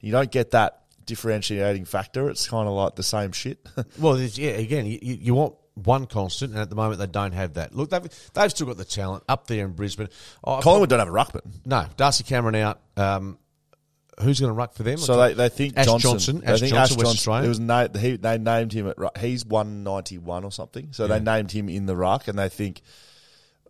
You 0.00 0.12
don't 0.12 0.30
get 0.30 0.52
that 0.52 0.82
differentiating 1.06 1.84
factor. 1.84 2.28
It's 2.28 2.48
kind 2.48 2.68
of 2.68 2.74
like 2.74 2.94
the 2.96 3.02
same 3.02 3.32
shit. 3.32 3.58
Well, 3.98 4.18
yeah, 4.18 4.50
again, 4.50 4.86
you, 4.86 4.98
you 5.02 5.34
want 5.34 5.54
one 5.74 6.06
constant, 6.06 6.52
and 6.52 6.60
at 6.60 6.70
the 6.70 6.76
moment 6.76 6.98
they 6.98 7.06
don't 7.06 7.32
have 7.32 7.54
that. 7.54 7.74
Look, 7.74 7.90
they've 7.90 8.08
they've 8.34 8.50
still 8.50 8.66
got 8.66 8.76
the 8.76 8.84
talent 8.84 9.24
up 9.28 9.46
there 9.46 9.64
in 9.64 9.72
Brisbane. 9.72 10.08
Oh, 10.44 10.60
Collingwood 10.60 10.88
don't 10.90 10.98
have 10.98 11.08
a 11.08 11.12
ruckman, 11.12 11.42
no, 11.64 11.86
Darcy 11.96 12.24
Cameron 12.24 12.54
out. 12.56 12.80
Um, 12.96 13.38
who's 14.20 14.40
going 14.40 14.50
to 14.50 14.54
ruck 14.54 14.74
for 14.74 14.82
them? 14.82 14.98
so 14.98 15.16
they, 15.16 15.34
they 15.34 15.48
think 15.48 15.76
Ash 15.76 15.86
Johnson. 15.86 16.10
Johnson, 16.10 16.40
they 16.40 16.52
Ash 16.52 16.60
think 16.60 16.74
Johnson, 16.74 17.00
Ash 17.00 17.06
Australian. 17.06 17.44
It 17.44 17.48
was 17.48 17.60
na- 17.60 17.88
he, 17.96 18.16
they 18.16 18.38
named 18.38 18.72
him 18.72 18.88
at. 18.88 18.98
ru- 18.98 19.10
He's 19.20 19.44
one 19.46 19.82
ninety 19.84 20.18
one 20.18 20.44
or 20.44 20.50
something. 20.52 20.88
So 20.92 21.06
they 21.06 21.20
named 21.20 21.52
him 21.52 21.68
in 21.68 21.86
the 21.86 21.94
ruck, 21.96 22.26
and 22.28 22.36
they 22.38 22.48
think 22.48 22.82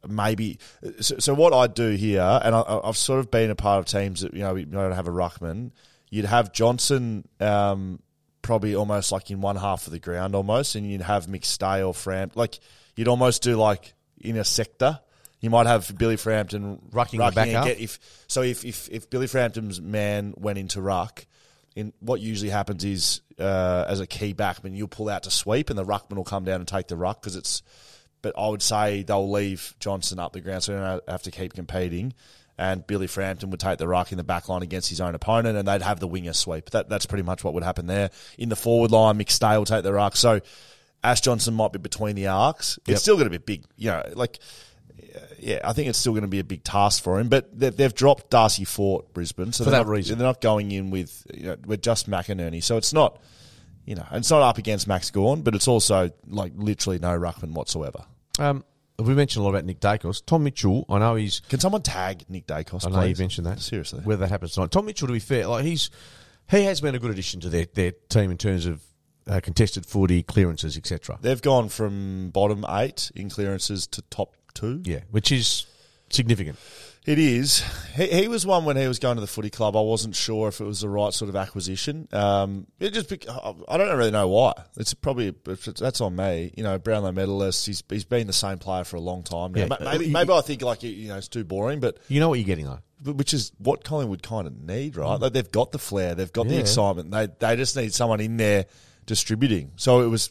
maybe. 0.06 0.58
So, 1.00 1.18
so 1.18 1.34
what 1.34 1.52
I'd 1.52 1.74
do 1.74 1.90
here, 1.90 2.40
and 2.42 2.54
I, 2.54 2.80
I've 2.84 2.96
sort 2.96 3.20
of 3.20 3.30
been 3.30 3.50
a 3.50 3.54
part 3.54 3.78
of 3.78 3.86
teams 3.86 4.20
that 4.20 4.34
you 4.34 4.40
know 4.40 4.54
we 4.54 4.64
don't 4.64 4.92
have 4.92 5.08
a 5.08 5.12
ruckman. 5.12 5.72
You'd 6.10 6.26
have 6.26 6.52
Johnson. 6.52 7.26
Um, 7.40 8.00
Probably 8.40 8.74
almost 8.74 9.12
like 9.12 9.30
in 9.30 9.42
one 9.42 9.56
half 9.56 9.86
of 9.86 9.92
the 9.92 9.98
ground, 9.98 10.34
almost, 10.34 10.74
and 10.74 10.90
you'd 10.90 11.02
have 11.02 11.26
McStay 11.26 11.86
or 11.86 11.92
Framp. 11.92 12.34
Like 12.34 12.60
you'd 12.96 13.08
almost 13.08 13.42
do 13.42 13.56
like 13.56 13.92
in 14.20 14.36
a 14.36 14.44
sector. 14.44 15.00
You 15.40 15.50
might 15.50 15.66
have 15.66 15.92
Billy 15.98 16.16
Frampton 16.16 16.78
Rucking 16.90 17.18
the 17.18 17.30
back 17.34 17.48
half? 17.48 17.64
get- 17.66 17.78
if 17.80 17.98
so 18.26 18.42
if, 18.42 18.64
if 18.64 18.88
if 18.90 19.10
Billy 19.10 19.26
Frampton's 19.26 19.80
man 19.82 20.32
went 20.36 20.56
into 20.58 20.80
ruck, 20.80 21.26
in 21.76 21.92
what 22.00 22.20
usually 22.20 22.48
happens 22.50 22.84
is 22.84 23.20
uh, 23.38 23.84
as 23.86 24.00
a 24.00 24.06
key 24.06 24.32
backman, 24.32 24.74
you'll 24.74 24.88
pull 24.88 25.10
out 25.10 25.24
to 25.24 25.30
sweep, 25.30 25.68
and 25.68 25.78
the 25.78 25.84
ruckman 25.84 26.16
will 26.16 26.24
come 26.24 26.44
down 26.44 26.60
and 26.60 26.68
take 26.68 26.86
the 26.88 26.96
ruck 26.96 27.20
because 27.20 27.36
it's. 27.36 27.62
But 28.22 28.34
I 28.38 28.48
would 28.48 28.62
say 28.62 29.02
they'll 29.02 29.30
leave 29.30 29.74
Johnson 29.80 30.18
up 30.18 30.32
the 30.32 30.40
ground, 30.40 30.62
so 30.64 30.72
they 30.72 30.78
don't 30.78 31.08
have 31.08 31.22
to 31.22 31.30
keep 31.30 31.54
competing. 31.54 32.14
And 32.60 32.84
Billy 32.84 33.06
Frampton 33.06 33.50
would 33.50 33.60
take 33.60 33.78
the 33.78 33.86
ruck 33.86 34.10
in 34.10 34.18
the 34.18 34.24
back 34.24 34.48
line 34.48 34.62
against 34.62 34.88
his 34.88 35.00
own 35.00 35.14
opponent, 35.14 35.56
and 35.56 35.68
they'd 35.68 35.82
have 35.82 36.00
the 36.00 36.08
winger 36.08 36.32
sweep. 36.32 36.70
That 36.70 36.88
that's 36.88 37.06
pretty 37.06 37.22
much 37.22 37.44
what 37.44 37.54
would 37.54 37.62
happen 37.62 37.86
there. 37.86 38.10
In 38.36 38.48
the 38.48 38.56
forward 38.56 38.90
line, 38.90 39.16
McStay 39.18 39.56
will 39.56 39.64
take 39.64 39.84
the 39.84 39.92
ruck. 39.92 40.16
So 40.16 40.40
Ash 41.04 41.20
Johnson 41.20 41.54
might 41.54 41.72
be 41.72 41.78
between 41.78 42.16
the 42.16 42.26
arcs. 42.26 42.76
Yep. 42.86 42.94
It's 42.94 43.02
still 43.02 43.14
going 43.14 43.30
to 43.30 43.30
be 43.30 43.38
big, 43.38 43.64
you 43.76 43.90
know, 43.90 44.02
like 44.14 44.40
yeah, 45.38 45.60
I 45.64 45.72
think 45.72 45.88
it's 45.88 45.98
still 45.98 46.12
going 46.12 46.22
to 46.22 46.28
be 46.28 46.40
a 46.40 46.44
big 46.44 46.64
task 46.64 47.02
for 47.04 47.20
him. 47.20 47.28
But 47.28 47.56
they- 47.56 47.70
they've 47.70 47.94
dropped 47.94 48.30
Darcy 48.30 48.64
Fort, 48.64 49.12
Brisbane, 49.14 49.52
so 49.52 49.62
For 49.62 49.70
they're 49.70 49.78
that 49.80 49.86
not, 49.86 49.92
reason. 49.92 50.18
they're 50.18 50.26
not 50.26 50.40
going 50.40 50.72
in 50.72 50.90
with 50.90 51.24
you 51.32 51.44
know, 51.46 51.56
with 51.64 51.80
just 51.80 52.10
McInerney. 52.10 52.62
So 52.62 52.76
it's 52.76 52.92
not, 52.92 53.20
you 53.88 53.94
know, 53.94 54.06
it's 54.12 54.30
not 54.30 54.42
up 54.42 54.58
against 54.58 54.86
Max 54.86 55.10
Gawn, 55.10 55.40
but 55.40 55.54
it's 55.54 55.66
also 55.66 56.10
like 56.26 56.52
literally 56.56 56.98
no 56.98 57.18
ruckman 57.18 57.52
whatsoever. 57.52 58.04
Um, 58.38 58.62
we 58.98 59.14
mentioned 59.14 59.40
a 59.40 59.44
lot 59.44 59.50
about 59.50 59.64
Nick 59.64 59.80
Daicos. 59.80 60.22
Tom 60.26 60.44
Mitchell, 60.44 60.84
I 60.90 60.98
know 60.98 61.14
he's. 61.14 61.40
Can 61.48 61.58
someone 61.58 61.80
tag 61.80 62.26
Nick 62.28 62.46
Daicos? 62.46 62.86
I 62.86 62.90
know 62.90 63.00
you 63.00 63.14
please? 63.14 63.20
mentioned 63.20 63.46
that. 63.46 63.60
seriously. 63.60 64.00
Whether 64.04 64.20
that 64.20 64.28
happens 64.28 64.52
tonight. 64.52 64.72
Tom 64.72 64.84
Mitchell, 64.84 65.06
to 65.06 65.14
be 65.14 65.20
fair, 65.20 65.46
like 65.46 65.64
he's 65.64 65.88
he 66.50 66.64
has 66.64 66.82
been 66.82 66.94
a 66.94 66.98
good 66.98 67.10
addition 67.10 67.40
to 67.40 67.48
their, 67.48 67.64
their 67.72 67.92
team 68.10 68.30
in 68.30 68.36
terms 68.36 68.66
of 68.66 68.82
uh, 69.26 69.40
contested 69.40 69.86
footy, 69.86 70.22
clearances, 70.22 70.76
etc. 70.76 71.18
They've 71.22 71.40
gone 71.40 71.70
from 71.70 72.28
bottom 72.28 72.66
eight 72.68 73.10
in 73.14 73.30
clearances 73.30 73.86
to 73.86 74.02
top 74.02 74.34
two. 74.52 74.82
Yeah, 74.84 75.00
which 75.10 75.32
is 75.32 75.64
significant. 76.10 76.58
It 77.08 77.18
is. 77.18 77.64
He, 77.96 78.06
he 78.08 78.28
was 78.28 78.44
one 78.44 78.66
when 78.66 78.76
he 78.76 78.86
was 78.86 78.98
going 78.98 79.14
to 79.14 79.22
the 79.22 79.26
footy 79.26 79.48
club. 79.48 79.74
I 79.74 79.80
wasn't 79.80 80.14
sure 80.14 80.48
if 80.48 80.60
it 80.60 80.64
was 80.64 80.82
the 80.82 80.90
right 80.90 81.10
sort 81.14 81.30
of 81.30 81.36
acquisition. 81.36 82.06
Um, 82.12 82.66
it 82.78 82.92
just 82.92 83.10
I 83.26 83.78
don't 83.78 83.96
really 83.96 84.10
know 84.10 84.28
why. 84.28 84.52
It's 84.76 84.92
probably 84.92 85.34
that's 85.46 86.02
on 86.02 86.16
me. 86.16 86.52
You 86.54 86.64
know, 86.64 86.78
Brownlow 86.78 87.12
medalist. 87.12 87.64
He's 87.64 87.82
he's 87.88 88.04
been 88.04 88.26
the 88.26 88.34
same 88.34 88.58
player 88.58 88.84
for 88.84 88.96
a 88.96 89.00
long 89.00 89.22
time 89.22 89.54
now. 89.54 89.68
Yeah. 89.70 89.76
Maybe 89.80 90.10
maybe 90.10 90.34
I 90.34 90.42
think 90.42 90.60
like 90.60 90.82
you 90.82 91.08
know 91.08 91.16
it's 91.16 91.28
too 91.28 91.44
boring, 91.44 91.80
but 91.80 91.96
You 92.08 92.20
know 92.20 92.28
what 92.28 92.40
you're 92.40 92.46
getting 92.46 92.66
though. 92.66 93.12
which 93.12 93.32
is 93.32 93.52
what 93.56 93.84
Collingwood 93.84 94.22
kind 94.22 94.46
of 94.46 94.60
need, 94.60 94.98
right? 94.98 95.18
Like 95.18 95.32
they've 95.32 95.50
got 95.50 95.72
the 95.72 95.78
flair, 95.78 96.14
they've 96.14 96.30
got 96.30 96.46
the 96.46 96.58
excitement. 96.60 97.10
They 97.10 97.28
they 97.38 97.56
just 97.56 97.74
need 97.74 97.94
someone 97.94 98.20
in 98.20 98.36
there 98.36 98.66
distributing. 99.06 99.72
So 99.76 100.02
it 100.02 100.08
was. 100.08 100.30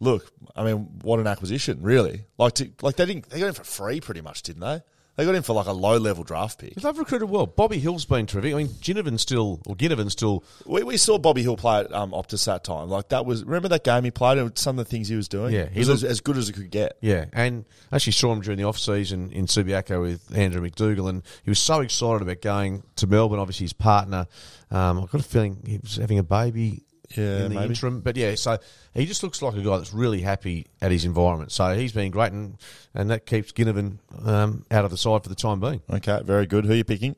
Look, 0.00 0.32
I 0.56 0.62
mean, 0.62 0.88
what 1.02 1.18
an 1.18 1.26
acquisition, 1.26 1.82
really! 1.82 2.24
Like, 2.38 2.52
to, 2.54 2.70
like 2.82 2.94
they 2.94 3.04
didn't 3.04 3.28
they 3.30 3.40
got 3.40 3.48
him 3.48 3.54
for 3.54 3.64
free, 3.64 4.00
pretty 4.00 4.20
much, 4.20 4.44
didn't 4.44 4.60
they? 4.60 4.80
They 5.18 5.24
got 5.24 5.34
him 5.34 5.42
for 5.42 5.52
like 5.52 5.66
a 5.66 5.72
low 5.72 5.96
level 5.96 6.22
draft 6.22 6.60
pick. 6.60 6.76
They've 6.76 6.96
recruited 6.96 7.28
well. 7.28 7.44
Bobby 7.44 7.80
Hill's 7.80 8.04
been 8.04 8.24
terrific. 8.26 8.54
I 8.54 8.56
mean, 8.58 8.68
Ginnivan 8.68 9.18
still 9.18 9.60
or 9.66 9.74
Ginnivan 9.74 10.12
still. 10.12 10.44
We, 10.64 10.84
we 10.84 10.96
saw 10.96 11.18
Bobby 11.18 11.42
Hill 11.42 11.56
play 11.56 11.80
at 11.80 11.92
um, 11.92 12.12
Optus 12.12 12.44
that 12.46 12.62
time. 12.62 12.88
Like 12.88 13.08
that 13.08 13.26
was 13.26 13.44
remember 13.44 13.66
that 13.70 13.82
game 13.82 14.04
he 14.04 14.12
played 14.12 14.38
and 14.38 14.56
some 14.56 14.78
of 14.78 14.86
the 14.86 14.88
things 14.90 15.08
he 15.08 15.16
was 15.16 15.26
doing. 15.26 15.52
Yeah, 15.52 15.68
he 15.70 15.80
was 15.80 15.88
looked- 15.88 16.04
as, 16.04 16.10
as 16.10 16.20
good 16.20 16.36
as 16.36 16.48
it 16.48 16.52
could 16.52 16.70
get. 16.70 16.98
Yeah, 17.00 17.24
and 17.32 17.64
actually 17.92 18.12
saw 18.12 18.32
him 18.32 18.42
during 18.42 18.58
the 18.58 18.64
off 18.64 18.78
season 18.78 19.32
in 19.32 19.46
Subiaco 19.46 20.00
with 20.00 20.36
Andrew 20.38 20.60
McDougall, 20.60 21.08
and 21.08 21.24
he 21.42 21.50
was 21.50 21.58
so 21.58 21.80
excited 21.80 22.22
about 22.22 22.40
going 22.40 22.84
to 22.94 23.08
Melbourne. 23.08 23.40
Obviously, 23.40 23.64
his 23.64 23.72
partner. 23.72 24.28
Um, 24.70 25.02
I've 25.02 25.10
got 25.10 25.20
a 25.20 25.24
feeling 25.24 25.58
he 25.66 25.78
was 25.78 25.96
having 25.96 26.18
a 26.18 26.22
baby. 26.22 26.84
Yeah, 27.16 27.24
in 27.24 27.42
the 27.44 27.48
maybe. 27.60 27.68
interim, 27.70 28.00
but 28.00 28.16
yeah, 28.16 28.34
so 28.34 28.58
he 28.92 29.06
just 29.06 29.22
looks 29.22 29.40
like 29.40 29.54
a 29.54 29.62
guy 29.62 29.78
that's 29.78 29.94
really 29.94 30.20
happy 30.20 30.66
at 30.82 30.90
his 30.90 31.06
environment. 31.06 31.52
So 31.52 31.74
he's 31.74 31.92
been 31.92 32.10
great, 32.10 32.32
and 32.32 32.58
and 32.94 33.10
that 33.10 33.24
keeps 33.24 33.50
Ginnivan 33.52 33.98
um, 34.26 34.64
out 34.70 34.84
of 34.84 34.90
the 34.90 34.98
side 34.98 35.22
for 35.22 35.28
the 35.30 35.34
time 35.34 35.58
being. 35.60 35.80
Okay, 35.90 36.20
very 36.22 36.44
good. 36.46 36.66
Who 36.66 36.72
are 36.72 36.76
you 36.76 36.84
picking? 36.84 37.16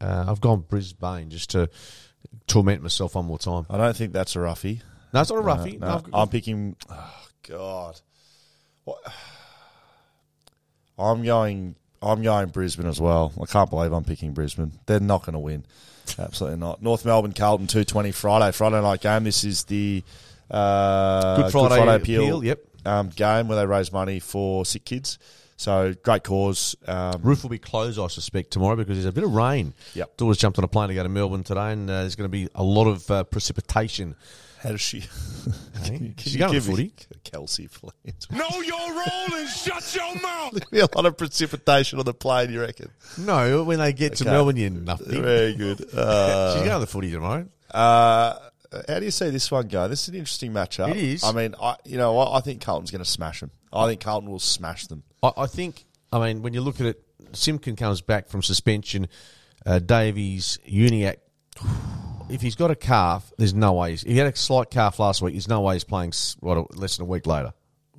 Uh, 0.00 0.26
I've 0.28 0.40
gone 0.42 0.60
Brisbane 0.60 1.30
just 1.30 1.50
to 1.50 1.70
torment 2.46 2.82
myself 2.82 3.14
one 3.14 3.24
more 3.24 3.38
time. 3.38 3.64
I 3.70 3.78
don't 3.78 3.96
think 3.96 4.12
that's 4.12 4.36
a 4.36 4.40
roughie. 4.40 4.82
No, 5.14 5.22
it's 5.22 5.30
not 5.30 5.38
a 5.38 5.42
roughie. 5.42 5.78
No, 5.78 5.86
No, 5.86 6.02
no. 6.06 6.18
I'm 6.18 6.28
picking. 6.28 6.76
Oh 6.90 7.26
God, 7.48 7.98
what? 8.84 8.98
I'm 10.98 11.22
going. 11.24 11.76
I'm 12.00 12.22
going 12.22 12.48
Brisbane 12.50 12.86
as 12.86 13.00
well. 13.00 13.32
I 13.40 13.46
can't 13.46 13.70
believe 13.70 13.92
I'm 13.92 14.04
picking 14.04 14.32
Brisbane. 14.32 14.72
They're 14.86 15.00
not 15.00 15.22
going 15.24 15.32
to 15.32 15.38
win. 15.40 15.64
Absolutely 16.18 16.58
not. 16.58 16.82
North 16.82 17.04
Melbourne, 17.04 17.32
Carlton, 17.32 17.66
two 17.66 17.84
twenty 17.84 18.12
Friday. 18.12 18.52
Friday 18.52 18.80
night 18.80 19.00
game. 19.00 19.24
This 19.24 19.42
is 19.42 19.64
the 19.64 20.04
uh, 20.50 21.42
Good 21.42 21.52
Friday 21.52 21.94
appeal, 21.94 22.44
yep. 22.44 22.60
Um, 22.84 23.08
game 23.08 23.48
where 23.48 23.58
they 23.58 23.66
raise 23.66 23.92
money 23.92 24.20
for 24.20 24.64
sick 24.64 24.84
kids. 24.84 25.18
So 25.56 25.92
great 26.04 26.22
cause. 26.22 26.76
Um, 26.86 27.20
Roof 27.22 27.42
will 27.42 27.50
be 27.50 27.58
closed, 27.58 27.98
I 27.98 28.06
suspect, 28.06 28.52
tomorrow 28.52 28.76
because 28.76 28.96
there's 28.96 29.06
a 29.06 29.12
bit 29.12 29.24
of 29.24 29.34
rain. 29.34 29.74
Yep. 29.94 30.16
Daughters 30.16 30.38
jumped 30.38 30.56
on 30.58 30.64
a 30.64 30.68
plane 30.68 30.88
to 30.88 30.94
go 30.94 31.02
to 31.02 31.08
Melbourne 31.08 31.42
today, 31.42 31.72
and 31.72 31.90
uh, 31.90 32.02
there's 32.02 32.14
going 32.14 32.30
to 32.30 32.32
be 32.32 32.48
a 32.54 32.62
lot 32.62 32.86
of 32.86 33.10
uh, 33.10 33.24
precipitation. 33.24 34.14
How 34.60 34.70
does 34.70 34.80
she? 34.80 35.00
Can 35.84 36.14
Can 36.14 36.32
you 36.32 36.38
go 36.38 36.46
to 36.48 36.52
give 36.52 36.64
footy? 36.64 36.92
Kelsey, 37.24 37.68
please. 37.68 37.92
Know 38.30 38.60
your 38.62 38.92
role 38.92 39.34
and 39.38 39.48
shut 39.48 39.94
your 39.94 40.14
mouth. 40.20 40.52
There'll 40.52 40.70
be 40.70 40.80
a 40.80 40.96
lot 40.96 41.06
of 41.06 41.16
precipitation 41.16 41.98
on 41.98 42.04
the 42.04 42.14
plane. 42.14 42.50
You 42.50 42.60
reckon? 42.62 42.90
No, 43.18 43.62
when 43.64 43.78
they 43.78 43.92
get 43.92 44.16
to 44.16 44.24
Okay. 44.24 44.30
Melbourne, 44.32 44.56
you're 44.56 44.70
nothing. 44.70 45.22
Very 45.22 45.54
good. 45.54 45.84
Uh, 45.94 46.54
She's 46.54 46.62
going 46.64 46.74
to 46.74 46.80
the 46.80 46.86
footy 46.86 47.10
tomorrow. 47.10 47.46
Uh, 47.70 48.38
how 48.88 48.98
do 48.98 49.04
you 49.04 49.10
see 49.10 49.30
this 49.30 49.50
one 49.50 49.68
go? 49.68 49.88
This 49.88 50.02
is 50.02 50.08
an 50.08 50.14
interesting 50.16 50.52
matchup. 50.52 50.90
It 50.90 50.96
is. 50.96 51.24
I 51.24 51.32
mean, 51.32 51.54
I 51.60 51.76
you 51.84 51.96
know 51.96 52.12
what? 52.14 52.32
I 52.32 52.40
think 52.40 52.60
Carlton's 52.60 52.90
going 52.90 53.02
to 53.04 53.08
smash 53.10 53.40
them. 53.40 53.50
I 53.72 53.86
think 53.86 54.00
Carlton 54.00 54.30
will 54.30 54.38
smash 54.38 54.86
them. 54.86 55.02
I, 55.22 55.32
I 55.36 55.46
think, 55.46 55.84
I 56.12 56.18
mean, 56.18 56.42
when 56.42 56.52
you 56.54 56.60
look 56.60 56.80
at 56.80 56.86
it, 56.86 57.02
Simpkin 57.32 57.76
comes 57.76 58.00
back 58.00 58.28
from 58.28 58.42
suspension. 58.42 59.08
Uh, 59.64 59.78
Davies, 59.78 60.58
Uniacke. 60.68 61.16
If 62.30 62.40
he's 62.42 62.54
got 62.56 62.70
a 62.70 62.76
calf, 62.76 63.32
there's 63.38 63.54
no 63.54 63.72
way. 63.74 63.90
He's, 63.90 64.02
he 64.02 64.16
had 64.16 64.32
a 64.32 64.36
slight 64.36 64.70
calf 64.70 64.98
last 64.98 65.22
week. 65.22 65.34
There's 65.34 65.48
no 65.48 65.60
way 65.62 65.74
he's 65.74 65.84
playing 65.84 66.12
what, 66.40 66.76
less 66.76 66.96
than 66.96 67.06
a 67.06 67.08
week 67.08 67.26
later. 67.26 67.52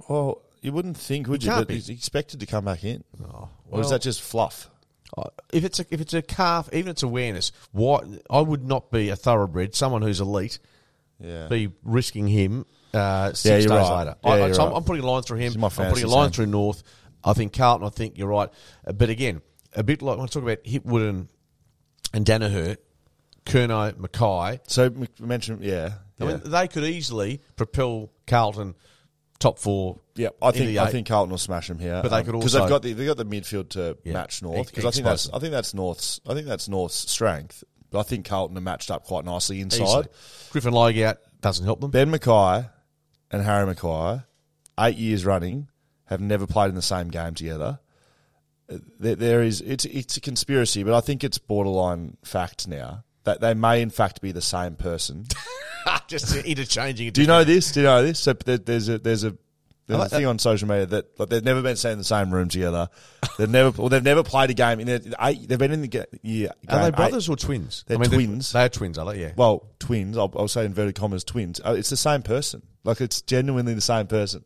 Well, 0.07 0.41
you 0.61 0.71
wouldn't 0.71 0.97
think, 0.97 1.27
would 1.27 1.41
He 1.41 1.49
you? 1.49 1.55
But 1.55 1.67
be. 1.67 1.75
he's 1.75 1.89
expected 1.89 2.39
to 2.41 2.45
come 2.45 2.65
back 2.65 2.83
in. 2.83 3.03
or 3.23 3.49
well- 3.69 3.81
is 3.81 3.89
that 3.89 4.01
just 4.01 4.21
fluff? 4.21 4.69
Uh, 5.17 5.23
If 5.51 5.63
it's 5.63 5.79
a, 5.79 5.85
if 5.89 6.01
it's 6.01 6.13
a 6.13 6.21
calf, 6.21 6.69
even 6.71 6.91
it's 6.91 7.01
awareness, 7.01 7.51
why 7.71 8.01
I 8.29 8.41
would 8.41 8.63
not 8.63 8.91
be 8.91 9.09
a 9.09 9.15
thoroughbred, 9.15 9.73
someone 9.73 10.03
who's 10.03 10.21
elite, 10.21 10.59
Yeah. 11.19 11.47
be 11.47 11.71
risking 11.83 12.27
him 12.27 12.65
uh, 12.93 13.29
six 13.33 13.45
Yeah, 13.45 13.51
days 13.55 13.65
you're 13.65 13.73
right. 13.75 13.97
later. 13.99 14.15
Yeah, 14.23 14.29
I, 14.31 14.37
you're 14.37 14.53
so 14.53 14.61
I'm, 14.63 14.69
right. 14.69 14.77
I'm 14.77 14.83
putting 14.83 15.03
a 15.03 15.07
line 15.09 15.23
through 15.23 15.39
him. 15.39 15.59
My 15.59 15.67
I'm 15.67 15.71
putting 15.89 16.03
a 16.03 16.07
line 16.07 16.27
team. 16.29 16.33
through 16.33 16.45
North. 16.47 16.83
I 17.23 17.33
think 17.33 17.53
Carlton. 17.53 17.87
I 17.87 17.89
think 17.89 18.17
you're 18.19 18.27
right, 18.27 18.49
Uh, 18.85 18.91
but 18.93 19.09
again, 19.09 19.41
a 19.75 19.81
bit 19.83 20.01
like 20.03 20.17
when 20.17 20.25
I 20.25 20.27
talk 20.27 20.43
about 20.43 20.63
Hipwood 20.63 21.09
and, 21.09 21.27
and 22.13 22.25
Daniher, 22.25 22.77
Kerno, 23.49 23.93
McKay. 23.93 24.59
So 24.67 24.89
we 24.89 25.07
mentioned, 25.19 25.63
yeah. 25.63 25.93
I 26.19 26.23
yeah. 26.23 26.31
mean, 26.31 26.41
they 26.45 26.67
could 26.67 26.83
easily 26.83 27.41
propel 27.55 28.11
Carlton 28.27 28.75
top 29.39 29.57
four. 29.57 29.99
Yeah, 30.15 30.29
I 30.41 30.51
think 30.51 30.77
I 30.77 30.87
think 30.91 31.07
Carlton 31.07 31.31
will 31.31 31.37
smash 31.37 31.67
them 31.67 31.79
here. 31.79 32.01
But 32.03 32.09
they 32.09 32.23
could 32.23 32.35
also 32.35 32.45
because 32.45 32.53
they've 32.53 32.69
got 32.69 32.81
the 32.81 32.93
they 32.93 33.05
got 33.05 33.17
the 33.17 33.25
midfield 33.25 33.69
to 33.69 33.97
Yeah, 34.03 34.13
match 34.13 34.41
North 34.41 34.67
because 34.67 34.85
I 34.85 34.91
think 34.91 35.05
that's. 35.05 35.29
I 35.33 35.39
think 35.39 35.51
that's 35.51 35.73
North's 35.73 36.19
I 36.27 36.33
think 36.33 36.45
that's 36.45 36.67
North's 36.67 37.09
strength. 37.09 37.63
But 37.89 37.99
I 37.99 38.03
think 38.03 38.25
Carlton 38.25 38.55
are 38.57 38.61
matched 38.61 38.91
up 38.91 39.05
quite 39.05 39.25
nicely 39.25 39.61
inside. 39.61 39.81
Easily. 39.81 40.05
Griffin 40.51 40.73
Logue 40.73 40.99
out 40.99 41.17
doesn't 41.41 41.65
help 41.65 41.81
them. 41.81 41.89
Ben 41.89 42.11
McKay 42.11 42.69
and 43.31 43.41
Harry 43.41 43.73
McKay, 43.73 44.23
eight 44.79 44.97
years 44.97 45.25
running, 45.25 45.69
have 46.05 46.21
never 46.21 46.45
played 46.45 46.69
in 46.69 46.75
the 46.75 46.83
same 46.83 47.07
game 47.07 47.33
together. 47.33 47.79
Uh, 48.71 48.77
There, 48.99 49.15
there 49.15 49.41
is 49.41 49.61
it's 49.61 49.85
it's 49.85 50.17
a 50.17 50.21
conspiracy, 50.21 50.83
but 50.83 50.93
I 50.93 51.01
think 51.01 51.23
it's 51.23 51.39
borderline 51.39 52.17
fact 52.23 52.67
now 52.67 53.03
that 53.29 53.41
they 53.41 53.53
may 53.53 53.81
in 53.81 53.89
fact 53.91 54.21
be 54.21 54.31
the 54.31 54.41
same 54.41 54.75
person. 54.75 55.25
Just 56.07 56.35
interchanging. 56.35 57.11
Do 57.11 57.21
you 57.21 57.27
know 57.27 57.43
this? 57.43 57.71
Do 57.71 57.81
you 57.81 57.85
know 57.85 58.03
this? 58.03 58.19
So 58.19 58.33
there, 58.33 58.57
there's 58.57 58.89
a 58.89 58.97
there's 58.97 59.23
a 59.23 59.37
There's 59.87 60.01
a 60.01 60.09
thing 60.09 60.25
on 60.25 60.37
social 60.37 60.67
media 60.67 60.85
that 60.87 61.19
like, 61.19 61.29
they've 61.29 61.43
never 61.43 61.61
been 61.61 61.75
seen 61.75 61.93
in 61.93 61.97
the 61.97 62.03
same 62.03 62.31
room 62.31 62.47
together. 62.47 62.89
They've 63.37 63.49
never, 63.49 63.71
well, 63.71 63.89
they've 63.89 64.03
never 64.03 64.21
played 64.23 64.49
a 64.51 64.53
game 64.53 64.79
in 64.79 64.89
eight. 65.19 65.47
They've 65.47 65.57
been 65.57 65.71
in 65.71 65.81
the 65.81 65.87
ga- 65.87 66.05
yeah. 66.21 66.49
Are 66.67 66.81
they 66.81 66.87
eight- 66.87 66.95
brothers 66.95 67.27
or 67.29 67.35
twins? 67.35 67.85
They're 67.87 67.97
I 67.97 68.01
mean, 68.01 68.11
twins. 68.11 68.51
They're, 68.51 68.69
twins, 68.69 68.97
are 68.99 69.11
they? 69.11 69.21
Yeah. 69.21 69.31
Well, 69.35 69.67
twins. 69.79 70.17
I'll, 70.17 70.31
I'll 70.35 70.47
say 70.47 70.65
inverted 70.65 70.95
commas, 70.95 71.23
twins. 71.23 71.59
Uh, 71.63 71.75
it's 71.77 71.89
the 71.89 71.97
same 71.97 72.21
person. 72.21 72.61
Like 72.83 73.01
it's 73.01 73.21
genuinely 73.21 73.73
the 73.73 73.81
same 73.81 74.05
person. 74.07 74.43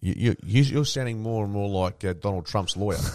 You, 0.00 0.14
you, 0.16 0.36
you, 0.42 0.62
you're 0.62 0.84
sounding 0.86 1.22
more 1.22 1.44
and 1.44 1.52
more 1.52 1.68
like 1.68 2.02
uh, 2.04 2.14
Donald 2.14 2.46
Trump's 2.46 2.76
lawyer. 2.76 2.98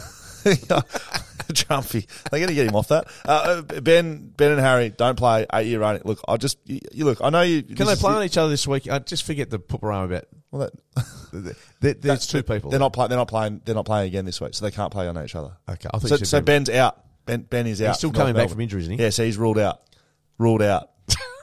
Trumpy. 1.53 2.05
They're 2.29 2.39
going 2.39 2.49
to 2.49 2.55
get 2.55 2.67
him 2.67 2.75
off 2.75 2.89
that. 2.89 3.08
Uh, 3.25 3.63
uh, 3.69 3.81
ben, 3.81 4.31
Ben 4.36 4.51
and 4.51 4.60
Harry 4.62 4.89
don't 4.89 5.17
play 5.17 5.45
eight 5.53 5.67
year 5.67 5.79
running. 5.79 6.01
Look, 6.05 6.19
I 6.27 6.38
just 6.38 6.58
you, 6.65 6.79
you 6.91 7.05
look. 7.05 7.19
I 7.21 7.29
know 7.29 7.41
you. 7.41 7.63
Can 7.63 7.88
they 7.88 7.95
play 7.95 8.13
on 8.13 8.23
each 8.23 8.38
other 8.38 8.49
this 8.49 8.67
week? 8.67 8.89
I 8.89 8.99
just 8.99 9.23
forget 9.23 9.49
the 9.49 9.60
pooperama 9.60 10.05
about. 10.05 10.25
Well, 10.51 10.69
that, 10.93 11.55
There, 11.81 11.93
there's 11.93 12.27
two 12.27 12.43
people. 12.43 12.71
They're 12.71 12.79
not 12.79 12.93
playing. 12.93 13.10
They're 13.10 13.17
not 13.17 13.27
playing. 13.27 13.62
They're 13.65 13.75
not 13.75 13.86
playing 13.86 14.08
again 14.08 14.25
this 14.25 14.39
week, 14.39 14.53
so 14.53 14.65
they 14.65 14.71
can't 14.71 14.91
play 14.91 15.08
on 15.08 15.21
each 15.23 15.36
other. 15.36 15.51
Okay, 15.69 15.89
I 15.93 15.99
So, 15.99 16.17
so 16.17 16.38
Ben- 16.39 16.65
Ben's 16.65 16.69
out. 16.69 17.01
Ben, 17.25 17.41
ben 17.41 17.67
is 17.67 17.81
out. 17.81 17.97
still 17.97 18.12
coming 18.12 18.34
back 18.36 18.49
from 18.49 18.62
injury, 18.62 18.81
isn't 18.81 18.93
he? 18.97 19.03
Yeah, 19.03 19.10
so 19.10 19.25
he's 19.25 19.38
ruled 19.38 19.58
out. 19.60 19.81
Ruled 20.38 20.62
out. 20.62 20.89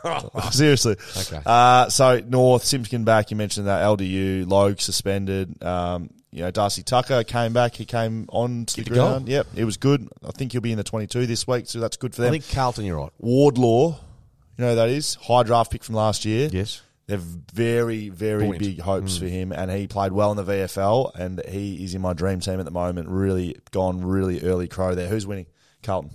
Seriously. 0.53 0.97
Okay. 1.17 1.41
Uh, 1.45 1.89
so 1.89 2.21
North 2.21 2.65
Simpkin 2.65 3.05
back. 3.05 3.31
You 3.31 3.37
mentioned 3.37 3.67
that 3.67 3.83
LDU 3.85 4.49
Logue 4.49 4.81
suspended. 4.81 5.63
Um, 5.63 6.11
you 6.33 6.43
know 6.43 6.51
Darcy 6.51 6.83
Tucker 6.83 7.23
came 7.25 7.53
back. 7.53 7.75
He 7.75 7.85
came 7.85 8.27
on 8.31 8.65
to 8.67 8.83
the 8.83 8.91
ground. 8.91 9.29
Yep, 9.29 9.49
it 9.55 9.65
was 9.65 9.77
good. 9.77 10.09
I 10.27 10.31
think 10.33 10.53
he'll 10.53 10.61
be 10.61 10.73
in 10.73 10.79
the 10.79 10.85
twenty-two 10.85 11.27
this 11.27 11.47
week, 11.47 11.67
so 11.67 11.79
that's 11.79 11.97
good 11.97 12.15
for 12.15 12.23
them. 12.23 12.29
I 12.29 12.39
think 12.39 12.51
Carlton, 12.51 12.85
you're 12.85 12.99
right. 12.99 13.13
Wardlaw, 13.19 13.91
you 13.91 14.65
know 14.65 14.71
who 14.71 14.77
that 14.77 14.89
is 14.89 15.15
high 15.17 15.43
draft 15.43 15.71
pick 15.71 15.85
from 15.85 15.95
last 15.95 16.25
year. 16.25 16.49
Yes. 16.51 16.83
They're 17.07 17.19
very, 17.19 18.09
very 18.09 18.57
big 18.57 18.81
hopes 18.81 19.19
for 19.19 19.27
him, 19.27 19.53
and 19.53 19.71
he 19.71 19.87
played 19.89 20.13
well 20.13 20.31
in 20.31 20.37
the 20.37 20.45
VFL, 20.45 21.15
and 21.15 21.43
he 21.47 21.85
is 21.85 21.95
in 21.95 22.01
my 22.01 22.13
dream 22.13 22.41
team 22.41 22.59
at 22.59 22.65
the 22.65 22.71
moment. 22.71 23.09
Really 23.09 23.57
gone 23.73 24.03
really 24.05 24.43
early 24.43 24.69
crow 24.69 24.95
there. 24.95 25.09
Who's 25.09 25.27
winning? 25.27 25.47
Carlton. 25.83 26.13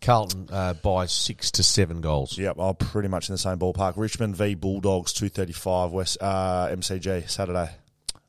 Carlton 0.00 0.48
uh, 0.50 0.72
by 0.74 1.06
six 1.06 1.50
to 1.52 1.62
seven 1.62 2.00
goals. 2.00 2.38
Yep, 2.38 2.56
I'm 2.58 2.74
pretty 2.74 3.08
much 3.08 3.28
in 3.28 3.34
the 3.34 3.38
same 3.38 3.58
ballpark. 3.58 3.96
Richmond 3.96 4.34
v 4.34 4.54
Bulldogs, 4.54 5.12
two 5.12 5.28
thirty 5.28 5.52
five 5.52 5.90
West 5.90 6.18
uh, 6.20 6.68
MCG 6.68 7.28
Saturday. 7.28 7.70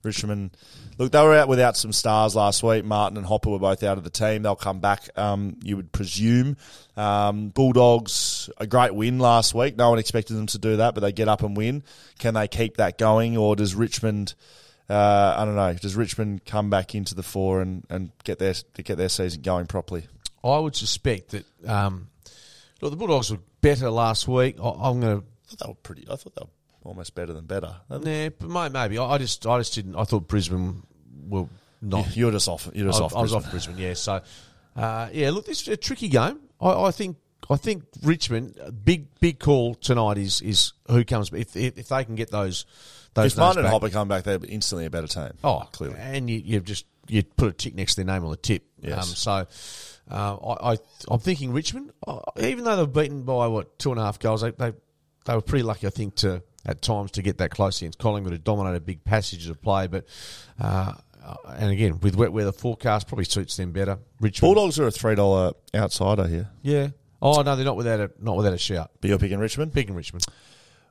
Richmond, 0.03 0.57
look, 0.97 1.11
they 1.11 1.21
were 1.21 1.35
out 1.35 1.47
without 1.47 1.77
some 1.77 1.91
stars 1.91 2.35
last 2.35 2.63
week. 2.63 2.85
Martin 2.85 3.17
and 3.17 3.25
Hopper 3.25 3.49
were 3.49 3.59
both 3.59 3.83
out 3.83 3.97
of 3.97 4.03
the 4.03 4.09
team. 4.09 4.43
They'll 4.43 4.55
come 4.55 4.79
back, 4.79 5.09
um, 5.17 5.57
you 5.63 5.75
would 5.75 5.91
presume. 5.91 6.57
Um, 6.97 7.49
Bulldogs, 7.49 8.49
a 8.57 8.67
great 8.67 8.93
win 8.93 9.19
last 9.19 9.53
week. 9.53 9.77
No 9.77 9.89
one 9.89 9.99
expected 9.99 10.35
them 10.35 10.47
to 10.47 10.57
do 10.57 10.77
that, 10.77 10.93
but 10.93 11.01
they 11.01 11.11
get 11.11 11.27
up 11.27 11.43
and 11.43 11.55
win. 11.55 11.83
Can 12.19 12.33
they 12.33 12.47
keep 12.47 12.77
that 12.77 12.97
going, 12.97 13.37
or 13.37 13.55
does 13.55 13.75
Richmond? 13.75 14.33
Uh, 14.89 15.35
I 15.37 15.45
don't 15.45 15.55
know. 15.55 15.73
Does 15.73 15.95
Richmond 15.95 16.45
come 16.45 16.69
back 16.69 16.95
into 16.95 17.15
the 17.15 17.23
four 17.23 17.61
and, 17.61 17.85
and 17.89 18.11
get 18.23 18.39
their 18.39 18.53
get 18.83 18.97
their 18.97 19.09
season 19.09 19.41
going 19.41 19.67
properly? 19.67 20.05
I 20.43 20.57
would 20.59 20.75
suspect 20.75 21.29
that. 21.31 21.45
Um, 21.67 22.09
look, 22.81 22.91
the 22.91 22.97
Bulldogs 22.97 23.31
were 23.31 23.39
better 23.61 23.89
last 23.89 24.27
week. 24.27 24.57
I, 24.61 24.69
I'm 24.69 24.99
going 24.99 25.21
to. 25.21 25.25
I 25.25 25.47
thought 25.47 25.59
they 25.59 25.69
were 25.69 25.75
pretty. 25.75 26.07
I 26.09 26.15
thought 26.15 26.35
they 26.35 26.43
were 26.43 26.49
almost 26.83 27.15
better 27.15 27.33
than 27.33 27.45
better. 27.45 27.75
Yeah, 27.89 28.29
but 28.29 28.71
maybe. 28.71 28.97
I, 28.97 29.05
I 29.05 29.17
just, 29.17 29.45
I 29.45 29.57
just 29.59 29.73
didn't. 29.73 29.95
I 29.95 30.03
thought 30.03 30.27
Brisbane 30.27 30.83
were 31.27 31.47
not. 31.81 32.15
You're 32.15 32.31
just 32.31 32.47
off. 32.47 32.69
You're 32.73 32.87
just 32.87 33.01
I, 33.01 33.05
off. 33.05 33.15
I 33.15 33.21
was 33.21 33.31
Brisbane. 33.31 33.45
off 33.45 33.51
Brisbane, 33.51 33.77
yeah. 33.77 33.93
So, 33.93 34.21
uh, 34.75 35.09
yeah, 35.11 35.31
look, 35.31 35.45
this 35.45 35.61
is 35.61 35.67
a 35.67 35.77
tricky 35.77 36.09
game. 36.09 36.39
I, 36.59 36.83
I 36.83 36.91
think. 36.91 37.17
I 37.49 37.55
think 37.55 37.83
Richmond 38.03 38.55
big 38.85 39.07
big 39.19 39.39
call 39.39 39.73
tonight 39.73 40.19
is 40.19 40.41
is 40.41 40.73
who 40.87 41.03
comes 41.03 41.33
if 41.33 41.55
if, 41.55 41.77
if 41.77 41.87
they 41.89 42.05
can 42.05 42.13
get 42.13 42.29
those 42.29 42.65
those 43.15 43.33
If 43.33 43.39
Martin 43.39 43.59
and 43.59 43.65
back. 43.65 43.71
Hopper 43.73 43.89
come 43.89 44.07
back, 44.07 44.23
they're 44.23 44.39
instantly 44.47 44.85
a 44.85 44.89
better 44.91 45.07
team. 45.07 45.31
Oh, 45.43 45.67
clearly. 45.71 45.97
and 45.99 46.29
you, 46.29 46.41
you've 46.45 46.63
just 46.63 46.85
you 47.07 47.23
put 47.23 47.49
a 47.49 47.51
tick 47.51 47.75
next 47.75 47.95
to 47.95 48.03
their 48.03 48.13
name 48.13 48.23
on 48.23 48.29
the 48.31 48.37
tip. 48.37 48.63
Yes. 48.79 48.97
Um, 48.97 49.03
so 49.03 49.31
uh, 50.09 50.35
I, 50.35 50.73
I 50.73 50.77
I'm 51.09 51.19
thinking 51.19 51.51
Richmond, 51.51 51.91
uh, 52.07 52.19
even 52.39 52.63
though 52.63 52.75
they're 52.77 52.85
beaten 52.85 53.23
by 53.23 53.47
what 53.47 53.77
two 53.79 53.91
and 53.91 53.99
a 53.99 54.03
half 54.03 54.19
goals, 54.19 54.41
they 54.41 54.51
they, 54.51 54.71
they 55.25 55.33
were 55.35 55.41
pretty 55.41 55.63
lucky, 55.63 55.87
I 55.87 55.89
think, 55.89 56.15
to 56.17 56.43
at 56.65 56.81
times 56.81 57.11
to 57.11 57.21
get 57.21 57.37
that 57.39 57.51
close 57.51 57.81
against 57.81 57.99
Collingwood, 57.99 58.33
who 58.33 58.37
dominated 58.37 58.85
big 58.85 59.03
passages 59.03 59.49
of 59.49 59.61
play. 59.61 59.87
But 59.87 60.05
uh, 60.59 60.93
and 61.47 61.71
again 61.71 61.99
with 62.01 62.15
wet 62.15 62.31
weather 62.33 62.51
forecast, 62.51 63.07
probably 63.07 63.25
suits 63.25 63.55
them 63.57 63.71
better. 63.71 63.99
Richmond, 64.19 64.55
Bulldogs 64.55 64.79
are 64.79 64.87
a 64.87 64.91
three 64.91 65.15
dollar 65.15 65.53
outsider 65.75 66.27
here. 66.27 66.49
yeah. 66.61 66.89
Oh 67.23 67.43
no, 67.43 67.55
they're 67.55 67.63
not 67.65 67.75
without 67.77 67.99
a 67.99 68.11
not 68.19 68.35
without 68.35 68.53
a 68.53 68.57
shout. 68.57 68.89
But 68.99 69.09
you're 69.09 69.19
picking 69.19 69.37
Richmond. 69.39 69.73
Picking 69.73 69.93
Richmond. 69.93 70.25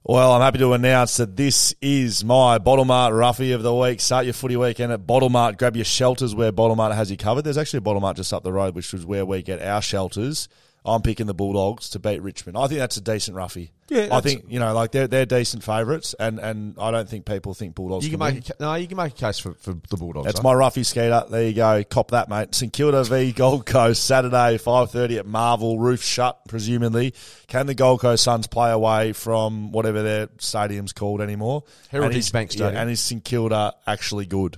Well, 0.05 0.33
I'm 0.33 0.41
happy 0.41 0.59
to 0.59 0.73
announce 0.73 1.19
that 1.19 1.37
this 1.37 1.75
is 1.83 2.25
my 2.25 2.57
Bottle 2.59 2.87
Mart 2.87 3.13
Roughie 3.13 3.53
of 3.53 3.63
the 3.63 3.75
week. 3.75 4.01
Start 4.01 4.25
your 4.25 4.33
footy 4.33 4.57
weekend 4.57 4.93
at 4.93 5.07
Bottle 5.07 5.29
Mart. 5.29 5.59
Grab 5.59 5.77
your 5.77 5.85
shelters 5.85 6.35
where 6.35 6.51
Bottle 6.53 6.75
Mart 6.77 6.95
has 6.95 7.11
you 7.11 7.19
covered. 7.19 7.43
There's 7.43 7.59
actually 7.59 7.79
a 7.79 7.83
Bottle 7.83 8.01
Mart 8.01 8.17
just 8.17 8.33
up 8.33 8.43
the 8.43 8.53
road, 8.53 8.75
which 8.75 8.95
is 8.95 9.05
where 9.05 9.27
we 9.27 9.43
get 9.43 9.61
our 9.61 9.83
shelters. 9.83 10.49
I'm 10.87 11.03
picking 11.03 11.27
the 11.27 11.35
Bulldogs 11.35 11.91
to 11.91 11.99
beat 11.99 12.23
Richmond. 12.23 12.57
I 12.57 12.67
think 12.69 12.79
that's 12.79 12.97
a 12.97 13.03
decent 13.03 13.37
roughie. 13.37 13.73
Yeah, 13.91 14.09
I 14.13 14.21
think 14.21 14.45
you 14.49 14.61
know, 14.61 14.73
like 14.73 14.93
they're 14.93 15.09
they're 15.09 15.27
decent 15.27 15.65
favourites, 15.65 16.15
and 16.15 16.39
and 16.39 16.77
I 16.79 16.93
don't 16.93 17.09
think 17.09 17.27
people 17.27 17.55
think 17.55 17.75
Bulldogs. 17.75 18.05
You 18.05 18.13
can 18.13 18.21
win. 18.21 18.35
make 18.37 18.49
a, 18.49 18.53
no, 18.61 18.75
you 18.75 18.87
can 18.87 18.97
make 18.97 19.13
a 19.13 19.17
case 19.17 19.41
for, 19.41 19.55
for 19.55 19.73
the 19.73 19.97
Bulldogs. 19.97 20.27
That's 20.27 20.39
huh? 20.39 20.45
my 20.45 20.55
roughie 20.55 20.85
skater. 20.85 21.25
There 21.29 21.43
you 21.43 21.55
go. 21.55 21.83
Cop 21.83 22.13
that, 22.13 22.29
mate. 22.29 22.55
St 22.55 22.73
Kilda 22.73 23.03
v 23.03 23.33
Gold 23.33 23.67
Coast 23.67 24.05
Saturday, 24.05 24.59
five 24.59 24.93
thirty 24.93 25.19
at 25.19 25.27
Marvel. 25.27 25.81
Roof 25.81 26.05
shut, 26.05 26.39
presumably. 26.47 27.15
Can 27.49 27.67
the 27.67 27.75
Gold 27.75 28.01
Coast 28.01 28.23
Suns 28.23 28.47
play 28.47 28.71
away 28.71 29.13
from 29.13 29.73
whatever 29.73 30.05
their 30.05 30.29
stadium's 30.39 30.93
called 30.93 31.21
anymore? 31.21 31.65
Heritage 31.89 32.31
Bank 32.31 32.53
Stadium. 32.53 32.75
Yeah, 32.75 32.83
and 32.83 32.91
is 32.91 33.01
St 33.01 33.25
Kilda 33.25 33.75
actually 33.89 34.27
good? 34.27 34.57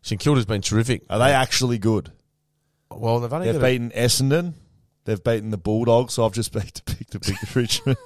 St 0.00 0.18
Kilda's 0.18 0.46
been 0.46 0.62
terrific. 0.62 1.02
Are 1.10 1.18
they 1.18 1.32
actually 1.32 1.76
good? 1.76 2.10
Well, 2.90 3.20
they've 3.20 3.32
only 3.32 3.52
They've 3.52 3.60
got 3.60 3.66
a- 3.66 3.70
beaten 3.70 3.90
Essendon. 3.90 4.54
They've 5.04 5.22
beaten 5.22 5.50
the 5.50 5.58
Bulldogs. 5.58 6.14
So 6.14 6.24
I've 6.24 6.32
just 6.32 6.52
picked 6.58 6.84
picked 6.84 7.12
to 7.12 7.20
pick 7.20 7.54
Richmond. 7.54 7.98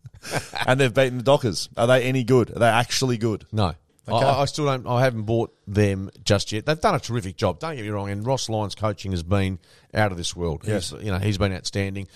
and 0.66 0.80
they've 0.80 0.92
beaten 0.92 1.18
the 1.18 1.24
Dockers. 1.24 1.68
Are 1.76 1.86
they 1.86 2.04
any 2.04 2.24
good? 2.24 2.50
Are 2.50 2.58
they 2.58 2.68
actually 2.68 3.18
good? 3.18 3.46
No. 3.52 3.74
Okay. 4.08 4.24
I, 4.24 4.42
I 4.42 4.44
still 4.44 4.66
don't. 4.66 4.86
I 4.86 5.02
haven't 5.02 5.22
bought 5.22 5.52
them 5.66 6.10
just 6.24 6.52
yet. 6.52 6.64
They've 6.64 6.80
done 6.80 6.94
a 6.94 7.00
terrific 7.00 7.36
job. 7.36 7.58
Don't 7.58 7.74
get 7.74 7.82
me 7.82 7.90
wrong. 7.90 8.08
And 8.08 8.24
Ross 8.24 8.48
Lyon's 8.48 8.76
coaching 8.76 9.10
has 9.10 9.22
been 9.22 9.58
out 9.92 10.12
of 10.12 10.18
this 10.18 10.36
world. 10.36 10.62
Yes. 10.64 10.90
He's, 10.90 11.04
you 11.04 11.10
know, 11.10 11.18
he's 11.18 11.38
been 11.38 11.52
outstanding. 11.52 12.06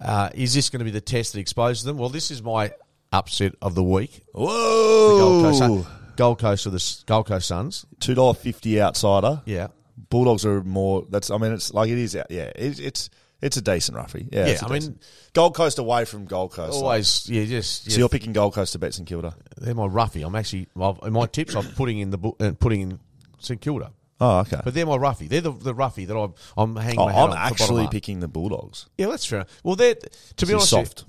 Uh, 0.00 0.30
is 0.32 0.54
this 0.54 0.70
going 0.70 0.78
to 0.78 0.84
be 0.84 0.92
the 0.92 1.00
test 1.00 1.32
that 1.32 1.40
exposes 1.40 1.82
them? 1.82 1.98
Well, 1.98 2.08
this 2.08 2.30
is 2.30 2.42
my 2.42 2.72
upset 3.12 3.54
of 3.60 3.74
the 3.74 3.82
week. 3.82 4.22
The 4.32 4.38
Gold 4.38 5.44
Coast, 5.44 5.60
Whoa! 5.60 5.86
Gold 6.16 6.38
Coast 6.38 6.66
or 6.66 6.70
the 6.70 7.02
Gold 7.06 7.26
Coast 7.26 7.48
Suns. 7.48 7.84
Two 7.98 8.14
dollar 8.14 8.34
fifty 8.34 8.80
outsider. 8.80 9.42
Yeah. 9.44 9.68
Bulldogs 10.08 10.46
are 10.46 10.62
more. 10.62 11.04
That's. 11.10 11.30
I 11.30 11.38
mean, 11.38 11.52
it's 11.52 11.74
like 11.74 11.90
it 11.90 11.98
is. 11.98 12.14
Yeah, 12.14 12.50
it's 12.54 12.78
it's 12.78 13.10
it's 13.42 13.56
a 13.56 13.62
decent 13.62 13.96
roughie. 13.96 14.28
Yeah, 14.30 14.46
Yeah, 14.48 14.58
I 14.62 14.68
mean- 14.68 14.98
Gold 15.32 15.54
Coast 15.54 15.78
away 15.78 16.04
from 16.04 16.24
Gold 16.26 16.52
Coast. 16.52 16.74
like. 16.74 16.82
Always. 16.82 17.28
Yeah. 17.28 17.44
Just. 17.44 17.90
So 17.90 17.98
you're 17.98 18.08
picking 18.08 18.32
Gold 18.32 18.54
Coast 18.54 18.72
to 18.72 18.78
beat 18.78 18.94
St 18.94 19.08
Kilda. 19.08 19.34
they're 19.56 19.74
my 19.74 19.86
roughie. 19.86 20.22
I'm 20.22 20.34
actually. 20.34 20.66
Well, 20.74 20.98
in 21.04 21.12
my 21.12 21.26
tips, 21.26 21.54
I'm 21.54 21.66
putting 21.72 21.98
in 21.98 22.10
the 22.10 22.18
bu- 22.18 22.34
uh, 22.40 22.52
putting 22.58 22.80
in 22.82 23.00
St 23.38 23.60
Kilda. 23.60 23.92
Oh, 24.22 24.40
okay. 24.40 24.60
But 24.62 24.74
they're 24.74 24.84
my 24.84 24.96
roughie. 24.96 25.28
They're 25.28 25.40
the, 25.40 25.52
the 25.52 25.72
roughie 25.74 26.04
that 26.04 26.14
I'm, 26.14 26.34
I'm 26.54 26.76
hanging 26.76 26.98
Oh, 27.00 27.06
my 27.06 27.12
hat 27.12 27.30
I'm 27.30 27.36
actually 27.38 27.84
up. 27.86 27.90
picking 27.90 28.20
the 28.20 28.28
Bulldogs. 28.28 28.86
Yeah, 28.98 29.06
that's 29.06 29.24
true. 29.24 29.44
Well, 29.64 29.76
they're 29.76 29.94
to 29.94 30.46
be 30.46 30.52
honest, 30.52 30.68
soft. 30.68 31.04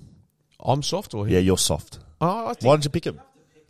I'm 0.64 0.82
soft 0.82 1.14
or 1.14 1.28
Yeah, 1.28 1.40
you're 1.40 1.58
soft. 1.58 2.00
Oh, 2.22 2.48
I 2.48 2.54
think, 2.54 2.64
Why 2.64 2.74
don't 2.74 2.86
you 2.86 2.90
pick 2.90 3.06
him? 3.06 3.20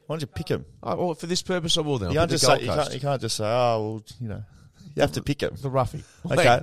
Why 0.05 0.15
don't 0.15 0.21
you 0.21 0.27
pick 0.27 0.49
him? 0.49 0.65
oh, 0.83 0.95
well, 1.05 1.13
for 1.15 1.25
this 1.25 1.41
purpose, 1.41 1.75
I 1.77 1.81
will 1.81 1.97
then. 1.97 2.11
You 2.11 2.17
can't 2.19 2.29
just 2.29 2.45
the 2.45 2.55
say 2.57 2.61
you 2.63 2.67
can't, 2.71 2.93
you 2.93 2.99
can't 2.99 3.21
just 3.21 3.37
say 3.37 3.45
oh 3.45 3.81
well 3.81 4.03
you 4.19 4.27
know 4.27 4.43
you 4.95 5.01
have 5.01 5.13
to 5.13 5.23
pick 5.23 5.41
him. 5.41 5.55
the 5.61 5.69
roughie. 5.71 6.03
Okay. 6.29 6.61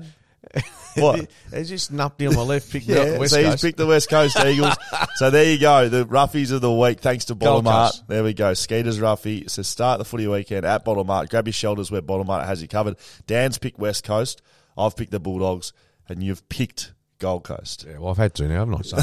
What? 0.96 1.30
They 1.50 1.62
just 1.62 1.92
nupped 1.92 2.18
me 2.18 2.26
on 2.26 2.34
my 2.34 2.42
left, 2.42 2.72
picked 2.72 2.88
me 2.88 2.94
Yeah, 2.96 3.02
up 3.02 3.20
West 3.20 3.32
so 3.32 3.38
he's 3.40 3.50
Coast. 3.50 3.62
picked 3.62 3.78
the 3.78 3.86
West 3.86 4.08
Coast 4.10 4.36
Eagles. 4.44 4.74
so 5.14 5.30
there 5.30 5.44
you 5.44 5.56
go, 5.60 5.88
the 5.88 6.04
roughies 6.04 6.50
of 6.50 6.60
the 6.60 6.72
week. 6.72 6.98
Thanks 7.00 7.26
to 7.26 7.36
Bottle 7.36 7.56
Gold 7.56 7.64
Mart. 7.66 7.94
There 8.08 8.24
we 8.24 8.34
go, 8.34 8.52
Skeeter's 8.54 8.98
roughie. 8.98 9.44
So 9.46 9.62
start 9.62 9.98
the 9.98 10.04
footy 10.04 10.26
weekend 10.26 10.66
at 10.66 10.84
Bottle 10.84 11.04
Mart. 11.04 11.30
Grab 11.30 11.46
your 11.46 11.52
shelters 11.52 11.92
where 11.92 12.02
Bottle 12.02 12.24
Mart 12.24 12.46
has 12.46 12.60
you 12.62 12.66
covered. 12.68 12.96
Dan's 13.28 13.58
picked 13.58 13.78
West 13.78 14.02
Coast. 14.02 14.42
I've 14.76 14.96
picked 14.96 15.12
the 15.12 15.20
Bulldogs, 15.20 15.72
and 16.08 16.20
you've 16.20 16.48
picked 16.48 16.94
Gold 17.20 17.44
Coast. 17.44 17.86
yeah, 17.88 17.98
well, 17.98 18.10
I've 18.10 18.16
had 18.16 18.34
to 18.34 18.48
now, 18.48 18.66
haven't 18.66 18.92
I? 18.92 18.98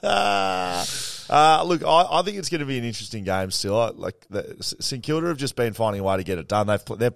So, 0.00 1.12
Uh, 1.30 1.62
look, 1.64 1.82
I, 1.82 2.06
I 2.10 2.22
think 2.22 2.36
it's 2.36 2.50
going 2.50 2.60
to 2.60 2.66
be 2.66 2.76
an 2.76 2.84
interesting 2.84 3.24
game 3.24 3.50
still. 3.50 3.80
I, 3.80 3.88
like 3.90 4.26
the, 4.28 4.54
St 4.60 5.02
Kilda 5.02 5.28
have 5.28 5.38
just 5.38 5.56
been 5.56 5.72
finding 5.72 6.00
a 6.00 6.04
way 6.04 6.18
to 6.18 6.24
get 6.24 6.36
it 6.38 6.46
done. 6.46 6.66
They've 6.66 6.84
put 6.84 6.98
they're 6.98 7.14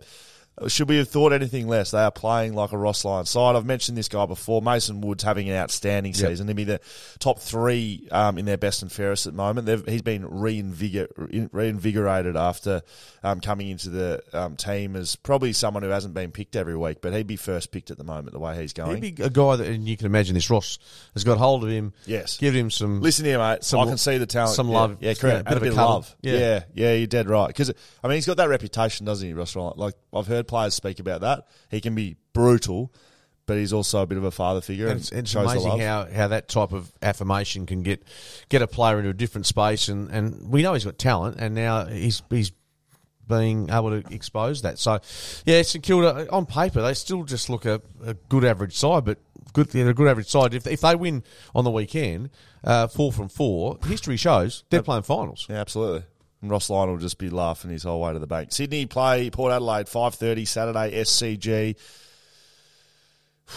Should 0.69 0.89
we 0.89 0.97
have 0.97 1.09
thought 1.11 1.33
anything 1.35 1.69
less? 1.69 1.91
They 1.91 1.99
are 1.99 2.11
playing 2.11 2.55
like 2.55 2.73
a 2.73 2.79
Ross 2.79 3.05
Lyon 3.05 3.27
side. 3.27 3.57
I've 3.57 3.67
mentioned 3.67 3.99
this 3.99 4.09
guy 4.09 4.25
before. 4.25 4.63
Mason 4.63 5.03
Wood's 5.03 5.23
having 5.23 5.51
an 5.51 5.55
outstanding 5.57 6.15
Yep. 6.15 6.29
season. 6.31 6.47
He'll 6.49 6.57
be 6.57 6.65
the 6.65 6.81
top 7.19 7.41
three 7.41 8.09
um, 8.11 8.39
in 8.39 8.47
their 8.47 8.57
best 8.57 8.81
and 8.81 8.91
fairest 8.91 9.27
at 9.27 9.35
the 9.35 9.37
moment. 9.37 9.67
They've, 9.67 9.85
he's 9.87 10.01
been 10.01 10.25
reinvigor, 10.25 11.09
reinvigorated 11.53 12.37
after 12.37 12.83
um, 13.23 13.41
coming 13.41 13.69
into 13.69 13.91
the 13.91 14.23
um, 14.33 14.57
team 14.57 14.97
as 14.97 15.17
probably 15.17 15.53
someone 15.53 15.83
who 15.83 15.89
hasn't 15.91 16.15
been 16.15 16.31
picked 16.33 16.57
every 16.57 16.77
week, 16.77 16.99
but 17.03 17.13
he'd 17.13 17.27
be 17.27 17.37
first 17.37 17.71
picked 17.71 17.91
at 17.91 17.99
the 17.99 18.05
moment 18.05 18.33
the 18.33 18.39
way 18.39 18.61
he's 18.61 18.73
going. 18.73 19.03
He'd 19.03 19.17
be 19.17 19.23
a 19.23 19.31
guy 19.31 19.57
that, 19.57 19.67
and 19.67 19.87
you 19.87 19.97
can 19.97 20.07
imagine 20.07 20.35
this. 20.35 20.49
Ross 20.49 20.79
has 21.15 21.25
got 21.25 21.39
hold 21.39 21.65
of 21.65 21.71
him. 21.71 21.93
Yes. 22.07 22.39
give 22.39 22.55
him 22.55 22.71
some. 22.71 23.01
Listen 23.03 23.25
here, 23.25 23.39
mate. 23.39 23.63
Some- 23.65 23.81
I 23.81 23.85
can 23.87 23.99
see 23.99 24.19
the 24.19 24.27
talent. 24.27 24.55
some 24.57 24.69
love. 24.71 24.97
Yeah, 25.01 25.09
Yeah, 25.11 25.15
correct. 25.15 25.41
a 25.41 25.45
bit 25.45 25.53
a 25.53 25.57
of 25.57 25.63
bit 25.63 25.69
a 25.69 25.73
of 25.73 25.77
love. 25.77 26.17
Yeah. 26.23 26.33
Yeah. 26.39 26.63
yeah, 26.75 26.93
you're 26.95 27.07
dead 27.07 27.29
right. 27.29 27.49
Because 27.49 27.71
I 28.03 28.09
mean, 28.09 28.15
he's 28.17 28.27
got 28.27 28.37
that 28.39 28.49
reputation, 28.49 29.05
doesn't 29.07 29.27
he, 29.27 29.35
Ross 29.35 29.55
Lyon? 29.55 29.75
Like 29.77 29.95
I've 30.15 30.27
heard 30.27 30.46
players 30.47 30.75
speak 30.75 30.99
about 30.99 31.21
that. 31.21 31.47
He 31.71 31.81
can 31.81 31.95
be 31.95 32.17
brutal, 32.33 32.93
but 33.47 33.57
he's 33.57 33.73
also 33.73 34.03
a 34.03 34.07
bit 34.07 34.19
of 34.19 34.25
a 34.25 34.31
father 34.31 34.61
figure 34.61 34.87
And 34.87 34.93
and, 34.93 35.01
it's, 35.01 35.13
it's 35.13 35.31
shows 35.31 35.51
amazing 35.51 35.81
how, 35.81 36.07
how 36.13 36.29
that 36.29 36.49
type 36.49 36.73
of 36.73 36.93
affirmation 37.03 37.67
can 37.67 37.83
get 37.83 38.03
get 38.49 38.63
a 38.63 38.67
player 38.67 38.99
into 38.99 39.11
a 39.11 39.15
different 39.15 39.47
space, 39.47 39.89
and, 39.89 40.11
and 40.11 40.51
we 40.51 40.63
know 40.63 40.75
he's 40.75 40.85
got 40.85 40.99
talent, 40.99 41.37
and 41.39 41.55
now 41.55 41.87
he's 41.87 42.23
he's 42.31 42.53
being 43.29 43.71
able 43.71 43.91
to 43.91 44.15
expose 44.15 44.63
that. 44.63 44.79
So, 44.79 45.01
yeah, 45.45 45.63
St 45.63 45.83
Kilda 45.83 46.31
on 46.31 46.47
paper 46.47 46.83
they 46.83 46.95
still 46.95 47.25
just 47.25 47.51
look 47.51 47.65
a, 47.65 47.81
a 48.05 48.15
good 48.15 48.45
average 48.45 48.77
side, 48.77 49.05
but 49.05 49.19
good 49.53 49.69
they're 49.71 49.89
a 49.89 49.95
good 49.95 50.09
average 50.09 50.29
side. 50.29 50.55
If 50.55 50.67
if 50.67 50.81
they 50.81 50.95
win 50.95 51.23
on 51.55 51.65
the 51.65 51.71
weekend, 51.71 52.31
uh, 52.65 52.87
four 52.89 53.13
from 53.13 53.29
four, 53.29 53.79
history 53.87 54.17
shows 54.17 54.65
they're 54.71 54.83
playing 54.83 55.03
finals. 55.03 55.47
Yeah, 55.49 55.57
absolutely. 55.57 56.05
And 56.47 56.53
Ross 56.53 56.71
Lyon 56.71 56.93
will 56.93 56.99
just 56.99 57.19
be 57.19 57.29
laughing 57.29 57.73
his 57.73 57.83
whole 57.83 58.01
way 58.01 58.13
to 58.13 58.21
the 58.21 58.27
bank. 58.29 58.53
Sydney 58.53 58.87
play 58.87 59.31
Port 59.31 59.51
Adelaide 59.53 59.89
five 59.89 60.15
thirty 60.15 60.45
Saturday 60.45 60.93
SCG. 60.93 61.75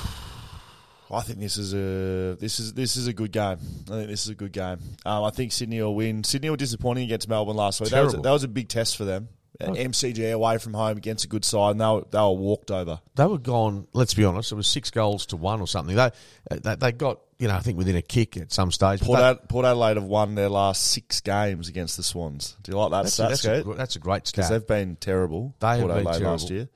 I 1.11 1.21
think 1.21 1.37
this 1.37 1.57
is 1.57 1.75
a 1.75 2.35
this 2.39 2.59
is 2.59 2.73
this 2.73 2.97
is 2.97 3.05
a 3.05 3.13
good 3.13 3.31
game. 3.31 3.59
I 3.91 3.91
think 3.91 4.07
this 4.07 4.23
is 4.23 4.29
a 4.29 4.35
good 4.35 4.53
game. 4.53 4.79
Um, 5.05 5.23
I 5.23 5.29
think 5.29 5.51
Sydney 5.51 5.79
will 5.83 5.93
win. 5.93 6.23
Sydney 6.23 6.49
were 6.49 6.57
disappointing 6.57 7.03
against 7.03 7.29
Melbourne 7.29 7.55
last 7.55 7.79
week. 7.79 7.91
That 7.91 8.05
was, 8.05 8.15
a, 8.15 8.17
that 8.17 8.31
was 8.31 8.43
a 8.43 8.47
big 8.47 8.69
test 8.69 8.97
for 8.97 9.05
them. 9.05 9.29
Uh, 9.61 9.67
MCG 9.67 10.33
away 10.33 10.57
from 10.57 10.73
home 10.73 10.97
against 10.97 11.25
a 11.25 11.27
good 11.27 11.45
side, 11.45 11.71
and 11.71 11.81
they 11.81 11.85
were, 11.85 12.05
they 12.09 12.17
were 12.17 12.31
walked 12.31 12.71
over. 12.71 13.01
They 13.13 13.27
were 13.27 13.37
gone. 13.37 13.85
Let's 13.93 14.15
be 14.15 14.25
honest, 14.25 14.51
it 14.51 14.55
was 14.55 14.67
six 14.67 14.89
goals 14.89 15.27
to 15.27 15.37
one 15.37 15.61
or 15.61 15.67
something. 15.67 15.95
They 15.95 16.09
they, 16.49 16.73
they 16.73 16.91
got 16.91 17.19
you 17.39 17.47
know 17.47 17.55
I 17.55 17.59
think 17.59 17.77
within 17.77 17.95
a 17.95 18.01
kick 18.01 18.37
at 18.37 18.51
some 18.51 18.71
stage. 18.71 19.01
Port, 19.01 19.19
Ad, 19.19 19.49
Port 19.49 19.65
Adelaide 19.65 19.97
have 19.97 20.03
won 20.03 20.35
their 20.35 20.49
last 20.49 20.91
six 20.91 21.21
games 21.21 21.69
against 21.69 21.97
the 21.97 22.03
Swans. 22.03 22.55
Do 22.61 22.71
you 22.71 22.77
like 22.77 22.91
that 22.91 23.03
that's, 23.03 23.13
stat, 23.13 23.25
a, 23.27 23.29
that's, 23.29 23.45
a, 23.45 23.73
that's 23.73 23.95
a 23.95 23.99
great 23.99 24.25
Because 24.25 24.45
stat. 24.45 24.49
they've 24.51 24.67
been 24.67 24.95
terrible. 24.97 25.55
They 25.59 25.67
have 25.67 25.79
Port 25.79 25.93
been 25.95 26.07
Adelaide 26.07 26.25
last 26.25 26.49
year. 26.49 26.69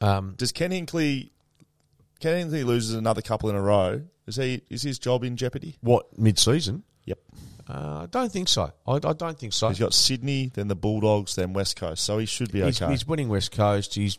Um, 0.00 0.34
Does 0.36 0.52
Ken 0.52 0.70
Hinkley? 0.70 1.30
Ken 2.20 2.48
Hinkley 2.48 2.64
loses 2.64 2.94
another 2.94 3.22
couple 3.22 3.50
in 3.50 3.56
a 3.56 3.62
row. 3.62 4.02
Is 4.26 4.36
he? 4.36 4.62
Is 4.70 4.82
his 4.82 4.98
job 4.98 5.24
in 5.24 5.36
jeopardy? 5.36 5.76
what 5.80 6.16
mid 6.18 6.38
season? 6.38 6.84
Yep. 7.06 7.18
Uh, 7.68 8.00
I 8.02 8.06
don't 8.10 8.30
think 8.30 8.48
so. 8.48 8.72
I, 8.86 8.92
I 8.94 8.98
don't 8.98 9.38
think 9.38 9.52
so. 9.52 9.68
He's 9.68 9.78
got 9.78 9.94
Sydney, 9.94 10.50
then 10.52 10.68
the 10.68 10.74
Bulldogs, 10.74 11.36
then 11.36 11.52
West 11.52 11.76
Coast. 11.76 12.04
So 12.04 12.18
he 12.18 12.26
should 12.26 12.50
be 12.52 12.62
He's, 12.62 12.82
okay. 12.82 12.90
he's 12.90 13.06
winning 13.06 13.28
West 13.28 13.52
Coast. 13.52 13.94
He's 13.94 14.18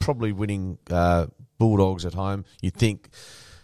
probably 0.00 0.32
winning 0.32 0.78
uh, 0.90 1.26
Bulldogs 1.58 2.04
at 2.04 2.14
home. 2.14 2.44
You'd 2.60 2.74
think, 2.74 3.08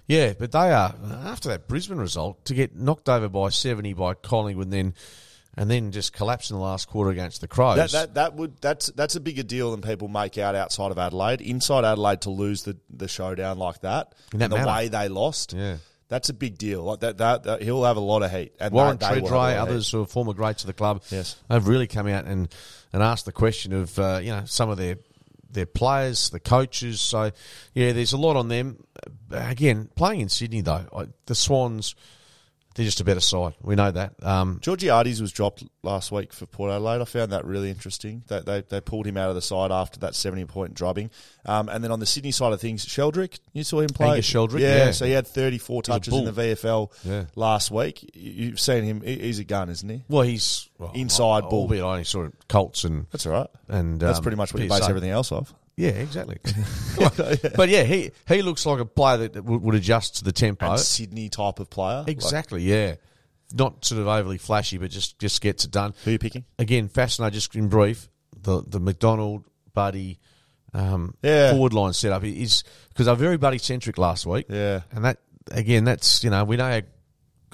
yeah, 0.07 0.33
but 0.39 0.53
they 0.53 0.73
are 0.73 0.95
after 1.25 1.49
that 1.51 1.69
Brisbane 1.69 1.99
result 1.99 2.45
to 2.47 2.55
get 2.55 2.77
knocked 2.77 3.09
over 3.09 3.29
by 3.29 3.49
seventy 3.51 3.93
by 3.95 4.15
Collingwood, 4.15 4.67
and 4.67 4.73
then 4.73 4.95
and 5.57 5.71
then 5.71 5.93
just 5.93 6.13
collapse 6.13 6.51
in 6.51 6.57
the 6.57 6.63
last 6.63 6.89
quarter 6.89 7.11
against 7.11 7.41
the 7.41 7.47
Crows. 7.49 7.77
that, 7.77 7.91
that 7.93 8.15
that 8.15 8.35
would 8.35 8.61
that's 8.61 8.87
that's 8.89 9.15
a 9.17 9.21
bigger 9.21 9.43
deal 9.45 9.71
than 9.71 9.83
people 9.83 10.09
make 10.09 10.37
out 10.37 10.55
outside 10.55 10.91
of 10.91 10.99
Adelaide. 10.99 11.41
Inside 11.41 11.85
Adelaide 11.85 12.23
to 12.23 12.31
lose 12.31 12.65
the, 12.65 12.77
the 12.91 13.09
showdown 13.09 13.59
like 13.59 13.81
that, 13.83 14.15
In 14.33 14.41
that 14.41 14.53
and 14.53 14.63
the 14.63 14.67
way 14.67 14.89
they 14.89 15.09
lost, 15.09 15.53
Yeah. 15.53 15.77
that's 16.09 16.29
a 16.29 16.35
big 16.35 16.59
deal. 16.59 16.83
Like 16.83 17.01
that, 17.01 17.19
that, 17.19 17.45
that 17.45 17.63
he'll 17.63 17.85
have 17.85 17.97
a 17.97 18.01
lot 18.01 18.23
of 18.23 18.33
heat. 18.33 18.53
And 18.59 18.75
Warren 18.75 18.97
they, 18.99 19.07
they 19.15 19.21
will 19.21 19.29
have 19.29 19.39
Tredrea, 19.57 19.59
others 19.61 19.91
who 19.93 20.03
are 20.03 20.07
former 20.07 20.33
greats 20.35 20.65
of 20.65 20.67
the 20.67 20.73
club, 20.75 21.03
Yes. 21.11 21.37
have 21.49 21.69
really 21.69 21.87
come 21.87 22.09
out 22.09 22.25
and, 22.25 22.53
and 22.93 23.03
asked 23.03 23.25
the 23.25 23.33
question 23.33 23.73
of 23.73 23.97
uh, 23.99 24.19
you 24.23 24.31
know 24.33 24.43
some 24.47 24.71
of 24.71 24.77
their 24.77 24.97
their 25.53 25.67
players, 25.67 26.31
the 26.31 26.41
coaches. 26.41 27.01
So 27.01 27.31
yeah, 27.75 27.93
there's 27.93 28.13
a 28.13 28.17
lot 28.17 28.35
on 28.35 28.49
them. 28.49 28.83
Again, 29.31 29.89
playing 29.97 30.21
in 30.21 30.29
Sydney 30.29 30.61
though, 30.61 30.87
I, 30.95 31.07
the 31.27 31.35
Swans, 31.35 31.95
they're 32.75 32.85
just 32.85 33.01
a 33.01 33.05
better 33.05 33.21
side. 33.21 33.55
We 33.63 33.77
know 33.77 33.93
that. 33.93 34.15
Um, 34.21 34.59
Georgiades 34.61 35.21
was 35.21 35.31
dropped 35.31 35.63
last 35.85 36.11
week 36.11 36.33
for 36.33 36.45
Port 36.47 36.73
Adelaide. 36.73 37.01
I 37.01 37.05
found 37.05 37.31
that 37.31 37.45
really 37.45 37.71
interesting. 37.71 38.25
That 38.27 38.47
they, 38.47 38.63
they 38.69 38.81
pulled 38.81 39.07
him 39.07 39.17
out 39.17 39.29
of 39.29 39.37
the 39.37 39.43
side 39.43 39.71
after 39.71 40.01
that 40.01 40.17
seventy 40.17 40.45
point 40.45 40.75
drubbing. 40.75 41.11
Um, 41.47 41.69
and 41.69 41.85
then 41.85 41.93
on 41.93 42.01
the 42.01 42.07
Sydney 42.07 42.33
side 42.33 42.53
of 42.53 42.61
things, 42.61 42.85
Sheldrick, 42.85 43.39
you 43.53 43.63
saw 43.63 43.79
him 43.79 43.91
play. 43.91 44.09
Angus 44.09 44.29
Sheldrick, 44.29 44.59
yeah, 44.59 44.87
yeah. 44.87 44.91
So 44.91 45.05
he 45.07 45.13
had 45.13 45.29
thirty 45.29 45.59
four 45.59 45.83
touches 45.83 46.13
in 46.15 46.25
the. 46.25 46.33
VFL 46.33 46.91
Yeah. 47.05 47.25
last 47.37 47.71
week. 47.71 48.11
You- 48.15 48.33
You've 48.47 48.61
seen 48.61 48.83
him. 48.83 49.03
He's 49.03 49.39
a 49.39 49.45
gun, 49.45 49.69
isn't 49.71 49.89
he? 49.89 50.03
well, 50.09 50.23
he's 50.23 50.69
well, 50.79 50.91
Inside 50.95 51.45
I- 51.45 51.49
ball. 51.49 51.61
albeit 51.63 51.85
I 51.85 51.91
only 51.93 52.05
saw 52.05 52.29
Colts 52.49 52.83
and 52.83 53.07
That's 53.13 53.25
all 53.27 53.33
right. 53.35 53.47
and 53.69 54.01
That's 54.01 54.19
um, 54.19 54.23
pretty 54.25 54.37
much 54.37 54.53
what 54.53 54.63
you 54.65 54.69
PSA. 54.69 54.81
base 54.81 54.89
everything 54.89 55.11
else 55.11 55.31
off. 55.31 55.55
Yeah, 55.77 55.91
exactly. 55.91 56.39
but 57.57 57.69
yeah, 57.69 57.83
he 57.83 58.11
he 58.29 58.43
looks 58.43 58.65
like 58.65 58.81
a 58.81 58.85
player 58.85 59.29
that, 59.29 59.45
would, 59.45 59.63
would 59.63 59.75
adjust 59.75 60.17
to 60.19 60.25
the 60.25 60.33
tempo. 60.33 60.71
And 60.73 60.81
Sydney 60.81 61.29
type 61.29 61.59
of 61.59 61.69
player. 61.71 61.99
Like, 61.99 62.09
Exactly. 62.09 62.63
yeah, 62.63 62.95
not 63.53 63.85
sort 63.85 64.01
of 64.01 64.07
overly 64.07 64.39
flashy, 64.39 64.79
but 64.79 64.91
just 64.91 65.19
just 65.19 65.41
gets 65.41 65.65
it 65.65 65.71
done. 65.71 65.95
who 66.05 66.11
are 66.11 66.13
you 66.13 66.19
picking? 66.19 66.45
again, 66.59 66.89
fascinating. 66.89 67.35
Just 67.35 67.55
in 67.57 67.69
brief, 67.69 68.09
the 68.41 68.63
the 68.67 68.79
McDonald 68.81 69.45
Buddy 69.73 70.21
um, 70.73 71.15
Yeah. 71.23 71.51
forward 71.53 71.73
line 71.73 71.93
setup 71.93 72.23
is 72.25 72.63
because 72.91 73.07
they're 73.07 73.15
very 73.17 73.37
Buddy 73.37 73.59
centric 73.59 73.99
last 73.99 74.27
week. 74.27 74.47
Yeah. 74.49 74.83
and 74.93 75.05
that 75.05 75.19
again, 75.51 75.85
that's 75.85 76.23
you 76.23 76.31
know 76.31 76.45
we 76.45 76.57
know 76.57 76.81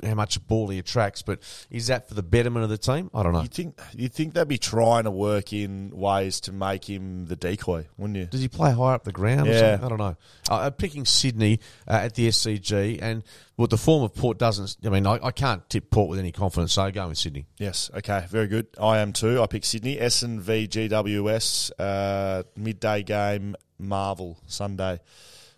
how, 0.04 0.14
much 0.14 0.44
ball 0.46 0.68
he 0.68 0.78
attracts, 0.78 1.22
but 1.22 1.40
is 1.70 1.88
that 1.88 2.08
for 2.08 2.14
the 2.14 2.22
betterment 2.22 2.64
of 2.64 2.70
the 2.70 2.78
team? 2.78 3.10
I 3.14 3.22
don't 3.22 3.32
know. 3.32 3.42
You 3.42 3.48
think 3.48 3.80
you 3.92 4.08
think 4.08 4.34
they'd 4.34 4.46
be 4.48 4.58
trying 4.58 5.04
to 5.04 5.10
work 5.10 5.52
in 5.52 5.90
ways 5.94 6.40
to 6.42 6.52
make 6.52 6.88
him 6.88 7.26
the 7.26 7.36
decoy, 7.36 7.86
wouldn't 7.96 8.16
you? 8.18 8.26
Does 8.26 8.40
he 8.40 8.48
play 8.48 8.72
higher 8.72 8.94
up 8.94 9.04
the 9.04 9.12
ground? 9.12 9.48
Or 9.48 9.52
Yeah. 9.52 9.76
something? 9.78 9.84
I 9.84 9.88
don't 9.88 9.98
know. 9.98 10.16
Uh, 10.50 10.60
I'm 10.66 10.72
picking 10.72 11.04
Sydney 11.04 11.60
uh, 11.88 11.92
at 11.92 12.14
the 12.14 12.28
SCG, 12.28 12.98
and 13.00 13.22
well, 13.56 13.66
the 13.66 13.78
form 13.78 14.02
of 14.02 14.14
Port 14.14 14.38
doesn't. 14.38 14.76
I 14.84 14.88
mean, 14.88 15.06
I, 15.06 15.18
I 15.22 15.30
can't 15.30 15.68
tip 15.68 15.90
Port 15.90 16.08
with 16.08 16.18
any 16.18 16.32
confidence, 16.32 16.72
so 16.72 16.82
I 16.82 16.90
going 16.90 17.08
with 17.10 17.18
Sydney. 17.18 17.46
Yes. 17.58 17.90
Okay. 17.94 18.24
Very 18.28 18.46
good. 18.48 18.66
I 18.80 18.98
am 18.98 19.12
too. 19.12 19.40
I 19.42 19.46
pick 19.46 19.64
Sydney. 19.64 19.96
Essendon 19.96 20.40
v 20.40 20.66
GWS 20.68 21.70
uh, 21.78 22.42
midday 22.56 23.02
game. 23.02 23.56
Marvel 23.78 24.38
Sunday. 24.46 25.00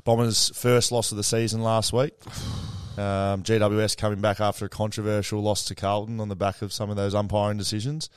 Bombers' 0.04 0.50
first 0.54 0.92
loss 0.92 1.10
of 1.10 1.16
the 1.16 1.24
season 1.24 1.60
last 1.62 1.92
week. 1.92 2.12
Um, 2.98 3.42
GWS 3.42 3.96
coming 3.96 4.20
back 4.20 4.40
after 4.40 4.64
a 4.66 4.68
controversial 4.68 5.40
loss 5.42 5.64
to 5.66 5.74
Carlton 5.74 6.20
on 6.20 6.28
the 6.28 6.36
back 6.36 6.62
of 6.62 6.72
some 6.72 6.90
of 6.90 6.96
those 6.96 7.14
umpiring 7.14 7.56
decisions. 7.58 8.10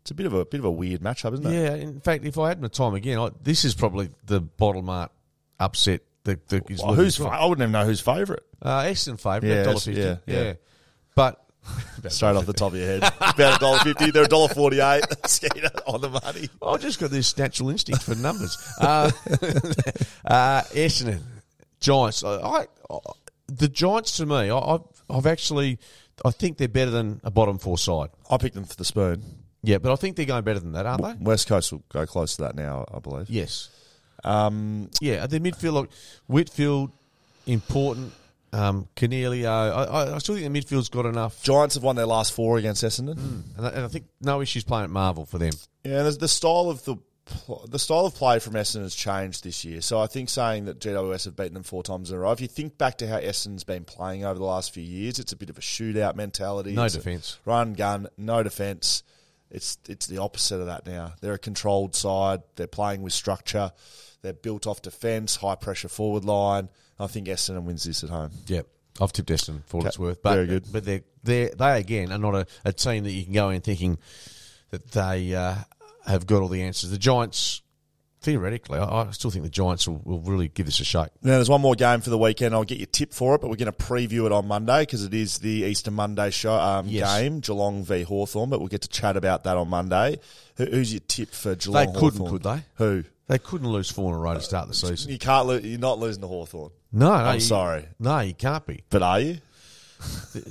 It's 0.00 0.10
a 0.10 0.14
bit 0.14 0.26
of 0.26 0.32
a 0.32 0.44
bit 0.44 0.58
of 0.58 0.64
a 0.64 0.70
weird 0.70 1.00
matchup, 1.00 1.32
isn't 1.34 1.46
it? 1.46 1.52
Yeah, 1.52 1.74
in 1.74 2.00
fact, 2.00 2.24
if 2.24 2.38
I 2.38 2.48
had 2.48 2.60
my 2.60 2.68
time 2.68 2.94
again, 2.94 3.18
I, 3.18 3.30
this 3.42 3.64
is 3.64 3.74
probably 3.74 4.10
the 4.26 4.40
bottle 4.40 4.82
mart 4.82 5.12
upset 5.60 6.00
that, 6.24 6.48
that 6.48 6.70
is 6.70 6.82
Well, 6.82 6.94
who's? 6.94 7.16
fa- 7.16 7.24
I 7.26 7.44
wouldn't 7.46 7.62
even 7.62 7.72
know 7.72 7.84
who's 7.84 8.00
favourite. 8.00 8.42
uh, 8.62 8.82
Essendon 8.82 9.20
favourite, 9.20 9.54
Yeah, 9.54 9.72
fifty. 9.72 9.92
yeah, 9.92 10.16
Yeah, 10.26 10.42
yeah. 10.42 10.52
but 11.14 11.38
Straight 12.08 12.34
off 12.34 12.46
the 12.46 12.52
top 12.52 12.72
of 12.72 12.78
your 12.78 12.88
head, 12.88 13.04
about 13.20 13.56
a 13.56 13.60
dollar 13.60 13.78
fifty. 13.78 14.10
They're 14.10 14.24
a 14.24 14.28
dollar 14.28 14.48
forty-eight. 14.48 15.04
Skeeter 15.26 15.70
on 15.86 16.00
the 16.00 16.08
money. 16.08 16.48
I 16.60 16.76
just 16.78 16.98
got 16.98 17.10
this 17.10 17.38
natural 17.38 17.70
instinct 17.70 18.02
for 18.02 18.16
numbers. 18.16 18.56
uh, 18.80 19.10
uh, 20.24 20.62
Essendon 20.72 21.20
Giants. 21.78 22.24
I, 22.24 22.64
I, 22.90 22.98
the 23.54 23.68
Giants 23.68 24.16
to 24.18 24.26
me, 24.26 24.50
I, 24.50 24.58
I've, 24.58 24.80
I've 25.10 25.26
actually, 25.26 25.78
I 26.24 26.30
think 26.30 26.58
they're 26.58 26.68
better 26.68 26.90
than 26.90 27.20
a 27.24 27.30
bottom 27.30 27.58
four 27.58 27.78
side. 27.78 28.10
I 28.30 28.36
picked 28.38 28.54
them 28.54 28.64
for 28.64 28.76
the 28.76 28.84
spoon. 28.84 29.22
Yeah, 29.62 29.78
but 29.78 29.92
I 29.92 29.96
think 29.96 30.16
they're 30.16 30.26
going 30.26 30.44
better 30.44 30.58
than 30.60 30.72
that, 30.72 30.86
aren't 30.86 31.02
they? 31.02 31.14
West 31.24 31.46
Coast 31.48 31.72
will 31.72 31.84
go 31.88 32.04
close 32.06 32.36
to 32.36 32.42
that 32.42 32.56
now, 32.56 32.84
I 32.92 32.98
believe. 32.98 33.30
Yes. 33.30 33.68
Um, 34.24 34.90
Yeah, 35.00 35.26
the 35.26 35.38
midfield, 35.40 35.72
like 35.74 35.90
Whitfield, 36.26 36.90
important. 37.46 38.12
Um, 38.54 38.86
Coniglio, 38.96 39.46
I, 39.46 39.68
I, 39.84 40.14
I 40.14 40.18
still 40.18 40.34
think 40.34 40.52
the 40.52 40.60
midfield's 40.60 40.90
got 40.90 41.06
enough, 41.06 41.42
Giants 41.42 41.74
have 41.76 41.82
won 41.82 41.96
their 41.96 42.04
last 42.06 42.32
four 42.34 42.58
against 42.58 42.84
Essendon. 42.84 43.16
and 43.56 43.66
I, 43.66 43.70
and 43.70 43.84
I 43.84 43.88
think 43.88 44.04
no 44.20 44.42
issues 44.42 44.62
playing 44.62 44.84
at 44.84 44.90
Marvel 44.90 45.24
for 45.24 45.38
them. 45.38 45.52
Yeah, 45.84 46.02
the, 46.02 46.10
the 46.10 46.28
style 46.28 46.68
of 46.68 46.84
the 46.84 46.96
the 47.68 47.78
style 47.78 48.06
of 48.06 48.14
play 48.14 48.38
from 48.38 48.54
Essendon 48.54 48.82
has 48.82 48.94
changed 48.94 49.44
this 49.44 49.64
year. 49.64 49.80
So 49.80 50.00
I 50.00 50.06
think 50.06 50.28
saying 50.28 50.64
that 50.66 50.80
GWS 50.80 51.26
have 51.26 51.36
beaten 51.36 51.54
them 51.54 51.62
four 51.62 51.82
times 51.82 52.10
in 52.10 52.16
a 52.16 52.20
row. 52.20 52.32
If 52.32 52.40
you 52.40 52.48
think 52.48 52.78
back 52.78 52.98
to 52.98 53.06
how 53.08 53.18
Essendon's 53.18 53.64
been 53.64 53.84
playing 53.84 54.24
over 54.24 54.38
the 54.38 54.44
last 54.44 54.72
few 54.74 54.82
years, 54.82 55.18
it's 55.18 55.32
a 55.32 55.36
bit 55.36 55.48
of 55.50 55.56
a 55.56 55.60
shootout 55.60 56.14
mentality. 56.16 56.72
No 56.72 56.84
It's 56.84 56.94
defence. 56.94 57.38
run 57.44 57.74
gun, 57.74 58.08
no 58.16 58.42
defence. 58.42 59.02
It's 59.50 59.78
it's 59.88 60.06
the 60.06 60.18
opposite 60.18 60.60
of 60.60 60.66
that 60.66 60.86
now. 60.86 61.12
They're 61.20 61.34
a 61.34 61.38
controlled 61.38 61.94
side. 61.94 62.42
They're 62.56 62.66
playing 62.66 63.02
with 63.02 63.12
structure. 63.12 63.70
They're 64.22 64.32
built 64.32 64.66
off 64.66 64.80
defence, 64.82 65.36
high 65.36 65.56
pressure 65.56 65.88
forward 65.88 66.24
line. 66.24 66.68
I 66.98 67.06
think 67.06 67.26
Essendon 67.28 67.64
wins 67.64 67.84
this 67.84 68.02
at 68.02 68.10
home. 68.10 68.30
Yep. 68.46 68.66
I've 69.00 69.12
tipped 69.12 69.30
Essendon 69.30 69.62
for 69.66 69.78
what 69.78 69.82
Okay, 69.82 69.88
it's 69.88 69.98
worth. 69.98 70.22
But, 70.22 70.34
very 70.34 70.46
good. 70.46 70.64
But 70.72 70.84
they're, 70.84 71.00
they're, 71.24 71.50
they, 71.50 71.78
again, 71.80 72.12
are 72.12 72.18
not 72.18 72.34
a, 72.34 72.46
a 72.64 72.72
team 72.72 73.04
that 73.04 73.10
you 73.10 73.24
can 73.24 73.32
go 73.32 73.48
in 73.50 73.60
thinking 73.62 73.98
that 74.70 74.90
they 74.92 75.34
uh, 75.34 75.54
have 76.06 76.26
got 76.26 76.42
all 76.42 76.48
the 76.48 76.62
answers. 76.62 76.90
The 76.90 76.98
Giants, 76.98 77.62
theoretically, 78.20 78.78
I, 78.78 79.02
I 79.02 79.10
still 79.12 79.30
think 79.30 79.44
the 79.44 79.50
Giants 79.50 79.86
will, 79.88 80.00
will 80.04 80.20
really 80.20 80.48
give 80.48 80.66
this 80.66 80.80
a 80.80 80.84
shake. 80.84 81.08
Now, 81.22 81.32
there's 81.32 81.48
one 81.48 81.60
more 81.60 81.74
game 81.74 82.00
for 82.00 82.10
the 82.10 82.18
weekend. 82.18 82.54
I'll 82.54 82.64
get 82.64 82.78
your 82.78 82.86
tip 82.86 83.12
for 83.12 83.34
it, 83.34 83.40
but 83.40 83.50
we're 83.50 83.56
going 83.56 83.72
to 83.72 83.78
preview 83.78 84.26
it 84.26 84.32
on 84.32 84.46
Monday 84.46 84.82
because 84.82 85.04
it 85.04 85.14
is 85.14 85.38
the 85.38 85.48
Easter 85.64 85.90
Monday 85.90 86.30
show 86.30 86.52
um, 86.54 86.86
Yes. 86.88 87.20
game, 87.20 87.40
Geelong 87.40 87.84
v 87.84 88.02
Hawthorn. 88.02 88.50
But 88.50 88.60
we'll 88.60 88.68
get 88.68 88.82
to 88.82 88.88
chat 88.88 89.16
about 89.16 89.44
that 89.44 89.56
on 89.56 89.68
Monday. 89.68 90.18
Who, 90.56 90.66
who's 90.66 90.92
your 90.92 91.00
tip 91.08 91.30
for 91.30 91.54
Geelong? 91.54 91.86
They 91.86 91.92
couldn't, 92.00 92.20
Hawthorn? 92.20 92.30
could 92.32 92.42
they? 92.42 92.64
Who? 92.76 93.04
They 93.28 93.38
couldn't 93.38 93.68
lose 93.68 93.90
four 93.90 94.10
in 94.12 94.14
a 94.16 94.18
row 94.18 94.34
to 94.34 94.40
start 94.40 94.68
the 94.68 94.74
season. 94.74 95.10
You 95.10 95.18
can't. 95.18 95.46
Lo- 95.46 95.56
you're 95.62 95.78
not 95.78 95.98
losing 95.98 96.20
to 96.22 96.28
Hawthorn. 96.28 96.70
No, 96.92 97.06
no 97.08 97.12
I'm 97.14 97.34
you- 97.36 97.40
sorry. 97.40 97.86
No, 97.98 98.20
you 98.20 98.34
can't 98.34 98.66
be. 98.66 98.82
But 98.90 99.02
are 99.02 99.20
you? 99.20 99.38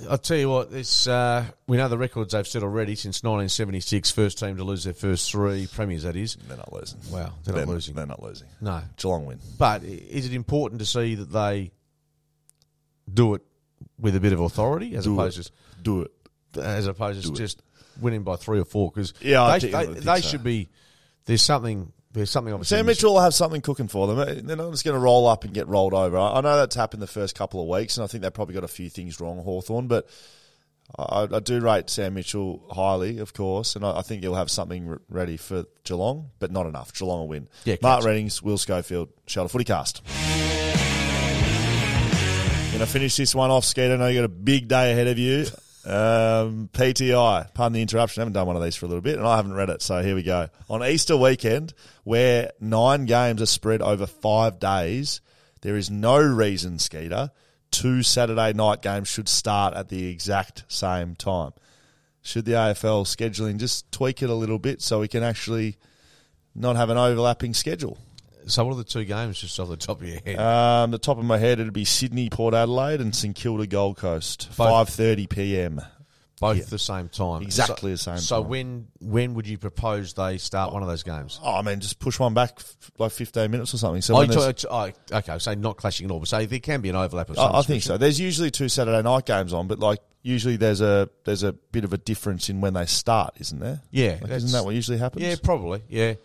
I'll 0.10 0.18
tell 0.18 0.38
you 0.38 0.50
what, 0.50 0.72
this, 0.72 1.08
uh, 1.08 1.46
we 1.68 1.78
know 1.78 1.88
the 1.88 1.98
records 1.98 2.34
they've 2.34 2.48
set 2.48 2.64
already 2.64 2.96
since 2.96 3.24
1976, 3.24 4.12
first 4.12 4.38
team 4.40 4.58
to 4.58 4.64
lose 4.64 4.84
their 4.84 4.94
first 4.94 5.32
three 5.32 5.68
premiers, 5.68 6.04
that 6.04 6.16
is. 6.16 6.36
They're 6.48 6.58
not 6.58 6.72
losing. 6.72 7.00
Wow, 7.12 7.34
they're 7.44 7.56
not 7.56 7.68
losing. 7.68 7.96
They're 7.96 8.06
not 8.06 8.22
losing. 8.22 8.48
No. 8.62 8.82
Geelong 8.98 9.26
win. 9.26 9.40
But 9.58 9.84
is 9.84 10.26
it 10.26 10.34
important 10.34 10.80
to 10.80 10.86
see 10.86 11.16
that 11.16 11.32
they 11.32 11.72
do 13.12 13.34
it 13.36 13.42
with 14.00 14.16
a 14.16 14.20
bit 14.20 14.34
of 14.34 14.40
authority 14.40 14.96
as 14.96 15.04
Do 15.06 15.14
opposed 15.14 15.40
it. 15.40 15.44
to 15.46 15.52
Do 15.84 16.02
it. 16.02 16.12
as 16.58 16.88
opposed 16.88 17.22
to 17.24 17.28
Do 17.28 17.34
it. 17.34 17.38
just 17.38 17.62
winning 18.00 18.24
by 18.24 18.36
three 18.36 18.60
or 18.60 18.66
four? 18.66 18.92
Because 18.92 19.14
Yeah, 19.22 19.58
they, 19.58 19.72
think- 19.72 19.96
they, 19.96 20.00
they 20.02 20.22
so. 20.22 20.28
should 20.30 20.44
be. 20.44 20.70
There's 21.26 21.42
something. 21.42 21.92
There's 22.14 22.30
something. 22.30 22.54
Obviously 22.54 22.78
Sam. 22.78 22.86
Mitchell 22.86 23.14
will 23.14 23.22
have 23.22 23.34
something 23.34 23.62
cooking 23.62 23.88
for 23.88 24.08
them. 24.08 24.46
They're 24.46 24.58
not 24.58 24.72
just 24.72 24.84
going 24.84 24.96
to 24.96 25.00
roll 25.00 25.28
up 25.28 25.46
and 25.46 25.54
get 25.54 25.68
rolled 25.68 25.94
over. 25.94 26.18
I 26.18 26.42
know 26.42 26.58
that's 26.58 26.76
happened 26.76 27.02
the 27.02 27.08
first 27.08 27.36
couple 27.36 27.62
of 27.62 27.68
weeks, 27.68 27.98
and 27.98 28.04
I 28.04 28.08
think 28.08 28.24
they 28.24 28.30
probably 28.30 28.54
got 28.54 28.64
a 28.64 28.68
few 28.70 28.90
things 28.90 29.20
wrong, 29.22 29.42
Hawthorn. 29.42 29.88
But 29.88 30.10
I, 30.98 31.28
I 31.32 31.40
do 31.40 31.62
rate 31.62 31.90
Sam 31.90 32.16
Mitchell 32.16 32.64
highly, 32.70 33.20
of 33.20 33.34
course, 33.34 33.78
and 33.78 33.86
I, 33.86 34.00
I 34.00 34.02
think 34.02 34.24
he'll 34.24 34.36
have 34.36 34.52
something 34.52 34.88
re- 34.88 34.98
ready 35.08 35.38
for 35.38 35.64
Geelong, 35.86 36.32
but 36.40 36.52
not 36.52 36.66
enough. 36.66 36.94
Geelong 36.94 37.20
will 37.20 37.28
win. 37.30 37.48
Yeah, 37.64 37.78
Mark. 37.82 38.04
Readings, 38.04 38.44
Will 38.44 38.58
Schofield, 38.58 39.10
Shelter 39.28 39.50
Footy 39.50 39.64
Cast. 39.64 40.04
Going 42.72 42.80
to 42.80 42.92
finish 42.92 43.16
this 43.16 43.34
one 43.34 43.52
off, 43.52 43.64
Skeeter. 43.64 43.94
I 43.94 43.98
know 43.98 44.08
you 44.08 44.20
got 44.20 44.26
a 44.26 44.30
big 44.30 44.68
day 44.68 44.92
ahead 44.92 45.08
of 45.08 45.18
you. 45.18 45.46
Um, 45.84 46.70
PTI, 46.74 47.54
pardon 47.54 47.74
the 47.74 47.82
interruption. 47.82 48.22
I 48.22 48.24
haven't 48.24 48.34
done 48.34 48.48
one 48.48 48.56
of 48.56 48.64
these 48.64 48.76
for 48.76 48.86
a 48.86 48.90
little 48.90 49.02
bit, 49.02 49.18
and 49.18 49.28
I 49.28 49.36
haven't 49.36 49.54
read 49.54 49.70
it, 49.70 49.82
so 49.82 50.02
here 50.04 50.16
we 50.16 50.24
go. 50.24 50.48
On 50.70 50.84
Easter 50.84 51.18
weekend, 51.18 51.74
where 52.04 52.52
nine 52.60 53.06
games 53.06 53.42
are 53.42 53.48
spread 53.48 53.82
over 53.82 54.06
five 54.06 54.60
days, 54.60 55.22
there 55.62 55.76
is 55.76 55.90
no 55.90 56.18
reason, 56.18 56.78
Skeeter, 56.78 57.32
two 57.72 58.04
Saturday 58.04 58.54
night 58.54 58.82
games 58.82 59.08
should 59.08 59.30
start 59.30 59.74
at 59.74 59.90
the 59.90 60.08
exact 60.08 60.66
same 60.68 61.16
time. 61.16 61.52
Should 62.22 62.46
the 62.46 62.52
AFL 62.52 63.06
scheduling 63.06 63.58
just 63.58 63.92
tweak 63.92 64.22
it 64.22 64.30
a 64.30 64.36
little 64.36 64.60
bit 64.60 64.82
so 64.82 65.00
we 65.00 65.08
can 65.08 65.24
actually 65.24 65.78
not 66.54 66.76
have 66.76 66.92
an 66.92 66.98
overlapping 66.98 67.56
schedule? 67.56 67.98
So 68.48 68.66
what 68.66 68.74
are 68.74 68.78
the 68.78 68.84
two 68.84 69.06
games 69.06 69.40
just 69.40 69.60
off 69.60 69.70
the 69.70 69.78
top 69.78 70.02
of 70.02 70.08
your 70.08 70.20
head? 70.26 70.40
Um, 70.40 70.92
the 70.92 70.98
top 70.98 71.18
of 71.18 71.24
my 71.26 71.38
head, 71.38 71.60
it'd 71.60 71.74
be 71.74 71.86
Sydney, 71.86 72.30
Port 72.30 72.54
Adelaide, 72.54 73.02
and 73.02 73.16
St 73.16 73.36
Kilda, 73.36 73.68
Gold 73.68 73.98
Coast. 73.98 74.50
Five 74.52 74.90
thirty 74.90 75.28
p.m. 75.28 75.82
Both 76.40 76.58
yeah. 76.58 76.64
the 76.70 76.80
same 76.80 77.08
time. 77.08 77.44
Exactly 77.44 77.96
So- 77.96 78.12
the 78.14 78.18
same 78.18 78.18
So 78.18 78.42
time. 78.42 78.50
when 78.50 78.88
when 79.00 79.34
would 79.36 79.46
you 79.48 79.60
propose 79.60 80.14
they 80.16 80.40
start 80.40 80.74
one 80.74 80.82
of 80.82 80.88
those 80.90 81.04
games? 81.04 81.40
Oh, 81.44 81.54
I 81.56 81.62
mean, 81.62 81.80
just 81.82 82.00
push 82.00 82.18
one 82.20 82.34
back 82.34 82.54
f- 82.58 82.92
like 82.98 83.12
fifteen 83.12 83.52
minutes 83.52 83.76
or 83.76 83.78
something. 83.78 84.02
So 84.02 84.18
Oh, 84.18 84.26
talk- 84.26 84.56
oh, 84.72 85.18
okay, 85.18 85.38
so 85.38 85.54
not 85.54 85.78
clashing 85.78 86.06
at 86.08 86.12
all, 86.12 86.18
but 86.20 86.28
say 86.28 86.48
there 86.48 86.58
can 86.60 86.82
be 86.82 86.90
an 86.90 86.96
overlap 86.96 87.30
of 87.30 87.38
I, 87.38 87.60
I 87.60 87.62
think 87.62 87.84
so. 87.84 87.98
There's 87.98 88.20
usually 88.20 88.50
two 88.50 88.70
Saturday 88.70 89.04
night 89.04 89.28
games 89.28 89.54
on, 89.54 89.68
but 89.68 89.78
like 89.78 90.00
usually 90.24 90.56
there's 90.58 90.82
a 90.82 91.10
there's 91.26 91.44
a 91.44 91.54
bit 91.54 91.84
of 91.84 91.94
a 91.94 91.98
difference 92.00 92.50
in 92.50 92.60
when 92.60 92.74
they 92.74 92.88
start, 92.88 93.36
isn't 93.40 93.60
there? 93.60 93.82
Yeah, 93.92 94.18
Like, 94.20 94.32
isn't 94.32 94.52
that 94.52 94.66
what 94.66 94.74
usually 94.74 94.98
happens? 94.98 95.24
Yeah, 95.24 95.36
probably. 95.44 95.84
Yeah. 95.90 96.16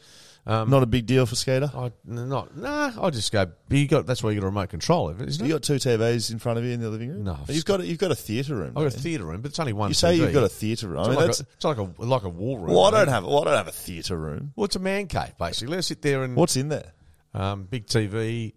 Um, 0.49 0.71
Not 0.71 0.85
a 0.85 0.87
big 0.87 1.07
deal 1.07 1.27
for 1.27 1.35
Skeeter. 1.35 1.73
I 1.75 1.91
not 2.05 2.57
nah. 2.57 2.93
I 3.01 3.11
just 3.11 3.33
go. 3.33 3.51
You 3.69 3.89
got 3.89 4.07
that's 4.07 4.23
why 4.23 4.31
you 4.31 4.37
got 4.41 4.45
a 4.45 4.51
remote 4.51 4.69
control 4.69 5.09
of 5.09 5.21
it, 5.21 5.29
isn't 5.29 5.45
You 5.45 5.51
it? 5.53 5.57
got 5.57 5.63
two 5.65 5.75
TVs 5.75 6.31
in 6.31 6.39
front 6.39 6.59
of 6.61 6.65
you 6.65 6.71
in 6.71 6.81
the 6.81 6.89
living 6.89 7.09
room. 7.11 7.25
No. 7.25 7.37
you've 7.49 7.65
got 7.65 7.81
a, 7.81 7.87
you've 7.87 7.99
got 7.99 8.13
a 8.13 8.15
theatre 8.15 8.55
room. 8.55 8.69
I've 8.77 8.85
got 8.85 8.87
a 8.87 8.91
theatre 9.01 9.25
room, 9.25 9.41
but 9.41 9.49
it's 9.51 9.59
only 9.59 9.73
one. 9.73 9.89
You 9.91 9.95
say 9.95 10.15
TV. 10.17 10.19
you've 10.21 10.33
got 10.33 10.45
a 10.45 10.49
theatre 10.49 10.87
room. 10.87 10.99
I 10.99 11.01
It's, 11.01 11.09
mean, 11.09 11.17
like 11.17 11.27
that's 11.27 11.41
a, 11.41 11.47
it's 11.55 11.65
like 11.65 11.79
a 11.79 11.91
like 11.99 12.23
a 12.23 12.29
wall 12.29 12.59
room. 12.59 12.69
well, 12.75 12.85
I 12.85 12.93
don't 12.93 13.09
have 13.09 13.25
well, 13.25 13.41
I 13.41 13.45
don't 13.45 13.57
have 13.57 13.67
a 13.67 13.73
theatre 13.73 14.17
room. 14.17 14.53
Well, 14.55 14.67
it's 14.67 14.77
a 14.77 14.81
man 14.81 15.09
cave 15.09 15.37
basically. 15.37 15.75
Let's 15.75 15.89
sit 15.89 16.01
there 16.03 16.23
and 16.23 16.37
What's 16.37 16.57
in 16.57 16.69
there? 16.69 16.93
um, 17.35 17.65
big 17.65 17.87
TV, 17.89 18.53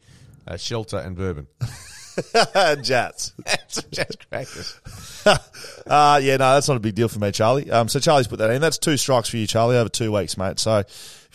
uh, 0.47 0.57
shelter, 0.57 0.97
and 0.97 1.15
bourbon. 1.15 1.47
Jats. 2.83 3.33
That's 3.45 3.83
just 3.83 4.29
crackers. 4.29 4.79
Uh, 5.87 6.19
yeah, 6.21 6.37
no, 6.37 6.53
that's 6.53 6.67
not 6.67 6.77
a 6.77 6.79
big 6.79 6.93
deal 6.93 7.07
for 7.07 7.17
me, 7.19 7.31
Charlie. 7.31 7.69
Um, 7.71 7.87
so 7.87 7.99
Charlie's 7.99 8.27
put 8.27 8.37
that 8.39 8.51
in. 8.51 8.61
That's 8.61 8.77
two 8.77 8.95
strikes 8.95 9.29
for 9.29 9.37
you, 9.37 9.47
Charlie, 9.47 9.75
over 9.75 9.89
two 9.89 10.11
weeks, 10.11 10.37
mate. 10.37 10.59
So 10.59 10.83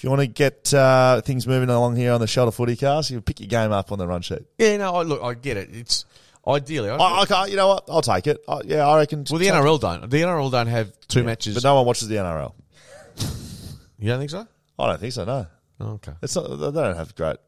you 0.05 0.11
want 0.11 0.21
to 0.21 0.27
get 0.27 0.75
uh, 0.75 1.23
things 1.23 1.47
moving 1.47 1.71
along 1.71 1.97
here 1.97 2.13
on 2.13 2.21
the 2.21 2.27
Shelter 2.27 2.53
Footy 2.53 2.77
Cast, 2.77 3.11
you 3.11 3.23
pick 3.23 3.41
your 3.41 3.49
game 3.49 3.73
up 3.73 3.91
on 3.91 3.99
the 3.99 4.07
run 4.07 4.21
sheet. 4.21 4.43
Yeah, 4.59 4.77
no, 4.77 4.97
I, 4.97 5.03
look, 5.03 5.23
I 5.23 5.33
get 5.33 5.57
it. 5.57 5.71
It's 5.73 6.05
ideally. 6.47 6.91
I, 6.91 6.97
I, 6.97 7.21
I 7.23 7.25
can't, 7.25 7.51
you 7.51 7.57
know 7.57 7.69
what? 7.69 7.85
I'll 7.89 8.03
take 8.03 8.27
it. 8.27 8.45
I, 8.47 8.61
yeah, 8.67 8.87
I 8.87 8.99
reckon. 8.99 9.25
well, 9.31 9.39
the 9.39 9.47
NRL 9.47 9.81
don't. 9.81 10.11
The 10.11 10.21
NRL 10.21 10.51
don't 10.51 10.67
have 10.67 10.93
two 11.09 11.25
matches. 11.25 11.55
But 11.55 11.65
no 11.65 11.77
one 11.77 11.87
watches 11.87 12.09
the 12.09 12.17
NRL. 12.17 12.53
you 13.99 14.09
don't 14.09 14.19
think 14.19 14.31
so? 14.31 14.47
I 14.79 14.87
don't 14.89 15.01
think 15.01 15.15
so, 15.15 15.25
no. 15.25 15.47
Oh, 15.81 15.93
okay. 15.93 16.13
It's 16.21 16.37
not, 16.37 16.51
they 16.51 16.71
don't 16.71 16.97
have 16.97 17.15
great, 17.15 17.39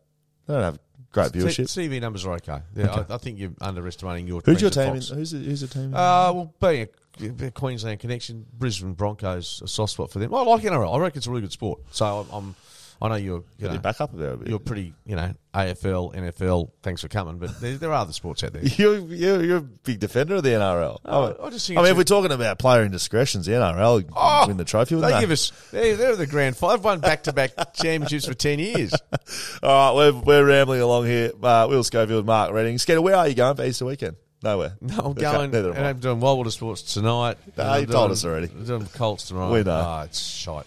they 0.46 0.54
don't 0.54 0.62
have 0.62 0.78
great 1.16 1.32
viewership. 1.32 1.64
CV 1.66 2.00
numbers 2.00 2.24
are 2.26 2.32
okay. 2.34 2.60
Yeah, 2.74 3.04
I, 3.08 3.14
I 3.14 3.18
think 3.18 3.38
you're 3.38 3.52
underestimating 3.60 4.26
your. 4.28 4.40
Who's 4.44 4.60
your 4.60 4.70
team? 4.70 4.88
In, 4.88 4.94
who's, 4.94 5.30
the, 5.30 5.38
who's 5.38 5.60
the 5.62 5.66
team? 5.68 5.84
in- 5.84 5.94
Uh, 5.94 6.32
well, 6.34 6.54
being 6.60 6.88
a, 7.40 7.46
a 7.46 7.50
Queensland 7.50 7.98
connection, 8.00 8.44
Brisbane 8.58 8.92
Broncos 8.94 9.62
a 9.64 9.68
soft 9.68 9.92
spot 9.92 10.10
for 10.10 10.18
them. 10.18 10.34
I 10.34 10.42
like 10.42 10.62
NRL. 10.62 10.94
I 10.94 10.98
reckon 10.98 11.18
it's 11.18 11.26
a 11.26 11.30
really 11.30 11.42
good 11.42 11.52
sport. 11.52 11.80
So 11.90 12.04
I'm, 12.06 12.26
I'm 12.32 12.54
I 13.00 13.08
know 13.08 13.14
you're, 13.16 13.44
you 13.58 13.68
know, 13.68 13.78
back 13.78 14.00
up 14.00 14.16
there 14.16 14.30
a 14.32 14.36
bit. 14.38 14.48
you're 14.48 14.58
pretty, 14.58 14.94
you 15.04 15.16
know, 15.16 15.34
AFL, 15.54 16.14
NFL. 16.14 16.70
Thanks 16.82 17.02
for 17.02 17.08
coming, 17.08 17.38
but 17.38 17.60
there, 17.60 17.76
there 17.76 17.90
are 17.90 17.96
other 18.00 18.12
sports 18.12 18.42
out 18.42 18.52
there. 18.54 18.62
You're, 18.76 18.98
you're, 18.98 19.44
you're 19.44 19.56
a 19.58 19.60
big 19.60 20.00
defender 20.00 20.36
of 20.36 20.42
the 20.42 20.50
NRL. 20.50 20.98
Oh, 21.04 21.36
I 21.42 21.50
just 21.50 21.66
think 21.66 21.78
I 21.78 21.82
mean, 21.82 21.90
if 21.92 21.96
we're 21.96 22.04
talking 22.04 22.32
about 22.32 22.58
player 22.58 22.82
indiscretions, 22.84 23.46
the 23.46 23.52
NRL 23.52 24.08
Oh, 24.14 24.44
win 24.48 24.56
the 24.56 24.64
trophy. 24.64 24.94
They 24.96 25.12
they 25.12 25.20
give 25.20 25.30
us. 25.30 25.52
They, 25.72 25.94
they're 25.94 26.16
the 26.16 26.26
grand 26.26 26.56
five. 26.56 26.82
Won 26.84 27.00
back 27.00 27.24
to 27.24 27.32
back 27.32 27.74
championships 27.74 28.26
for 28.26 28.34
ten 28.34 28.58
years. 28.58 28.92
All 29.62 29.96
right, 29.96 30.12
we're, 30.14 30.20
we're 30.22 30.46
rambling 30.46 30.80
along 30.80 31.06
here. 31.06 31.32
Uh, 31.42 31.66
Will 31.68 31.84
Schofield, 31.84 32.24
Mark 32.26 32.52
Redding. 32.52 32.78
Skeeter, 32.78 33.00
where 33.02 33.16
are 33.16 33.28
you 33.28 33.34
going 33.34 33.56
for 33.56 33.64
Easter 33.64 33.84
weekend? 33.84 34.16
Nowhere. 34.42 34.76
No, 34.82 34.98
I'm 34.98 35.12
going. 35.14 35.50
neither 35.50 35.70
am 35.70 35.76
and 35.76 35.86
I. 35.86 35.88
I'm 35.90 35.98
doing 35.98 36.20
Wild 36.20 36.38
Water 36.38 36.50
Sports 36.50 36.94
tonight. 36.94 37.38
Nah, 37.56 37.76
you 37.76 37.86
told 37.86 38.08
doing- 38.08 38.12
us 38.12 38.24
already. 38.24 38.48
I'm 38.48 38.64
doing 38.64 38.86
Colts 38.94 39.28
tomorrow. 39.28 39.52
We 39.52 39.62
know. 39.62 39.72
Ah, 39.84 40.02
it's 40.04 40.20
shite. 40.20 40.66